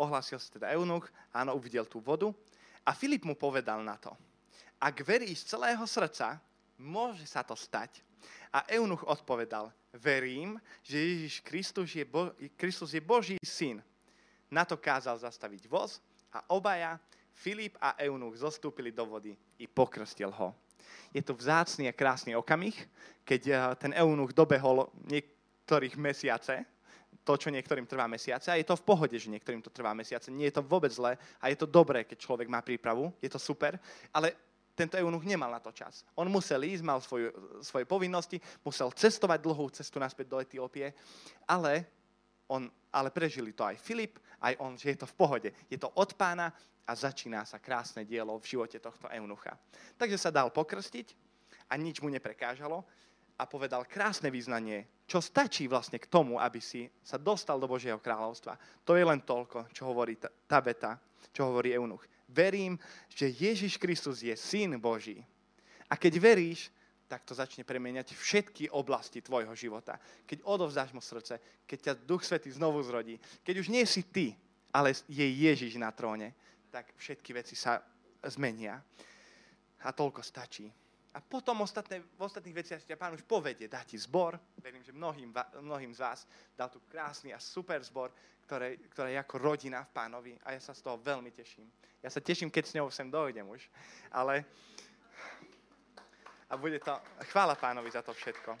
Ohlásil 0.00 0.40
sa 0.40 0.48
teda 0.56 0.72
Eunuch, 0.72 1.04
áno, 1.36 1.52
uvidel 1.52 1.84
tú 1.84 2.00
vodu 2.00 2.32
a 2.84 2.90
Filip 2.96 3.24
mu 3.24 3.36
povedal 3.36 3.84
na 3.84 3.96
to, 3.96 4.12
ak 4.80 5.04
veríš 5.04 5.44
z 5.44 5.56
celého 5.56 5.84
srdca, 5.84 6.40
môže 6.80 7.28
sa 7.28 7.44
to 7.44 7.52
stať. 7.52 8.00
A 8.50 8.64
Eunuch 8.72 9.04
odpovedal, 9.06 9.70
verím, 9.92 10.56
že 10.82 10.98
Ježiš 10.98 11.44
Kristus 11.44 11.92
je, 11.94 12.02
Bo- 12.02 12.34
Kristus 12.56 12.96
je 12.96 13.02
Boží 13.04 13.36
syn. 13.44 13.78
Na 14.50 14.66
to 14.66 14.74
kázal 14.74 15.14
zastaviť 15.20 15.68
voz 15.70 16.02
a 16.34 16.42
obaja, 16.50 16.98
Filip 17.30 17.78
a 17.80 17.96
Eunuch, 18.02 18.36
zostúpili 18.36 18.92
do 18.92 19.06
vody 19.06 19.32
i 19.56 19.64
pokrstil 19.64 20.28
ho. 20.34 20.52
Je 21.14 21.22
to 21.22 21.32
vzácný 21.32 21.88
a 21.88 21.94
krásny 21.94 22.36
okamih, 22.36 22.74
keď 23.24 23.42
eh, 23.48 23.56
ten 23.78 23.92
Eunuch 23.94 24.34
dobehol 24.34 24.90
niektorých 25.08 25.94
mesiace, 25.96 26.66
to, 27.24 27.36
čo 27.36 27.52
niektorým 27.52 27.84
trvá 27.84 28.08
mesiace. 28.08 28.48
A 28.50 28.56
je 28.56 28.66
to 28.66 28.76
v 28.76 28.86
pohode, 28.86 29.16
že 29.16 29.30
niektorým 29.30 29.60
to 29.60 29.70
trvá 29.70 29.92
mesiace. 29.92 30.32
Nie 30.32 30.48
je 30.48 30.60
to 30.60 30.66
vôbec 30.66 30.90
zlé 30.90 31.20
a 31.40 31.52
je 31.52 31.56
to 31.58 31.68
dobré, 31.68 32.04
keď 32.04 32.18
človek 32.18 32.48
má 32.48 32.64
prípravu. 32.64 33.12
Je 33.20 33.28
to 33.28 33.38
super. 33.38 33.76
Ale 34.10 34.32
tento 34.74 34.96
eunuch 34.96 35.24
nemal 35.28 35.52
na 35.52 35.60
to 35.60 35.68
čas. 35.76 36.08
On 36.16 36.24
musel 36.32 36.64
ísť, 36.64 36.80
mal 36.80 37.04
svoju, 37.04 37.28
svoje 37.60 37.84
povinnosti, 37.84 38.40
musel 38.64 38.88
cestovať 38.88 39.38
dlhú 39.44 39.68
cestu 39.76 40.00
naspäť 40.00 40.26
do 40.32 40.40
Etiópie, 40.40 40.96
ale, 41.44 41.84
on, 42.48 42.64
ale 42.88 43.12
prežili 43.12 43.52
to 43.52 43.60
aj 43.60 43.76
Filip, 43.76 44.16
aj 44.40 44.56
on, 44.56 44.80
že 44.80 44.96
je 44.96 44.98
to 45.04 45.06
v 45.06 45.18
pohode. 45.20 45.48
Je 45.68 45.76
to 45.76 45.92
od 45.92 46.16
pána 46.16 46.48
a 46.88 46.92
začína 46.96 47.44
sa 47.44 47.60
krásne 47.60 48.08
dielo 48.08 48.32
v 48.40 48.56
živote 48.56 48.80
tohto 48.80 49.04
eunucha. 49.12 49.52
Takže 50.00 50.16
sa 50.16 50.32
dal 50.32 50.48
pokrstiť 50.48 51.12
a 51.68 51.76
nič 51.76 52.00
mu 52.00 52.08
neprekážalo 52.08 52.80
a 53.40 53.48
povedal 53.48 53.88
krásne 53.88 54.28
význanie, 54.28 54.84
čo 55.08 55.24
stačí 55.24 55.64
vlastne 55.64 55.96
k 55.96 56.12
tomu, 56.12 56.36
aby 56.36 56.60
si 56.60 56.84
sa 57.00 57.16
dostal 57.16 57.56
do 57.56 57.64
Božieho 57.64 57.96
kráľovstva. 57.96 58.60
To 58.84 58.92
je 58.92 59.04
len 59.08 59.24
toľko, 59.24 59.72
čo 59.72 59.88
hovorí 59.88 60.20
tá 60.20 60.60
beta, 60.60 61.00
čo 61.32 61.48
hovorí 61.48 61.72
Eunuch. 61.72 62.04
Verím, 62.28 62.76
že 63.08 63.32
Ježiš 63.32 63.80
Kristus 63.80 64.20
je 64.20 64.36
Syn 64.36 64.76
Boží. 64.76 65.24
A 65.88 65.96
keď 65.96 66.20
veríš, 66.20 66.68
tak 67.10 67.26
to 67.26 67.34
začne 67.34 67.66
premeniať 67.66 68.14
všetky 68.14 68.70
oblasti 68.70 69.18
tvojho 69.18 69.50
života. 69.58 69.98
Keď 70.28 70.46
odovzdáš 70.46 70.94
mu 70.94 71.02
srdce, 71.02 71.42
keď 71.66 71.78
ťa 71.80 72.06
Duch 72.06 72.22
Svetý 72.22 72.54
znovu 72.54 72.78
zrodí, 72.86 73.18
keď 73.42 73.66
už 73.66 73.72
nie 73.72 73.82
si 73.82 74.06
ty, 74.06 74.36
ale 74.70 74.94
je 75.10 75.26
Ježiš 75.26 75.74
na 75.74 75.90
tróne, 75.90 76.30
tak 76.70 76.94
všetky 76.94 77.34
veci 77.34 77.58
sa 77.58 77.82
zmenia. 78.22 78.78
A 79.82 79.90
toľko 79.90 80.22
stačí. 80.22 80.70
A 81.10 81.18
potom 81.18 81.58
ostatné, 81.66 81.98
v 81.98 82.22
ostatných 82.22 82.54
veciach 82.54 82.86
ťa 82.86 82.94
pán 82.94 83.18
už 83.18 83.26
povedie, 83.26 83.66
dá 83.66 83.82
ti 83.82 83.98
zbor. 83.98 84.38
Verím, 84.62 84.86
že 84.86 84.94
mnohým, 84.94 85.34
mnohým 85.58 85.90
z 85.90 86.00
vás 86.06 86.22
dal 86.54 86.70
tu 86.70 86.78
krásny 86.86 87.34
a 87.34 87.42
super 87.42 87.82
zbor, 87.82 88.14
ktoré, 88.46 88.78
ktoré 88.94 89.18
je 89.18 89.22
ako 89.22 89.36
rodina 89.42 89.82
v 89.82 89.90
pánovi 89.90 90.32
a 90.46 90.54
ja 90.54 90.60
sa 90.62 90.70
z 90.70 90.86
toho 90.86 91.02
veľmi 91.02 91.34
teším. 91.34 91.66
Ja 91.98 92.14
sa 92.14 92.22
teším, 92.22 92.46
keď 92.46 92.64
s 92.66 92.76
ňou 92.78 92.94
sem 92.94 93.10
dojdem 93.10 93.42
už. 93.42 93.66
Ale 94.14 94.46
a 96.50 96.54
bude 96.58 96.78
to, 96.82 96.94
chvála 97.30 97.54
pánovi 97.54 97.90
za 97.90 98.02
to 98.02 98.14
všetko. 98.14 98.58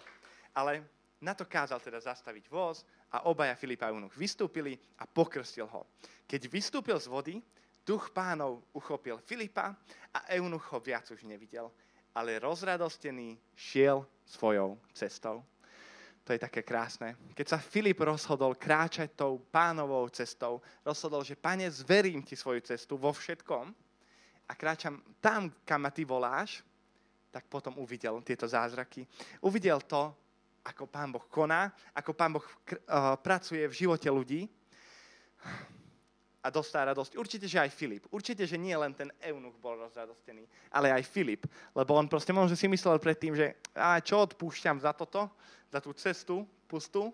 Ale 0.54 0.82
na 1.22 1.34
to 1.34 1.46
kázal 1.46 1.82
teda 1.82 1.98
zastaviť 1.98 2.46
voz 2.50 2.86
a 3.10 3.26
obaja 3.26 3.54
Filipa 3.58 3.86
a 3.86 3.94
Eunuch 3.94 4.14
vystúpili 4.14 4.78
a 4.98 5.06
pokrstil 5.06 5.66
ho. 5.66 5.86
Keď 6.26 6.46
vystúpil 6.46 6.98
z 7.02 7.10
vody, 7.10 7.34
duch 7.82 8.14
pánov 8.14 8.62
uchopil 8.74 9.18
Filipa 9.18 9.74
a 10.14 10.18
Eunuch 10.38 10.70
ho 10.70 10.78
viac 10.78 11.10
už 11.10 11.26
nevidel 11.26 11.70
ale 12.14 12.38
rozradostený 12.42 13.38
šiel 13.54 14.06
svojou 14.26 14.78
cestou. 14.94 15.42
To 16.24 16.30
je 16.36 16.38
také 16.38 16.62
krásne. 16.62 17.16
Keď 17.34 17.46
sa 17.48 17.58
Filip 17.58 17.98
rozhodol 18.04 18.54
kráčať 18.54 19.18
tou 19.18 19.42
pánovou 19.50 20.06
cestou, 20.12 20.62
rozhodol, 20.84 21.26
že 21.26 21.34
pane, 21.34 21.66
zverím 21.70 22.22
ti 22.22 22.36
svoju 22.38 22.60
cestu 22.62 22.94
vo 22.94 23.10
všetkom 23.10 23.66
a 24.46 24.52
kráčam 24.54 25.02
tam, 25.18 25.50
kam 25.66 25.80
ma 25.82 25.90
ty 25.90 26.06
voláš, 26.06 26.62
tak 27.30 27.46
potom 27.46 27.78
uvidel 27.78 28.22
tieto 28.22 28.46
zázraky. 28.46 29.06
Uvidel 29.42 29.80
to, 29.86 30.10
ako 30.66 30.86
pán 30.86 31.10
Boh 31.10 31.24
koná, 31.30 31.72
ako 31.96 32.12
pán 32.12 32.36
Boh 32.36 32.44
uh, 32.44 33.16
pracuje 33.18 33.64
v 33.64 33.78
živote 33.86 34.10
ľudí 34.10 34.44
a 36.40 36.48
dostá 36.48 36.80
radosť. 36.88 37.20
Určite, 37.20 37.44
že 37.44 37.60
aj 37.60 37.70
Filip. 37.72 38.08
Určite, 38.08 38.48
že 38.48 38.56
nie 38.56 38.72
len 38.72 38.96
ten 38.96 39.12
eunuch 39.20 39.60
bol 39.60 39.76
rozradostený, 39.76 40.48
ale 40.72 40.88
aj 40.88 41.04
Filip. 41.04 41.44
Lebo 41.76 41.92
on 41.92 42.08
proste 42.08 42.32
možno 42.32 42.56
si 42.56 42.64
myslel 42.64 42.96
predtým, 42.96 43.36
že 43.36 43.60
a 43.76 44.00
čo 44.00 44.24
odpúšťam 44.24 44.80
za 44.80 44.96
toto, 44.96 45.28
za 45.68 45.78
tú 45.84 45.92
cestu 45.92 46.48
pustú, 46.64 47.12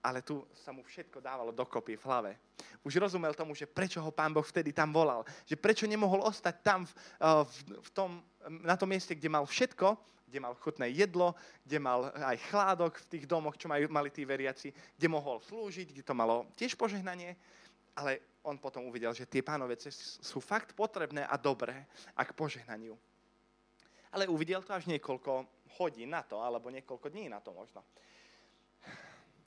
ale 0.00 0.24
tu 0.24 0.40
sa 0.56 0.72
mu 0.72 0.80
všetko 0.80 1.20
dávalo 1.20 1.52
dokopy 1.52 2.00
v 2.00 2.06
hlave. 2.08 2.32
Už 2.80 2.96
rozumel 2.96 3.36
tomu, 3.36 3.52
že 3.52 3.68
prečo 3.68 4.00
ho 4.00 4.08
pán 4.08 4.32
Boh 4.32 4.44
vtedy 4.44 4.72
tam 4.72 4.88
volal. 4.88 5.28
Že 5.44 5.60
prečo 5.60 5.84
nemohol 5.84 6.24
ostať 6.24 6.64
tam 6.64 6.88
v, 6.88 6.92
eh, 6.96 7.44
v, 7.44 7.56
v 7.84 7.90
tom, 7.92 8.10
na 8.64 8.80
tom 8.80 8.88
mieste, 8.88 9.12
kde 9.12 9.28
mal 9.28 9.44
všetko, 9.44 10.00
kde 10.24 10.40
mal 10.40 10.56
chutné 10.56 10.88
jedlo, 10.88 11.36
kde 11.68 11.76
mal 11.76 12.08
aj 12.16 12.38
chládok 12.48 12.96
v 12.96 13.08
tých 13.12 13.24
domoch, 13.28 13.60
čo 13.60 13.68
majú, 13.68 13.84
mali 13.92 14.08
tí 14.08 14.24
veriaci, 14.24 14.72
kde 14.96 15.06
mohol 15.10 15.42
slúžiť, 15.44 15.92
kde 15.92 16.06
to 16.06 16.14
malo 16.16 16.48
tiež 16.56 16.78
požehnanie 16.78 17.36
ale 18.00 18.29
on 18.42 18.56
potom 18.56 18.88
uvidel, 18.88 19.12
že 19.12 19.28
tie 19.28 19.44
pánové 19.44 19.76
cesty 19.76 20.00
sú 20.24 20.40
fakt 20.40 20.72
potrebné 20.72 21.28
a 21.28 21.36
dobré 21.36 21.84
a 22.16 22.24
k 22.24 22.32
požehnaniu. 22.32 22.96
Ale 24.10 24.26
uvidel 24.26 24.64
to 24.64 24.74
až 24.74 24.88
niekoľko 24.90 25.46
hodín 25.78 26.10
na 26.10 26.24
to, 26.24 26.40
alebo 26.40 26.72
niekoľko 26.72 27.12
dní 27.12 27.30
na 27.30 27.38
to 27.38 27.54
možno. 27.54 27.84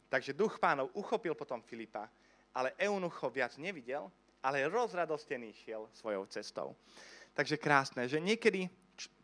Takže 0.07 0.37
duch 0.37 0.61
pánov 0.61 0.93
uchopil 0.93 1.33
potom 1.33 1.65
Filipa, 1.65 2.05
ale 2.53 2.77
Eunuch 2.77 3.17
ho 3.25 3.29
viac 3.33 3.57
nevidel, 3.57 4.05
ale 4.45 4.69
rozradostený 4.69 5.49
šiel 5.57 5.89
svojou 5.89 6.29
cestou. 6.29 6.77
Takže 7.33 7.57
krásne, 7.57 8.05
že 8.05 8.21
niekedy 8.21 8.69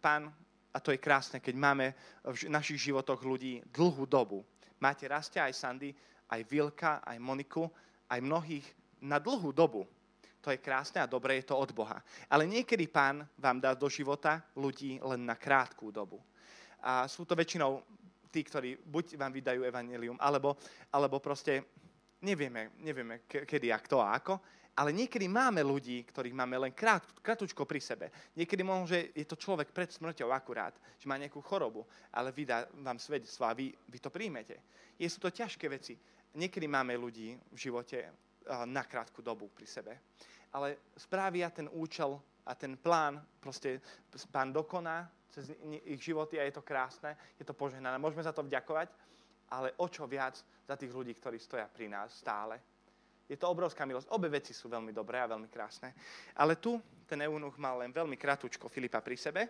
pán, 0.02 0.34
a 0.74 0.78
to 0.82 0.90
je 0.90 0.98
krásne, 0.98 1.38
keď 1.38 1.56
máme 1.56 1.94
v 2.26 2.50
našich 2.50 2.90
životoch 2.90 3.22
ľudí 3.22 3.62
dlhú 3.70 4.10
dobu. 4.10 4.42
Máte 4.82 5.06
Rastia 5.06 5.46
aj 5.46 5.54
Sandy, 5.54 5.94
aj 6.26 6.42
Vilka, 6.50 7.06
aj 7.06 7.22
Moniku, 7.22 7.70
aj 8.10 8.18
mnohých 8.18 8.66
na 9.02 9.18
dlhú 9.20 9.52
dobu. 9.52 9.88
To 10.40 10.52
je 10.52 10.64
krásne 10.64 11.04
a 11.04 11.10
dobré, 11.10 11.44
je 11.44 11.52
to 11.52 11.60
od 11.60 11.76
Boha. 11.76 12.00
Ale 12.32 12.48
niekedy 12.48 12.88
Pán 12.88 13.28
vám 13.36 13.60
dá 13.60 13.76
do 13.76 13.92
života 13.92 14.40
ľudí 14.56 15.00
len 15.04 15.28
na 15.28 15.36
krátku 15.36 15.92
dobu. 15.92 16.24
A 16.80 17.12
sú 17.12 17.28
to 17.28 17.36
väčšinou 17.36 17.84
tí, 18.32 18.46
ktorí 18.46 18.80
buď 18.80 19.20
vám 19.20 19.36
vydajú 19.36 19.68
evanelium, 19.68 20.16
alebo, 20.16 20.56
alebo 20.96 21.20
proste 21.20 21.76
nevieme, 22.24 22.72
nevieme 22.80 23.28
kedy, 23.28 23.68
ak 23.74 23.86
to 23.92 24.00
a 24.00 24.16
ako, 24.16 24.40
ale 24.80 24.96
niekedy 24.96 25.28
máme 25.28 25.60
ľudí, 25.60 26.08
ktorých 26.08 26.32
máme 26.32 26.56
len 26.56 26.72
krát, 26.72 27.04
kratučko 27.20 27.68
pri 27.68 27.84
sebe. 27.84 28.08
Niekedy 28.40 28.64
možno, 28.64 28.96
že 28.96 29.12
je 29.12 29.28
to 29.28 29.36
človek 29.36 29.76
pred 29.76 29.92
smrťou 29.92 30.32
akurát, 30.32 30.72
že 30.96 31.04
má 31.04 31.20
nejakú 31.20 31.44
chorobu, 31.44 31.84
ale 32.16 32.32
vydá 32.32 32.64
vám 32.80 32.96
svedectvo 32.96 33.44
a 33.44 33.52
vy, 33.52 33.76
vy 33.76 34.00
to 34.00 34.08
príjmete. 34.08 34.56
Je, 34.96 35.04
sú 35.12 35.20
to 35.20 35.36
ťažké 35.36 35.68
veci. 35.68 36.00
Niekedy 36.32 36.64
máme 36.64 36.96
ľudí 36.96 37.36
v 37.36 37.58
živote, 37.60 38.08
na 38.66 38.84
krátku 38.84 39.22
dobu 39.22 39.50
pri 39.54 39.66
sebe. 39.70 39.94
Ale 40.50 40.94
správia 40.98 41.54
ten 41.54 41.70
účel 41.70 42.18
a 42.46 42.58
ten 42.58 42.74
plán, 42.74 43.22
proste 43.38 43.78
pán 44.34 44.50
dokoná 44.50 45.06
cez 45.30 45.54
ich 45.86 46.02
životy 46.02 46.42
a 46.42 46.44
je 46.50 46.58
to 46.58 46.66
krásne, 46.66 47.14
je 47.38 47.46
to 47.46 47.54
požehnané. 47.54 48.02
Môžeme 48.02 48.26
za 48.26 48.34
to 48.34 48.42
vďakovať, 48.42 48.90
ale 49.54 49.78
o 49.78 49.86
čo 49.86 50.10
viac 50.10 50.42
za 50.66 50.74
tých 50.74 50.90
ľudí, 50.90 51.14
ktorí 51.14 51.38
stoja 51.38 51.70
pri 51.70 51.90
nás 51.90 52.18
stále. 52.18 52.58
Je 53.30 53.38
to 53.38 53.46
obrovská 53.46 53.86
milosť. 53.86 54.10
Obe 54.10 54.26
veci 54.26 54.58
sú 54.58 54.74
veľmi 54.74 54.90
dobré 54.90 55.22
a 55.22 55.30
veľmi 55.30 55.46
krásne. 55.54 55.94
Ale 56.34 56.58
tu 56.58 56.82
ten 57.06 57.22
eunuch 57.22 57.62
mal 57.62 57.78
len 57.78 57.94
veľmi 57.94 58.18
kratučko 58.18 58.66
Filipa 58.66 59.06
pri 59.06 59.18
sebe, 59.18 59.42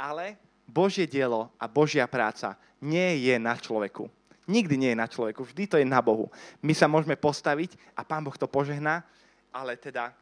ale 0.00 0.40
Božie 0.64 1.04
dielo 1.04 1.52
a 1.60 1.68
Božia 1.68 2.08
práca 2.08 2.56
nie 2.80 3.28
je 3.28 3.36
na 3.36 3.52
človeku. 3.56 4.08
Nikdy 4.48 4.74
nie 4.80 4.90
je 4.96 5.02
na 5.04 5.04
človeku, 5.04 5.44
vždy 5.44 5.64
to 5.68 5.76
je 5.76 5.84
na 5.84 6.00
Bohu. 6.00 6.32
My 6.64 6.72
sa 6.72 6.88
môžeme 6.88 7.20
postaviť 7.20 7.76
a 7.92 8.00
Pán 8.00 8.24
Boh 8.24 8.32
to 8.32 8.48
požehná, 8.48 9.04
ale 9.52 9.76
teda 9.76 10.16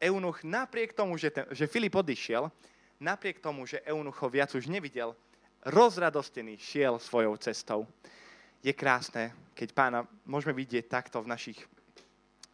Eunuch 0.00 0.40
napriek 0.40 0.96
tomu, 0.96 1.20
že, 1.20 1.28
ten, 1.28 1.44
že 1.52 1.68
Filip 1.68 1.92
odišiel, 1.92 2.48
napriek 3.00 3.40
tomu, 3.44 3.68
že 3.68 3.84
Eunuch 3.84 4.16
ho 4.16 4.28
viac 4.32 4.48
už 4.56 4.68
nevidel, 4.72 5.12
rozradostený 5.68 6.56
šiel 6.56 6.96
svojou 6.96 7.36
cestou. 7.36 7.84
Je 8.64 8.72
krásne, 8.72 9.36
keď 9.52 9.68
pána 9.76 10.00
môžeme 10.24 10.56
vidieť 10.56 10.88
takto 10.88 11.20
v 11.20 11.30
našich 11.30 11.60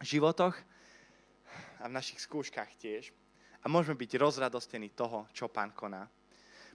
životoch 0.03 0.55
a 1.79 1.87
v 1.87 1.95
našich 1.95 2.19
skúškach 2.19 2.75
tiež. 2.75 3.15
A 3.63 3.71
môžeme 3.71 3.95
byť 3.95 4.19
rozradostení 4.19 4.91
toho, 4.91 5.23
čo 5.31 5.47
pán 5.47 5.71
koná. 5.71 6.03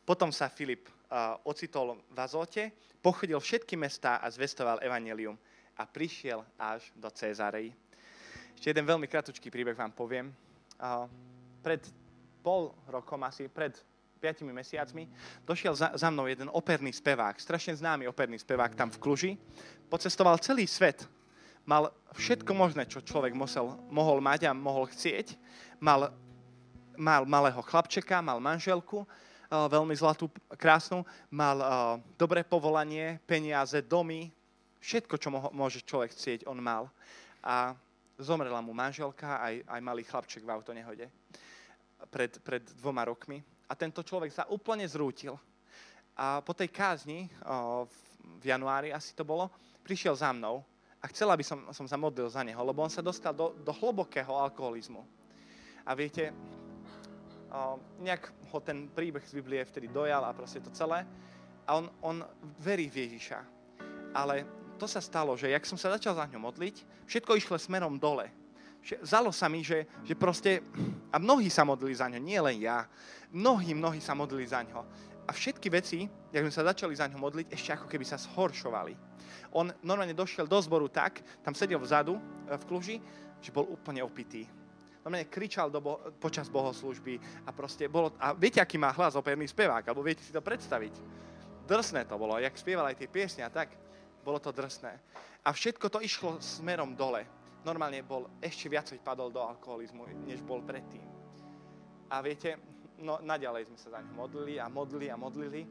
Potom 0.09 0.32
sa 0.32 0.48
Filip 0.48 0.88
uh, 0.88 1.36
ocitol 1.44 2.00
v 2.09 2.16
Azote, 2.16 2.72
pochodil 3.04 3.36
všetky 3.36 3.76
mestá 3.76 4.16
a 4.24 4.32
zvestoval 4.32 4.80
evanelium 4.80 5.36
a 5.76 5.84
prišiel 5.84 6.40
až 6.56 6.88
do 6.96 7.12
Cézarei. 7.12 7.76
Ešte 8.56 8.72
jeden 8.72 8.88
veľmi 8.88 9.04
kratučký 9.04 9.52
príbeh 9.52 9.76
vám 9.76 9.92
poviem. 9.92 10.32
Uh, 10.80 11.04
pred 11.61 11.84
pol 12.40 12.72
rokom, 12.88 13.20
asi 13.28 13.52
pred 13.52 13.76
piatimi 14.16 14.48
mesiacmi, 14.48 15.04
došiel 15.44 15.76
za, 15.76 15.92
za 15.92 16.09
mnou 16.09 16.24
jeden 16.24 16.48
operný 16.56 16.88
spevák, 16.96 17.36
strašne 17.36 17.76
známy 17.76 18.09
operný 18.09 18.40
spevák 18.40 18.72
tam 18.72 18.88
v 18.88 19.00
Kluži. 19.04 19.32
Pocestoval 19.92 20.40
celý 20.40 20.64
svet. 20.64 21.04
Mal 21.68 21.92
všetko 22.16 22.56
možné, 22.56 22.88
čo 22.88 23.04
človek 23.04 23.36
musel, 23.36 23.76
mohol 23.92 24.24
mať 24.24 24.48
a 24.48 24.56
mohol 24.56 24.88
chcieť. 24.88 25.36
Mal, 25.84 26.16
mal 26.96 27.28
malého 27.28 27.61
chlapčeka, 27.61 28.24
mal 28.24 28.40
manželku, 28.40 29.04
veľmi 29.49 29.96
zlatú, 29.96 30.28
krásnu, 30.61 31.03
mal 31.32 31.59
dobré 32.20 32.44
povolanie, 32.44 33.16
peniaze, 33.24 33.80
domy, 33.80 34.28
všetko, 34.80 35.14
čo 35.16 35.28
môže 35.32 35.82
človek 35.82 36.12
chcieť, 36.12 36.40
on 36.44 36.61
mal. 36.61 36.92
A 37.40 37.72
zomrela 38.20 38.61
mu 38.61 38.76
manželka, 38.76 39.40
aj, 39.40 39.64
aj 39.64 39.80
malý 39.80 40.05
chlapček 40.05 40.44
v 40.44 40.53
autonehode 40.53 41.07
pred, 42.12 42.32
pred 42.44 42.62
dvoma 42.78 43.09
rokmi. 43.09 43.40
A 43.68 43.76
tento 43.76 44.05
človek 44.05 44.32
sa 44.32 44.49
úplne 44.53 44.84
zrútil. 44.84 45.36
A 46.18 46.42
po 46.42 46.53
tej 46.53 46.68
kázni, 46.68 47.30
v 48.22 48.44
januári 48.44 48.90
asi 48.90 49.14
to 49.14 49.22
bolo, 49.22 49.49
prišiel 49.86 50.18
za 50.18 50.34
mnou 50.34 50.61
a 50.99 51.07
chcela 51.14 51.38
by 51.38 51.44
som, 51.46 51.59
som 51.70 51.86
sa 51.86 51.94
modlil 51.94 52.26
za 52.26 52.42
neho, 52.42 52.59
lebo 52.59 52.82
on 52.82 52.90
sa 52.90 53.01
dostal 53.01 53.30
do, 53.30 53.55
do 53.62 53.70
hlbokého 53.70 54.34
alkoholizmu. 54.34 55.07
A 55.86 55.94
viete, 55.94 56.34
nejak 58.01 58.32
ho 58.53 58.59
ten 58.61 58.88
príbeh 58.92 59.24
z 59.24 59.40
Biblie 59.40 59.64
vtedy 59.64 59.88
dojal 59.88 60.24
a 60.24 60.36
proste 60.36 60.61
to 60.61 60.70
celé. 60.72 61.05
A 61.68 61.76
on, 61.76 61.88
on 62.01 62.16
verí 62.61 62.88
v 62.88 63.09
Ježiša. 63.09 63.40
Ale 64.16 64.44
to 64.80 64.88
sa 64.88 65.03
stalo, 65.03 65.36
že 65.36 65.53
jak 65.53 65.66
som 65.68 65.76
sa 65.76 65.92
začal 65.92 66.16
za 66.16 66.24
ňo 66.28 66.40
modliť, 66.40 67.05
všetko 67.05 67.36
išlo 67.36 67.61
smerom 67.61 68.01
dole. 68.01 68.30
Zalo 69.05 69.34
sa 69.34 69.51
mi, 69.51 69.61
že, 69.61 69.84
že 70.07 70.14
proste, 70.16 70.64
a 71.12 71.20
mnohí 71.20 71.51
sa 71.53 71.66
modlili 71.66 71.92
za 71.92 72.09
ňo, 72.09 72.22
nie 72.22 72.40
len 72.40 72.57
ja, 72.62 72.88
mnohí, 73.34 73.76
mnohí 73.76 74.01
sa 74.01 74.16
modlili 74.16 74.49
za 74.49 74.64
ňo. 74.64 74.80
A 75.28 75.30
všetky 75.34 75.68
veci, 75.68 76.09
jak 76.32 76.40
sme 76.40 76.55
sa 76.55 76.64
začali 76.72 76.96
za 76.96 77.05
ňo 77.05 77.20
modliť, 77.20 77.53
ešte 77.53 77.74
ako 77.76 77.84
keby 77.90 78.05
sa 78.07 78.16
zhoršovali. 78.16 78.96
On 79.53 79.68
normálne 79.84 80.16
došiel 80.16 80.49
do 80.49 80.57
zboru 80.64 80.88
tak, 80.88 81.20
tam 81.44 81.53
sedel 81.53 81.80
vzadu 81.80 82.16
e, 82.16 82.22
v 82.57 82.64
kluži, 82.64 82.96
že 83.44 83.53
bol 83.53 83.68
úplne 83.68 84.01
opitý 84.01 84.49
normálne 85.09 85.32
kričal 85.32 85.72
do 85.72 85.80
bo- 85.80 86.04
počas 86.20 86.52
bohoslužby 86.52 87.16
a 87.48 87.50
proste 87.56 87.88
bolo... 87.88 88.12
A 88.20 88.36
viete, 88.36 88.61
aký 88.61 88.76
má 88.76 88.92
hlas 88.92 89.16
operný 89.16 89.48
spevák, 89.48 89.88
alebo 89.88 90.04
viete 90.04 90.20
si 90.20 90.36
to 90.36 90.44
predstaviť? 90.44 91.00
Drsné 91.64 92.04
to 92.04 92.20
bolo, 92.20 92.36
jak 92.36 92.52
spieval 92.61 92.84
aj 92.84 93.00
tie 93.00 93.09
piesne 93.09 93.40
a 93.40 93.48
tak, 93.48 93.72
bolo 94.20 94.36
to 94.36 94.52
drsné. 94.52 94.92
A 95.40 95.48
všetko 95.48 95.88
to 95.88 96.04
išlo 96.04 96.36
smerom 96.44 96.92
dole. 96.92 97.24
Normálne 97.64 98.04
bol, 98.04 98.28
ešte 98.44 98.68
viacej 98.68 99.00
padol 99.00 99.32
do 99.32 99.40
alkoholizmu, 99.40 100.28
než 100.28 100.44
bol 100.44 100.61
predtým. 100.61 101.09
A 102.12 102.20
viete, 102.20 102.61
no, 103.00 103.16
naďalej 103.24 103.72
sme 103.72 103.80
sa 103.80 103.96
za 103.96 104.04
ňo 104.04 104.12
modlili 104.12 104.61
a 104.61 104.68
modlili 104.68 105.09
a 105.09 105.16
modlili. 105.16 105.64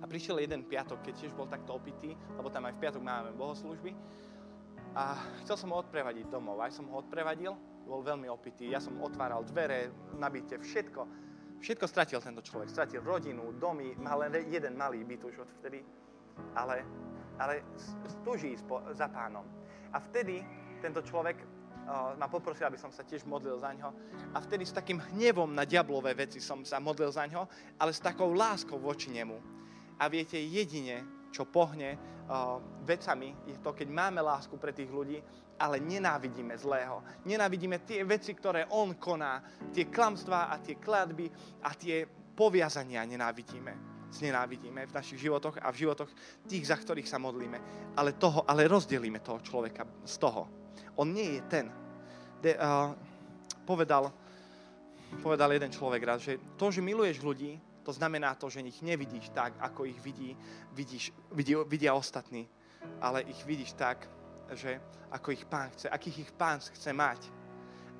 A 0.00 0.04
prišiel 0.04 0.44
jeden 0.44 0.68
piatok, 0.68 1.00
keď 1.08 1.24
tiež 1.24 1.32
bol 1.32 1.48
takto 1.48 1.72
opitý, 1.72 2.12
lebo 2.36 2.52
tam 2.52 2.68
aj 2.68 2.76
v 2.76 2.82
piatok 2.84 3.00
máme 3.00 3.32
bohoslužby. 3.32 3.96
A 4.92 5.16
chcel 5.44 5.56
som 5.56 5.72
ho 5.72 5.80
odprevadiť 5.80 6.28
domov. 6.28 6.60
Aj 6.60 6.72
som 6.72 6.84
ho 6.88 7.00
odprevadil, 7.00 7.56
bol 7.90 8.06
veľmi 8.06 8.30
opitý. 8.30 8.70
Ja 8.70 8.78
som 8.78 9.02
otváral 9.02 9.42
dvere, 9.42 9.90
nabite, 10.14 10.62
všetko. 10.62 11.02
Všetko 11.58 11.84
stratil 11.90 12.22
tento 12.22 12.38
človek. 12.38 12.70
Stratil 12.70 13.02
rodinu, 13.02 13.50
domy, 13.58 13.98
mal 13.98 14.22
len 14.22 14.46
jeden 14.46 14.78
malý 14.78 15.02
byt 15.02 15.26
už 15.26 15.42
odvtedy. 15.42 15.82
Ale, 16.54 16.86
ale 17.42 17.66
tuží 18.22 18.54
za 18.94 19.10
pánom. 19.10 19.42
A 19.90 19.98
vtedy 19.98 20.38
tento 20.78 21.02
človek 21.02 21.42
uh, 21.42 22.14
ma 22.14 22.30
poprosil, 22.30 22.70
aby 22.70 22.78
som 22.78 22.94
sa 22.94 23.02
tiež 23.02 23.26
modlil 23.26 23.58
za 23.58 23.74
ňo. 23.74 23.90
A 24.32 24.38
vtedy 24.38 24.64
s 24.64 24.72
takým 24.72 25.02
hnevom 25.12 25.50
na 25.50 25.66
diablové 25.66 26.14
veci 26.14 26.38
som 26.38 26.62
sa 26.62 26.78
modlil 26.78 27.10
za 27.10 27.26
ňo, 27.26 27.44
ale 27.76 27.90
s 27.90 28.00
takou 28.00 28.32
láskou 28.32 28.78
voči 28.78 29.10
nemu. 29.10 29.36
A 30.00 30.08
viete, 30.08 30.40
jedine, 30.40 31.04
čo 31.30 31.46
pohne 31.46 31.94
uh, 31.94 32.58
vecami, 32.82 33.34
je 33.46 33.56
to, 33.62 33.70
keď 33.72 33.88
máme 33.88 34.20
lásku 34.20 34.54
pre 34.58 34.74
tých 34.74 34.90
ľudí, 34.90 35.18
ale 35.60 35.78
nenávidíme 35.78 36.56
zlého. 36.56 37.04
Nenávidíme 37.28 37.84
tie 37.84 38.02
veci, 38.02 38.32
ktoré 38.32 38.66
on 38.72 38.96
koná, 38.96 39.44
tie 39.70 39.86
klamstvá 39.86 40.50
a 40.50 40.56
tie 40.58 40.80
kladby 40.80 41.30
a 41.62 41.70
tie 41.74 42.04
poviazania 42.34 43.04
nenávidíme 43.04 43.90
znenávidíme 44.10 44.90
v 44.90 44.92
našich 44.94 45.22
životoch 45.22 45.62
a 45.62 45.70
v 45.70 45.86
životoch 45.86 46.10
tých, 46.50 46.66
za 46.66 46.74
ktorých 46.74 47.06
sa 47.06 47.22
modlíme. 47.22 47.58
Ale, 47.94 48.18
toho, 48.18 48.42
ale 48.42 48.66
rozdelíme 48.66 49.22
toho 49.22 49.38
človeka 49.38 49.86
z 50.02 50.18
toho. 50.18 50.50
On 50.98 51.06
nie 51.06 51.38
je 51.38 51.42
ten. 51.46 51.66
De, 52.42 52.58
uh, 52.58 52.90
povedal, 53.62 54.10
povedal 55.22 55.54
jeden 55.54 55.70
človek 55.70 56.02
raz, 56.02 56.26
že 56.26 56.42
to, 56.58 56.74
že 56.74 56.82
miluješ 56.82 57.22
ľudí, 57.22 57.54
to 57.82 57.92
znamená 57.92 58.34
to, 58.34 58.50
že 58.50 58.60
ich 58.60 58.82
nevidíš 58.82 59.32
tak, 59.32 59.56
ako 59.60 59.84
ich 59.88 60.00
vidí, 60.00 60.36
vidíš, 60.72 61.12
vidí, 61.32 61.56
vidia 61.66 61.94
ostatní, 61.94 62.48
ale 63.00 63.22
ich 63.22 63.40
vidíš 63.44 63.72
tak, 63.72 64.08
že 64.52 64.80
ako 65.10 65.32
ich 65.32 65.44
pán 65.46 65.70
chce, 65.70 65.88
akých 65.88 66.18
ich 66.18 66.32
pán 66.32 66.60
chce 66.60 66.92
mať. 66.92 67.20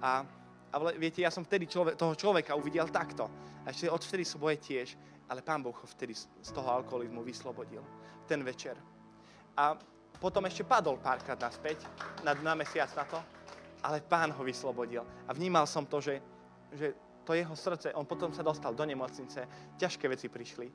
A, 0.02 0.24
a 0.72 0.74
viete, 0.96 1.22
ja 1.22 1.30
som 1.30 1.44
vtedy 1.44 1.66
človek, 1.66 1.96
toho 1.96 2.14
človeka 2.14 2.54
uvidel 2.54 2.88
takto. 2.88 3.26
A 3.66 3.70
ešte 3.70 3.90
odvtedy 3.90 4.24
som 4.24 4.40
boje 4.40 4.56
tiež, 4.56 4.96
ale 5.28 5.44
pán 5.44 5.62
Boh 5.62 5.74
ho 5.74 5.86
vtedy 5.86 6.16
z 6.16 6.50
toho 6.50 6.66
alkoholizmu 6.82 7.22
vyslobodil. 7.22 7.84
Ten 8.26 8.42
večer. 8.42 8.78
A 9.58 9.76
potom 10.18 10.44
ešte 10.46 10.66
padol 10.66 10.98
párkrát 10.98 11.38
naspäť, 11.38 11.86
na, 12.26 12.34
na 12.34 12.54
mesiac 12.54 12.90
na 12.96 13.04
to, 13.06 13.18
ale 13.80 14.04
pán 14.04 14.30
ho 14.34 14.42
vyslobodil. 14.44 15.06
A 15.26 15.30
vnímal 15.32 15.64
som 15.64 15.86
to, 15.86 16.00
že, 16.00 16.20
že 16.72 16.92
to 17.24 17.34
jeho 17.34 17.56
srdce, 17.56 17.94
on 17.94 18.06
potom 18.06 18.32
sa 18.32 18.42
dostal 18.42 18.74
do 18.74 18.84
nemocnice, 18.84 19.46
ťažké 19.76 20.08
veci 20.08 20.26
prišli, 20.28 20.66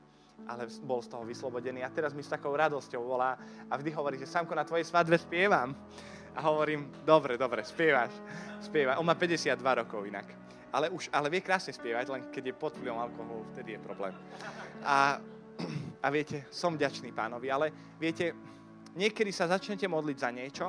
ale 0.46 0.68
bol 0.84 1.02
z 1.02 1.10
toho 1.10 1.24
vyslobodený. 1.24 1.82
A 1.82 1.90
teraz 1.90 2.14
mi 2.14 2.22
s 2.22 2.30
takou 2.30 2.54
radosťou 2.54 3.02
volá 3.02 3.34
a 3.66 3.74
vždy 3.76 3.90
hovorí, 3.96 4.16
že 4.20 4.28
Samko, 4.28 4.54
na 4.54 4.64
tvojej 4.64 4.86
svadbe 4.86 5.18
spievam. 5.18 5.74
A 6.36 6.40
hovorím, 6.44 6.92
dobre, 7.04 7.40
dobre, 7.40 7.64
spievaš, 7.64 8.12
spievaš. 8.60 9.00
On 9.00 9.08
má 9.08 9.16
52 9.16 9.56
rokov 9.56 10.04
inak. 10.04 10.28
Ale, 10.68 10.92
už, 10.92 11.08
ale 11.08 11.32
vie 11.32 11.40
krásne 11.40 11.72
spievať, 11.72 12.12
len 12.12 12.22
keď 12.28 12.52
je 12.52 12.54
pod 12.60 12.76
vplyvom 12.76 13.00
alkoholu, 13.00 13.48
vtedy 13.56 13.72
je 13.72 13.80
problém. 13.80 14.12
A, 14.84 15.16
a 16.04 16.06
viete, 16.12 16.44
som 16.52 16.76
vďačný 16.76 17.16
pánovi, 17.16 17.48
ale 17.48 17.72
viete, 17.96 18.36
niekedy 18.92 19.32
sa 19.32 19.48
začnete 19.48 19.88
modliť 19.88 20.16
za 20.20 20.30
niečo 20.30 20.66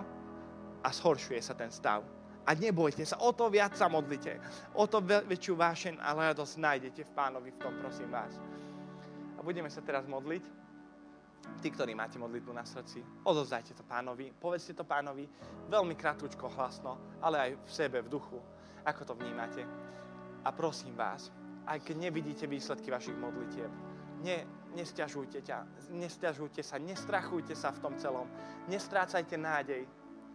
a 0.80 0.88
zhoršuje 0.88 1.42
sa 1.44 1.52
ten 1.60 1.68
stav 1.68 2.17
a 2.48 2.56
nebojte 2.56 3.04
sa, 3.04 3.20
o 3.20 3.36
to 3.36 3.52
viac 3.52 3.76
sa 3.76 3.92
modlite. 3.92 4.40
O 4.80 4.88
to 4.88 5.04
väčšiu 5.04 5.60
vášeň 5.60 6.00
a 6.00 6.16
radosť 6.16 6.56
nájdete 6.56 7.02
v 7.04 7.12
pánovi 7.12 7.52
v 7.52 7.60
tom, 7.60 7.76
prosím 7.76 8.08
vás. 8.08 8.40
A 9.36 9.44
budeme 9.44 9.68
sa 9.68 9.84
teraz 9.84 10.08
modliť. 10.08 10.56
Tí, 11.60 11.68
ktorí 11.72 11.96
máte 11.96 12.20
modlitbu 12.20 12.52
na 12.52 12.68
srdci, 12.68 13.00
odozdajte 13.24 13.72
to 13.72 13.84
pánovi, 13.88 14.36
povedzte 14.36 14.76
to 14.76 14.84
pánovi 14.84 15.24
veľmi 15.72 15.96
krátko, 15.96 16.28
hlasno, 16.56 17.00
ale 17.24 17.38
aj 17.40 17.52
v 17.56 17.72
sebe, 17.72 17.98
v 18.04 18.12
duchu, 18.12 18.40
ako 18.84 19.02
to 19.08 19.14
vnímate. 19.16 19.64
A 20.44 20.50
prosím 20.52 20.96
vás, 20.96 21.32
aj 21.68 21.84
keď 21.84 22.12
nevidíte 22.12 22.46
výsledky 22.48 22.92
vašich 22.92 23.16
modlitieb, 23.16 23.72
ne, 24.24 24.44
nestiažujte, 24.76 25.40
ťa, 25.40 25.92
nestiažujte 25.96 26.62
sa, 26.62 26.78
nestrachujte 26.78 27.56
sa 27.56 27.72
v 27.72 27.80
tom 27.80 27.94
celom, 27.96 28.28
nestrácajte 28.68 29.36
nádej, 29.40 29.88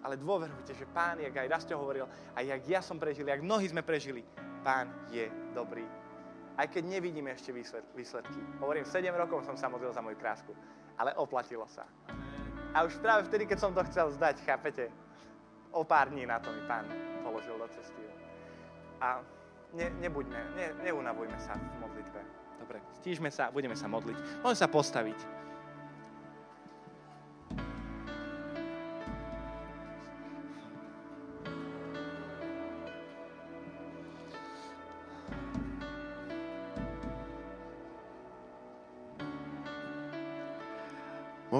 ale 0.03 0.18
dôverujte, 0.18 0.74
že 0.74 0.86
Pán, 0.90 1.22
jak 1.22 1.34
aj 1.34 1.48
Rastio 1.48 1.78
hovoril, 1.78 2.11
a 2.34 2.42
jak 2.42 2.62
ja 2.66 2.80
som 2.82 2.98
prežil, 2.98 3.26
jak 3.26 3.42
mnohí 3.42 3.70
sme 3.70 3.86
prežili, 3.86 4.26
Pán 4.66 4.90
je 5.11 5.30
dobrý. 5.55 5.86
Aj 6.59 6.68
keď 6.68 7.00
nevidíme 7.00 7.32
ešte 7.32 7.55
výsledky. 7.96 8.40
Hovorím, 8.61 8.84
7 8.84 9.09
rokov 9.16 9.48
som 9.48 9.57
sa 9.57 9.72
modlil 9.72 9.94
za 9.94 10.05
moju 10.05 10.20
krásku, 10.20 10.53
ale 11.00 11.16
oplatilo 11.16 11.64
sa. 11.70 11.88
A 12.76 12.84
už 12.84 13.00
práve 13.00 13.24
vtedy, 13.28 13.48
keď 13.48 13.59
som 13.59 13.72
to 13.72 13.80
chcel 13.88 14.12
zdať, 14.12 14.44
chápete, 14.44 14.92
o 15.72 15.82
pár 15.84 16.12
dní 16.12 16.28
na 16.28 16.36
to 16.38 16.53
mi 16.53 16.61
Pán 16.68 16.84
položil 17.24 17.57
do 17.57 17.66
cesty. 17.72 18.05
A 19.00 19.24
ne, 19.72 19.88
nebuďme, 19.98 20.40
ne, 20.55 20.66
neunavujme 20.84 21.38
sa 21.40 21.57
v 21.57 21.88
modlitbe. 21.88 22.20
Dobre, 22.61 22.78
stížme 23.00 23.32
sa, 23.32 23.50
budeme 23.50 23.74
sa 23.74 23.88
modliť. 23.88 24.44
Môžeme 24.44 24.61
sa 24.61 24.68
postaviť. 24.68 25.18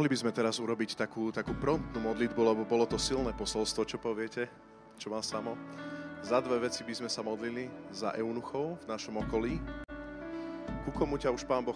Mohli 0.03 0.19
by 0.19 0.23
sme 0.27 0.35
teraz 0.35 0.59
urobiť 0.59 0.99
takú, 0.99 1.31
takú 1.31 1.55
promptnú 1.55 2.03
modlitbu, 2.03 2.41
lebo 2.43 2.67
bolo 2.67 2.91
to 2.91 2.99
silné 2.99 3.31
posolstvo, 3.39 3.87
čo 3.87 4.03
poviete, 4.03 4.51
čo 4.99 5.15
má 5.15 5.23
samo. 5.23 5.55
Za 6.27 6.43
dve 6.43 6.67
veci 6.67 6.83
by 6.83 6.91
sme 6.91 7.07
sa 7.07 7.23
modlili, 7.23 7.71
za 7.95 8.11
eunuchov 8.19 8.83
v 8.83 8.91
našom 8.91 9.23
okolí. 9.23 9.63
Ku 10.83 10.91
komu 10.91 11.23
ťa 11.23 11.31
už 11.31 11.47
Pán 11.47 11.63
Boh 11.63 11.71